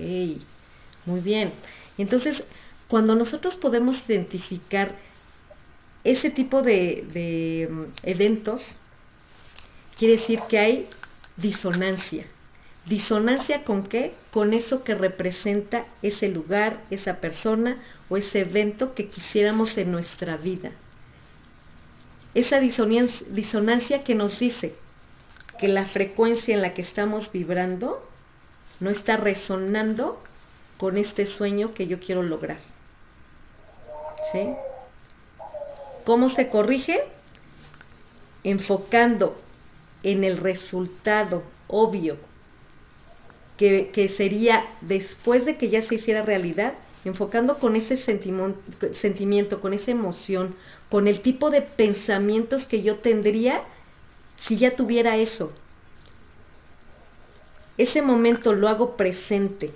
[1.08, 1.52] muy bien.
[1.98, 2.44] Entonces,
[2.88, 4.96] cuando nosotros podemos identificar
[6.04, 8.78] ese tipo de, mm, eventos
[9.98, 10.88] quiere decir que hay
[11.38, 12.24] disonancia.
[12.86, 14.14] ¿Disonancia con qué?
[14.32, 17.78] Con eso que representa ese lugar, esa persona
[18.10, 20.72] o ese evento que quisiéramos en nuestra vida.
[22.34, 24.76] Esa disonancia, que nos dice
[25.60, 28.06] que la frecuencia en la que estamos vibrando
[28.80, 30.22] no está resonando
[30.78, 32.60] con este sueño que yo quiero lograr.
[34.32, 34.50] ¿Sí?
[36.06, 37.02] ¿Cómo se corrige?
[38.44, 39.40] Enfocando
[40.02, 42.18] en el resultado obvio
[43.58, 46.74] que, sería después de que ya se hiciera realidad,
[47.06, 50.56] enfocando con ese sentimiento, con esa emoción,
[50.90, 53.64] con el tipo de pensamientos que yo tendría
[54.36, 55.52] si ya tuviera eso.
[57.78, 59.72] Ese momento lo hago presente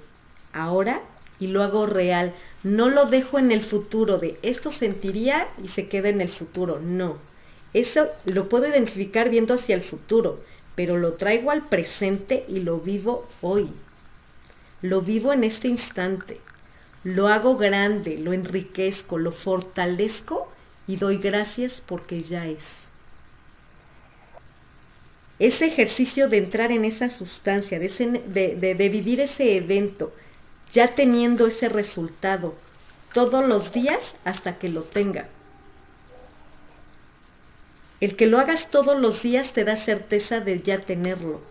[0.53, 1.01] ahora
[1.39, 2.33] y lo hago real.
[2.63, 6.79] No lo dejo en el futuro de esto sentiría y se queda en el futuro.
[6.79, 7.17] No.
[7.73, 10.39] Eso lo puedo identificar viendo hacia el futuro
[10.77, 13.67] pero lo traigo al presente y lo vivo hoy.
[14.83, 16.39] Lo vivo en este instante.
[17.03, 20.51] Lo hago grande, lo enriquezco, lo fortalezco
[20.85, 22.89] y doy gracias porque ya es.
[25.39, 27.87] Ese ejercicio de entrar en esa sustancia, de,
[28.27, 30.13] de vivir ese evento,
[30.71, 32.53] ya teniendo ese resultado
[33.15, 35.27] todos los días hasta que lo tenga.
[37.99, 41.41] El que lo hagas todos los días te da certeza de ya tenerlo,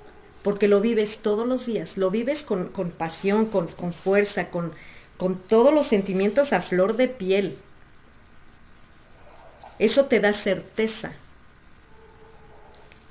[0.42, 4.72] porque lo vives todos los días, lo vives con, pasión, con, con fuerza, con,
[5.16, 7.58] con todos los sentimientos a flor de piel.
[9.78, 11.12] Eso te da certeza.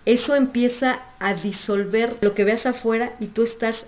[0.05, 3.87] Eso empieza a disolver lo que veas afuera y tú estás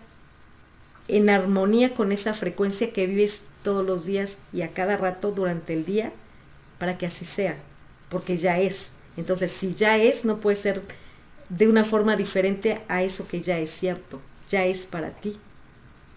[1.08, 5.74] en armonía con esa frecuencia que vives todos los días y a cada rato durante
[5.74, 6.12] el día
[6.80, 7.58] para que así sea,
[8.10, 8.92] porque ya es.
[9.18, 10.82] Entonces, si ya es, no puede ser
[11.50, 15.38] de una forma diferente a eso que ya es cierto, ya es para ti.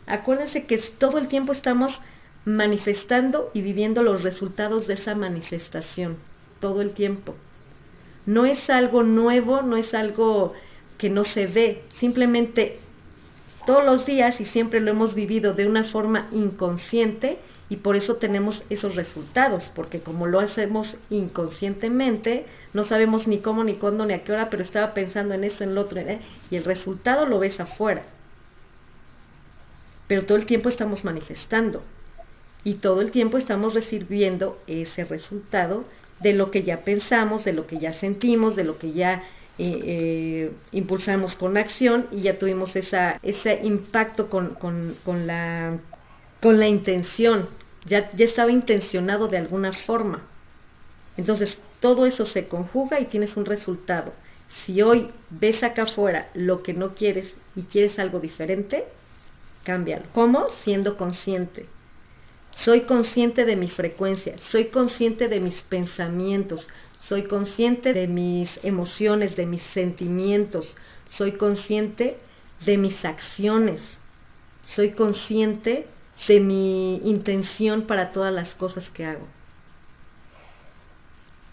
[0.07, 2.03] Acuérdense que todo el tiempo estamos
[2.45, 6.17] manifestando y viviendo los resultados de esa manifestación,
[6.61, 7.35] todo el tiempo.
[8.27, 10.53] No es algo nuevo, no es algo
[10.99, 12.79] que no se ve, simplemente
[13.67, 17.39] todos los días y siempre lo hemos vivido de una forma inconsciente
[17.71, 23.63] y por eso tenemos esos resultados, porque como lo hacemos inconscientemente, no sabemos ni cómo,
[23.63, 26.01] ni cuándo, ni a qué hora, pero estaba pensando en esto, en lo otro,
[26.51, 28.03] y el resultado lo ves afuera.
[30.09, 31.83] Pero todo el tiempo estamos manifestando
[32.65, 35.85] y todo el tiempo estamos recibiendo ese resultado
[36.19, 39.23] de lo que ya pensamos, de lo que ya sentimos, de lo que ya
[39.59, 44.57] eh, eh, impulsamos con acción y ya tuvimos esa, ese impacto con,
[45.27, 45.79] la,
[46.41, 47.49] con la intención,
[47.87, 50.23] ya, ya estaba intencionado de alguna forma.
[51.17, 54.13] Entonces, todo eso se conjuga y tienes un resultado.
[54.49, 58.85] Si hoy ves acá afuera lo que no quieres y quieres algo diferente,
[59.65, 60.05] cámbialo.
[60.13, 60.49] ¿Cómo?
[60.49, 61.67] Siendo consciente.
[62.51, 69.37] Soy consciente de mi frecuencia, soy consciente de mis pensamientos, soy consciente de mis emociones,
[69.37, 72.19] de mis sentimientos, soy consciente
[72.67, 73.99] de mis acciones,
[74.63, 75.87] soy consciente
[76.29, 79.27] de mi intención para todas las cosas que hago.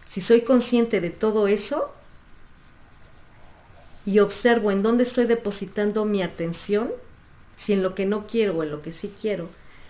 [0.08, 1.92] Si soy consciente de todo eso
[4.06, 6.92] y observo en dónde estoy depositando mi atención,
[7.56, 9.50] si en lo que no quiero o en lo que sí quiero,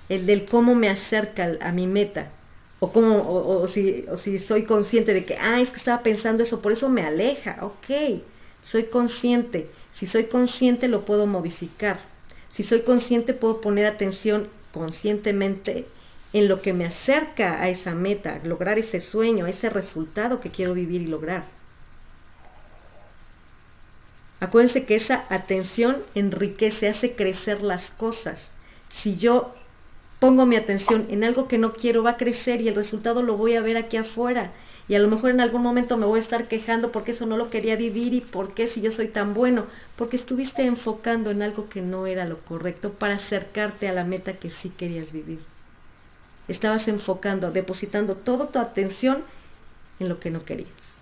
[0.10, 2.32] el del cómo me acerca a mi meta,
[2.80, 6.44] o, cómo, o, si, o si soy consciente de que, ah, es que estaba pensando
[6.44, 8.22] eso, por eso me aleja, ok,
[8.62, 12.00] soy consciente, si soy consciente lo puedo modificar,
[12.48, 14.48] si soy consciente puedo poner atención
[14.78, 15.86] conscientemente
[16.34, 20.74] en lo que me acerca a esa meta, lograr ese sueño, ese resultado que quiero
[20.74, 21.46] vivir y lograr.
[24.40, 28.52] Acuérdense que esa atención enriquece, hace crecer las cosas.
[28.88, 29.54] Si yo
[30.20, 33.36] pongo mi atención en algo que no quiero, va a crecer y el resultado lo
[33.38, 34.52] voy a ver aquí afuera.
[34.88, 37.36] Y a lo mejor en algún momento me voy a estar quejando porque eso no
[37.36, 39.66] lo quería vivir y por qué si yo soy tan bueno.
[39.96, 44.34] Porque estuviste enfocando en algo que no era lo correcto para acercarte a la meta
[44.34, 45.40] que sí querías vivir
[46.48, 49.24] estabas enfocando, depositando toda tu atención
[50.00, 50.98] en lo que no querías.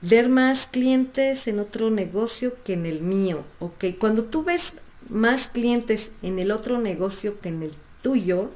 [0.00, 3.44] Ver más clientes en otro negocio que en el mío.
[3.60, 3.84] ¿ok?
[3.98, 4.74] Cuando tú ves
[5.08, 7.72] más clientes en el otro negocio que en el
[8.02, 8.50] tuyo,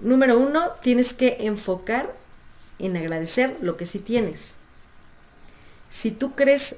[0.00, 2.14] número uno, tienes que enfocar
[2.82, 4.54] en agradecer lo que sí tienes.
[5.90, 6.76] Si tú crees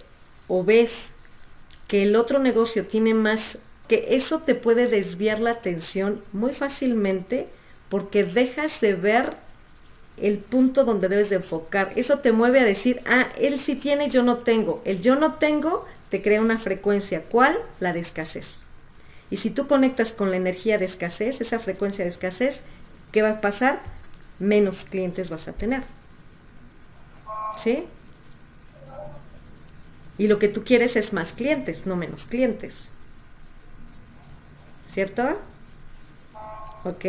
[0.49, 1.13] o ves
[1.89, 3.59] que el otro negocio tiene más
[3.89, 7.49] que eso te puede desviar la atención muy fácilmente
[7.89, 9.37] porque dejas de ver
[10.17, 11.93] el punto donde debes de enfocar.
[11.97, 14.81] Eso te mueve a decir, ah, él sí tiene, yo no tengo.
[14.85, 17.23] El yo no tengo te crea una frecuencia.
[17.29, 17.59] ¿Cuál?
[17.81, 18.65] La de escasez.
[19.31, 22.63] Y si tú conectas con la energía de escasez, esa frecuencia de escasez,
[23.11, 23.81] ¿qué va a pasar?
[24.39, 25.83] Menos clientes vas a tener.
[27.57, 27.85] ¿Sí?
[30.17, 32.91] Y lo que tú quieres es más clientes, no menos clientes.
[34.89, 35.41] ¿Cierto?
[36.85, 37.05] Ok.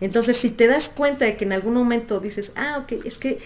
[0.00, 3.38] Entonces, si te das cuenta de que en algún momento dices, ah, ok, es que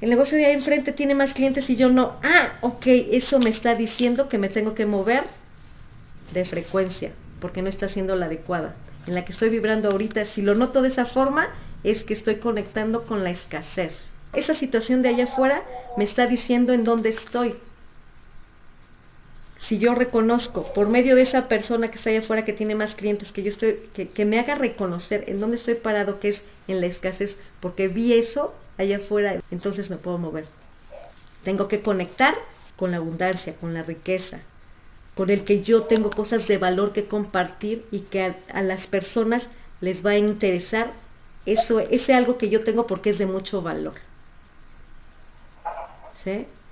[0.00, 3.50] el negocio de ahí enfrente tiene más clientes y yo no, ah, ok, eso me
[3.50, 5.24] está diciendo que me tengo que mover
[6.32, 8.74] de frecuencia, porque no está siendo la adecuada.
[9.06, 11.48] En la que estoy vibrando ahorita, si lo noto de esa forma,
[11.84, 14.15] es que estoy conectando con la escasez.
[14.32, 15.62] Esa situación de allá afuera
[15.96, 17.56] me está diciendo en dónde estoy
[19.56, 22.94] si yo reconozco por medio de esa persona que está allá afuera que tiene más
[22.94, 26.80] clientes, que yo estoy, que, me haga reconocer en dónde estoy parado, que es en
[26.80, 30.46] la escasez, porque vi eso allá afuera, entonces me puedo mover.
[31.42, 32.34] Tengo que conectar
[32.76, 34.40] con la abundancia, con la riqueza,
[35.14, 38.86] con el que yo tengo cosas de valor que compartir y que a, a las
[38.86, 39.48] personas
[39.80, 40.92] les va a interesar
[41.46, 43.94] eso, ese algo que yo tengo porque es de mucho valor.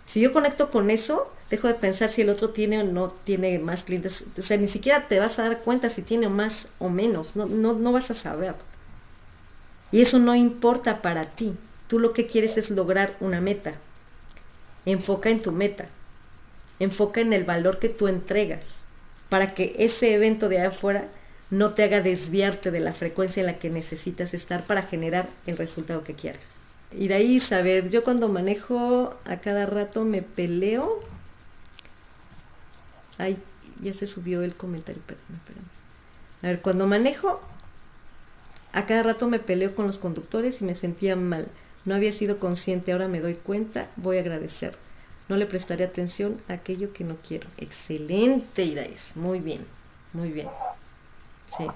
[0.06, 3.58] Si yo conecto con eso, dejo de pensar si el otro tiene o no tiene
[3.58, 4.24] más clientes.
[4.38, 7.36] O sea, ni siquiera te vas a dar cuenta si tiene más o menos.
[7.36, 8.54] No, no, no vas a saber.
[9.92, 11.54] Y eso no importa para ti.
[11.88, 13.74] Tú lo que quieres es lograr una meta.
[14.86, 15.86] Enfoca en tu meta.
[16.80, 18.84] Enfoca en el valor que tú entregas
[19.28, 21.08] para que ese evento de afuera
[21.50, 25.56] no te haga desviarte de la frecuencia en la que necesitas estar para generar el
[25.56, 26.63] resultado que quieres.
[26.96, 31.00] Y de ahí saber, yo cuando manejo a cada rato me peleo.
[33.18, 33.38] Ay,
[33.80, 35.64] ya se subió el comentario, perdón, perdón.
[36.42, 37.40] A ver, cuando manejo,
[38.72, 41.48] a cada rato me peleo con los conductores y me sentía mal.
[41.84, 44.76] No había sido consciente, ahora me doy cuenta, voy a agradecer.
[45.28, 47.48] No le prestaré atención a aquello que no quiero.
[47.56, 49.16] Excelente, Iraes.
[49.16, 49.66] Muy bien,
[50.12, 50.48] muy bien.
[51.56, 51.66] Sí.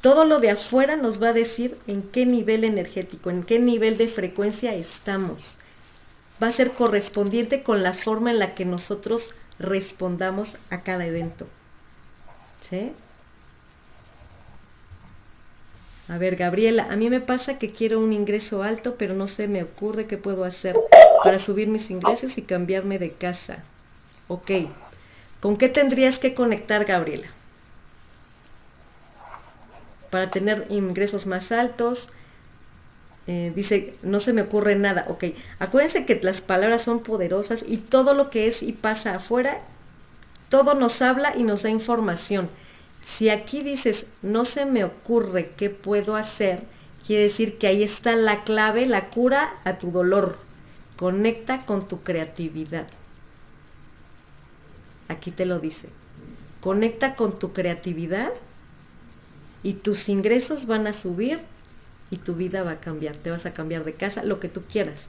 [0.00, 3.96] Todo lo de afuera nos va a decir en qué nivel energético, en qué nivel
[3.96, 5.58] de frecuencia estamos.
[6.40, 11.48] Va a ser correspondiente con la forma en la que nosotros respondamos a cada evento.
[12.60, 12.92] ¿Sí?
[16.08, 19.48] A ver, Gabriela, a mí me pasa que quiero un ingreso alto, pero no se
[19.48, 20.76] me ocurre qué puedo hacer
[21.24, 23.64] para subir mis ingresos y cambiarme de casa.
[24.28, 24.50] Ok.
[25.40, 27.28] ¿Con qué tendrías que conectar, Gabriela?
[30.10, 32.10] Para tener ingresos más altos.
[33.26, 35.04] Eh, dice, no se me ocurre nada.
[35.08, 35.24] Ok,
[35.58, 39.60] acuérdense que las palabras son poderosas y todo lo que es y pasa afuera,
[40.48, 42.48] todo nos habla y nos da información.
[43.02, 46.62] Si aquí dices, no se me ocurre qué puedo hacer,
[47.06, 50.38] quiere decir que ahí está la clave, la cura a tu dolor.
[50.96, 52.86] Conecta con tu creatividad.
[55.08, 55.88] Aquí te lo dice.
[56.60, 58.32] Conecta con tu creatividad
[59.62, 61.40] y tus ingresos van a subir
[62.10, 63.16] y tu vida va a cambiar.
[63.16, 65.08] Te vas a cambiar de casa, lo que tú quieras.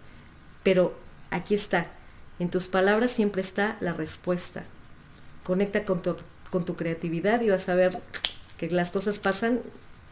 [0.63, 0.97] Pero
[1.31, 1.87] aquí está.
[2.39, 4.63] En tus palabras siempre está la respuesta.
[5.43, 6.15] Conecta con tu,
[6.49, 7.99] con tu creatividad y vas a ver
[8.57, 9.61] que las cosas pasan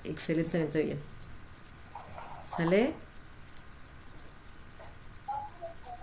[0.03, 0.99] excelentemente bien.
[2.55, 2.93] ¿Sale?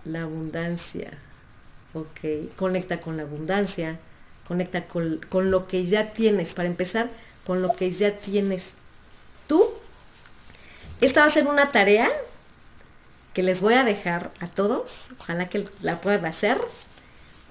[0.05, 1.11] La abundancia.
[1.95, 2.55] Ok.
[2.57, 3.99] Conecta con la abundancia.
[4.47, 6.53] Conecta con, con lo que ya tienes.
[6.55, 7.09] Para empezar,
[7.47, 8.75] con lo que ya tienes
[9.47, 9.65] tú.
[11.01, 12.11] Esta va a ser una tarea
[13.35, 16.61] que les voy a dejar a todos, ojalá que la puedan hacer.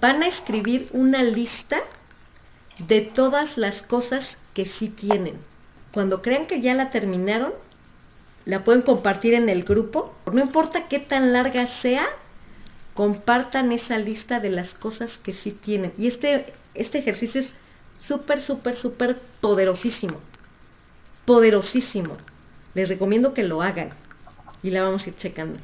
[0.02, 1.80] Van a escribir una lista
[2.80, 5.36] de todas las cosas que sí tienen.
[5.92, 7.54] Cuando crean que ya la terminaron,
[8.46, 10.14] la pueden compartir en el grupo.
[10.32, 12.08] No importa qué tan larga sea,
[12.94, 15.94] compartan esa lista de las cosas que sí tienen.
[15.98, 17.56] Y este, este ejercicio es
[17.94, 20.20] súper, súper, súper poderosísimo.
[21.26, 22.18] Poderosísimo.
[22.74, 23.90] Les recomiendo que lo hagan.
[24.62, 25.60] Y la vamos a ir checando.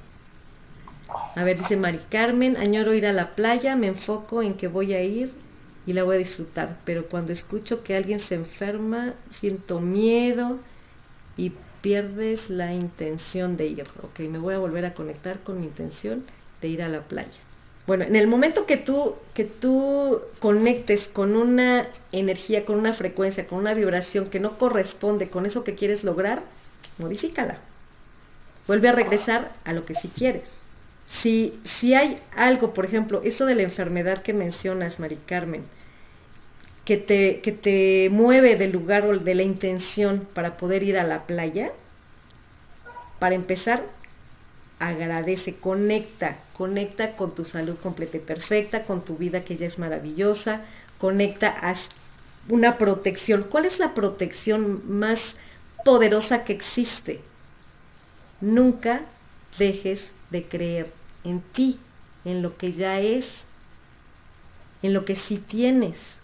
[1.36, 4.94] A ver, dice Mari Carmen, añoro ir a la playa, me enfoco en que voy
[4.94, 5.34] a ir
[5.86, 6.78] y la voy a disfrutar.
[6.86, 10.60] Pero cuando escucho que alguien se enferma, siento miedo
[11.36, 13.88] y pierdes la intención de ir.
[14.04, 16.26] Ok, me voy a volver a conectar con mi intención
[16.62, 17.40] de ir a la playa.
[17.90, 23.48] Bueno, en el momento que tú, que tú conectes con una energía, con una frecuencia,
[23.48, 26.44] con una vibración que no corresponde con eso que quieres lograr,
[27.00, 27.58] modifícala.
[28.68, 30.66] Vuelve a regresar a lo que sí quieres.
[31.08, 35.64] Si, si hay algo, por ejemplo, esto de la enfermedad que mencionas, Mari Carmen,
[36.86, 41.04] que te, que te mueve del lugar o de la intención para poder ir a
[41.04, 41.72] la playa,
[43.18, 43.84] para empezar,
[44.80, 49.78] agradece, conecta, conecta con tu salud completa y perfecta, con tu vida que ya es
[49.78, 50.62] maravillosa,
[50.98, 51.76] conecta a
[52.48, 53.44] una protección.
[53.44, 55.36] ¿Cuál es la protección más
[55.86, 57.22] poderosa que existe?
[58.42, 59.02] Nunca
[59.58, 60.92] dejes de creer
[61.24, 61.78] en ti,
[62.26, 63.48] en lo que ya es,
[64.82, 66.18] en lo que sí tienes,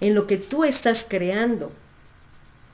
[0.00, 1.72] en lo que tú estás creando,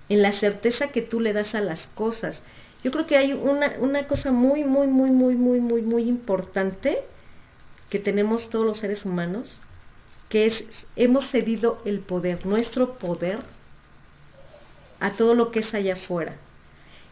[0.09, 2.45] en la certeza que tú le das a las cosas.
[2.87, 7.03] Yo creo que hay una, una cosa muy, muy, muy, muy, muy, muy, muy importante
[7.91, 9.61] que tenemos todos los seres humanos,
[10.29, 13.41] que es, hemos cedido el poder, nuestro poder,
[15.01, 16.37] a todo lo que es allá afuera.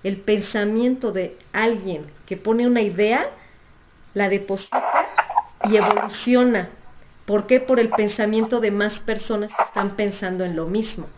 [0.05, 3.29] El pensamiento de alguien que pone una idea,
[4.15, 5.09] la deposita
[5.69, 6.69] y evoluciona.
[7.27, 7.59] ¿Por qué?
[7.59, 11.09] Por el pensamiento de más personas que están pensando en lo mismo.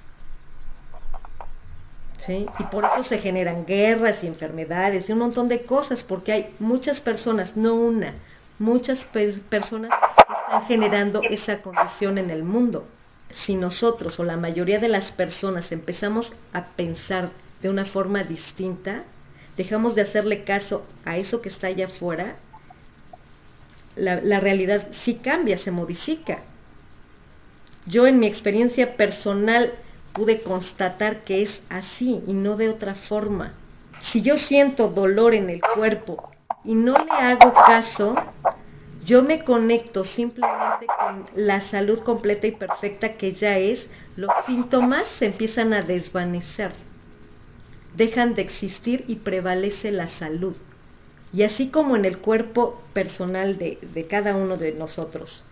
[2.28, 6.54] Y por eso se generan guerras y enfermedades y un montón de cosas, porque hay
[6.58, 8.14] muchas personas, no una,
[8.58, 12.86] muchas personas que están generando esa condición en el mundo.
[13.30, 17.30] Si nosotros o la mayoría de las personas empezamos a pensar
[17.62, 19.04] de una forma distinta,
[19.56, 22.36] dejamos de hacerle caso a eso que está allá afuera,
[23.96, 26.40] la, realidad sí cambia, se modifica.
[27.86, 29.72] Yo en mi experiencia personal
[30.16, 33.52] pude constatar que es así y no de otra forma.
[34.00, 36.30] Si yo siento dolor en el cuerpo
[36.64, 38.14] y no le hago caso,
[39.04, 45.06] yo me conecto simplemente con la salud completa y perfecta que ya es, los síntomas
[45.06, 46.72] se empiezan a desvanecer,
[47.94, 50.56] dejan de existir y prevalece la salud.
[51.32, 55.44] Y así como en el cuerpo personal de, cada uno de nosotros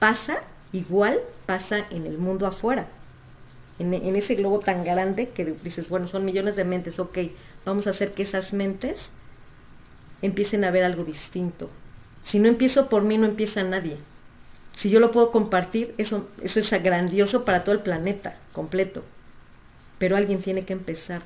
[0.00, 0.40] pasa,
[0.72, 2.88] igual pasa en el mundo afuera.
[3.78, 7.18] En, ese globo tan grande que dices, bueno, son millones de mentes, ok,
[7.64, 9.12] vamos a hacer que esas mentes
[10.20, 11.70] empiecen a ver algo distinto.
[12.20, 13.96] Si no empiezo por mí, no empieza nadie.
[14.72, 19.04] Si yo lo puedo compartir, eso, eso es grandioso para todo el planeta completo.
[19.98, 21.22] Pero alguien tiene que empezar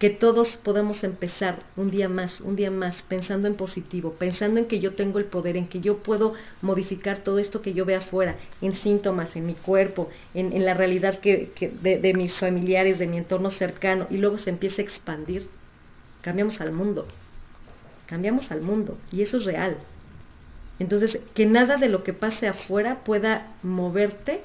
[0.00, 4.64] que todos podamos empezar un día más, un día más, pensando en positivo, pensando en
[4.64, 6.32] que yo tengo el poder, en que yo puedo
[6.62, 11.16] modificar todo esto que yo veo afuera, en síntomas, en mi cuerpo, en, la realidad
[11.16, 11.52] que,
[11.82, 15.46] de, de mis familiares, de mi entorno cercano, y luego se empieza a expandir.
[16.22, 17.06] Cambiamos al mundo,
[18.06, 19.76] cambiamos al mundo, y eso es real.
[20.78, 24.40] Entonces, que nada de lo que pase afuera pueda moverte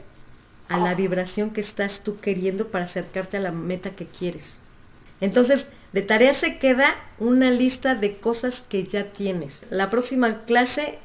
[0.67, 4.65] a la vibración que estás tú queriendo para acercarte a la meta que quieres.
[5.21, 9.63] Entonces, de tarea se queda una lista de cosas que ya tienes.
[9.69, 10.99] La próxima clase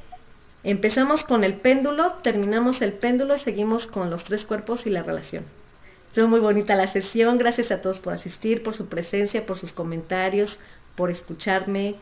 [0.65, 5.03] empezamos con el péndulo, terminamos el péndulo y seguimos con los tres cuerpos y la
[5.03, 5.45] relación.
[6.11, 7.39] Estuvo muy bonita la sesión.
[7.39, 10.59] Gracias a todos por asistir, por su presencia, por sus comentarios,
[10.97, 11.95] por escucharme,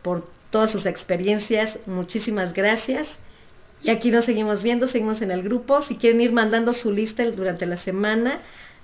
[0.00, 1.80] por todas sus experiencias.
[1.84, 3.18] Muchísimas gracias.
[3.82, 5.82] Y aquí nos seguimos viendo, seguimos en el grupo.
[5.82, 8.40] Si quieren ir mandando su lista durante la semana,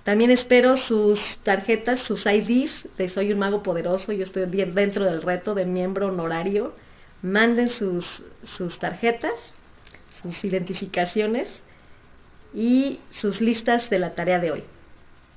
[0.06, 4.12] también espero sus tarjetas, sus IDs de Soy un Mago Poderoso.
[4.12, 6.72] Yo estoy dentro del reto de miembro honorario.
[7.22, 9.54] Manden sus, sus tarjetas,
[10.22, 11.64] sus identificaciones
[12.54, 14.62] y sus listas de la tarea de hoy.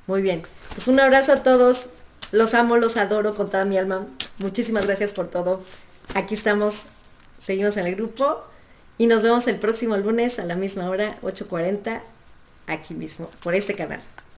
[0.06, 0.44] Muy bien.
[0.76, 1.88] Pues un abrazo a todos.
[2.32, 4.06] Los amo, los adoro con toda mi alma.
[4.38, 5.64] Muchísimas gracias por todo.
[6.14, 6.84] Aquí estamos.
[7.40, 8.44] Seguimos en el grupo.
[9.00, 12.02] Y nos vemos el próximo lunes a la misma hora, 8.40,
[12.68, 14.02] aquí mismo, por este canal.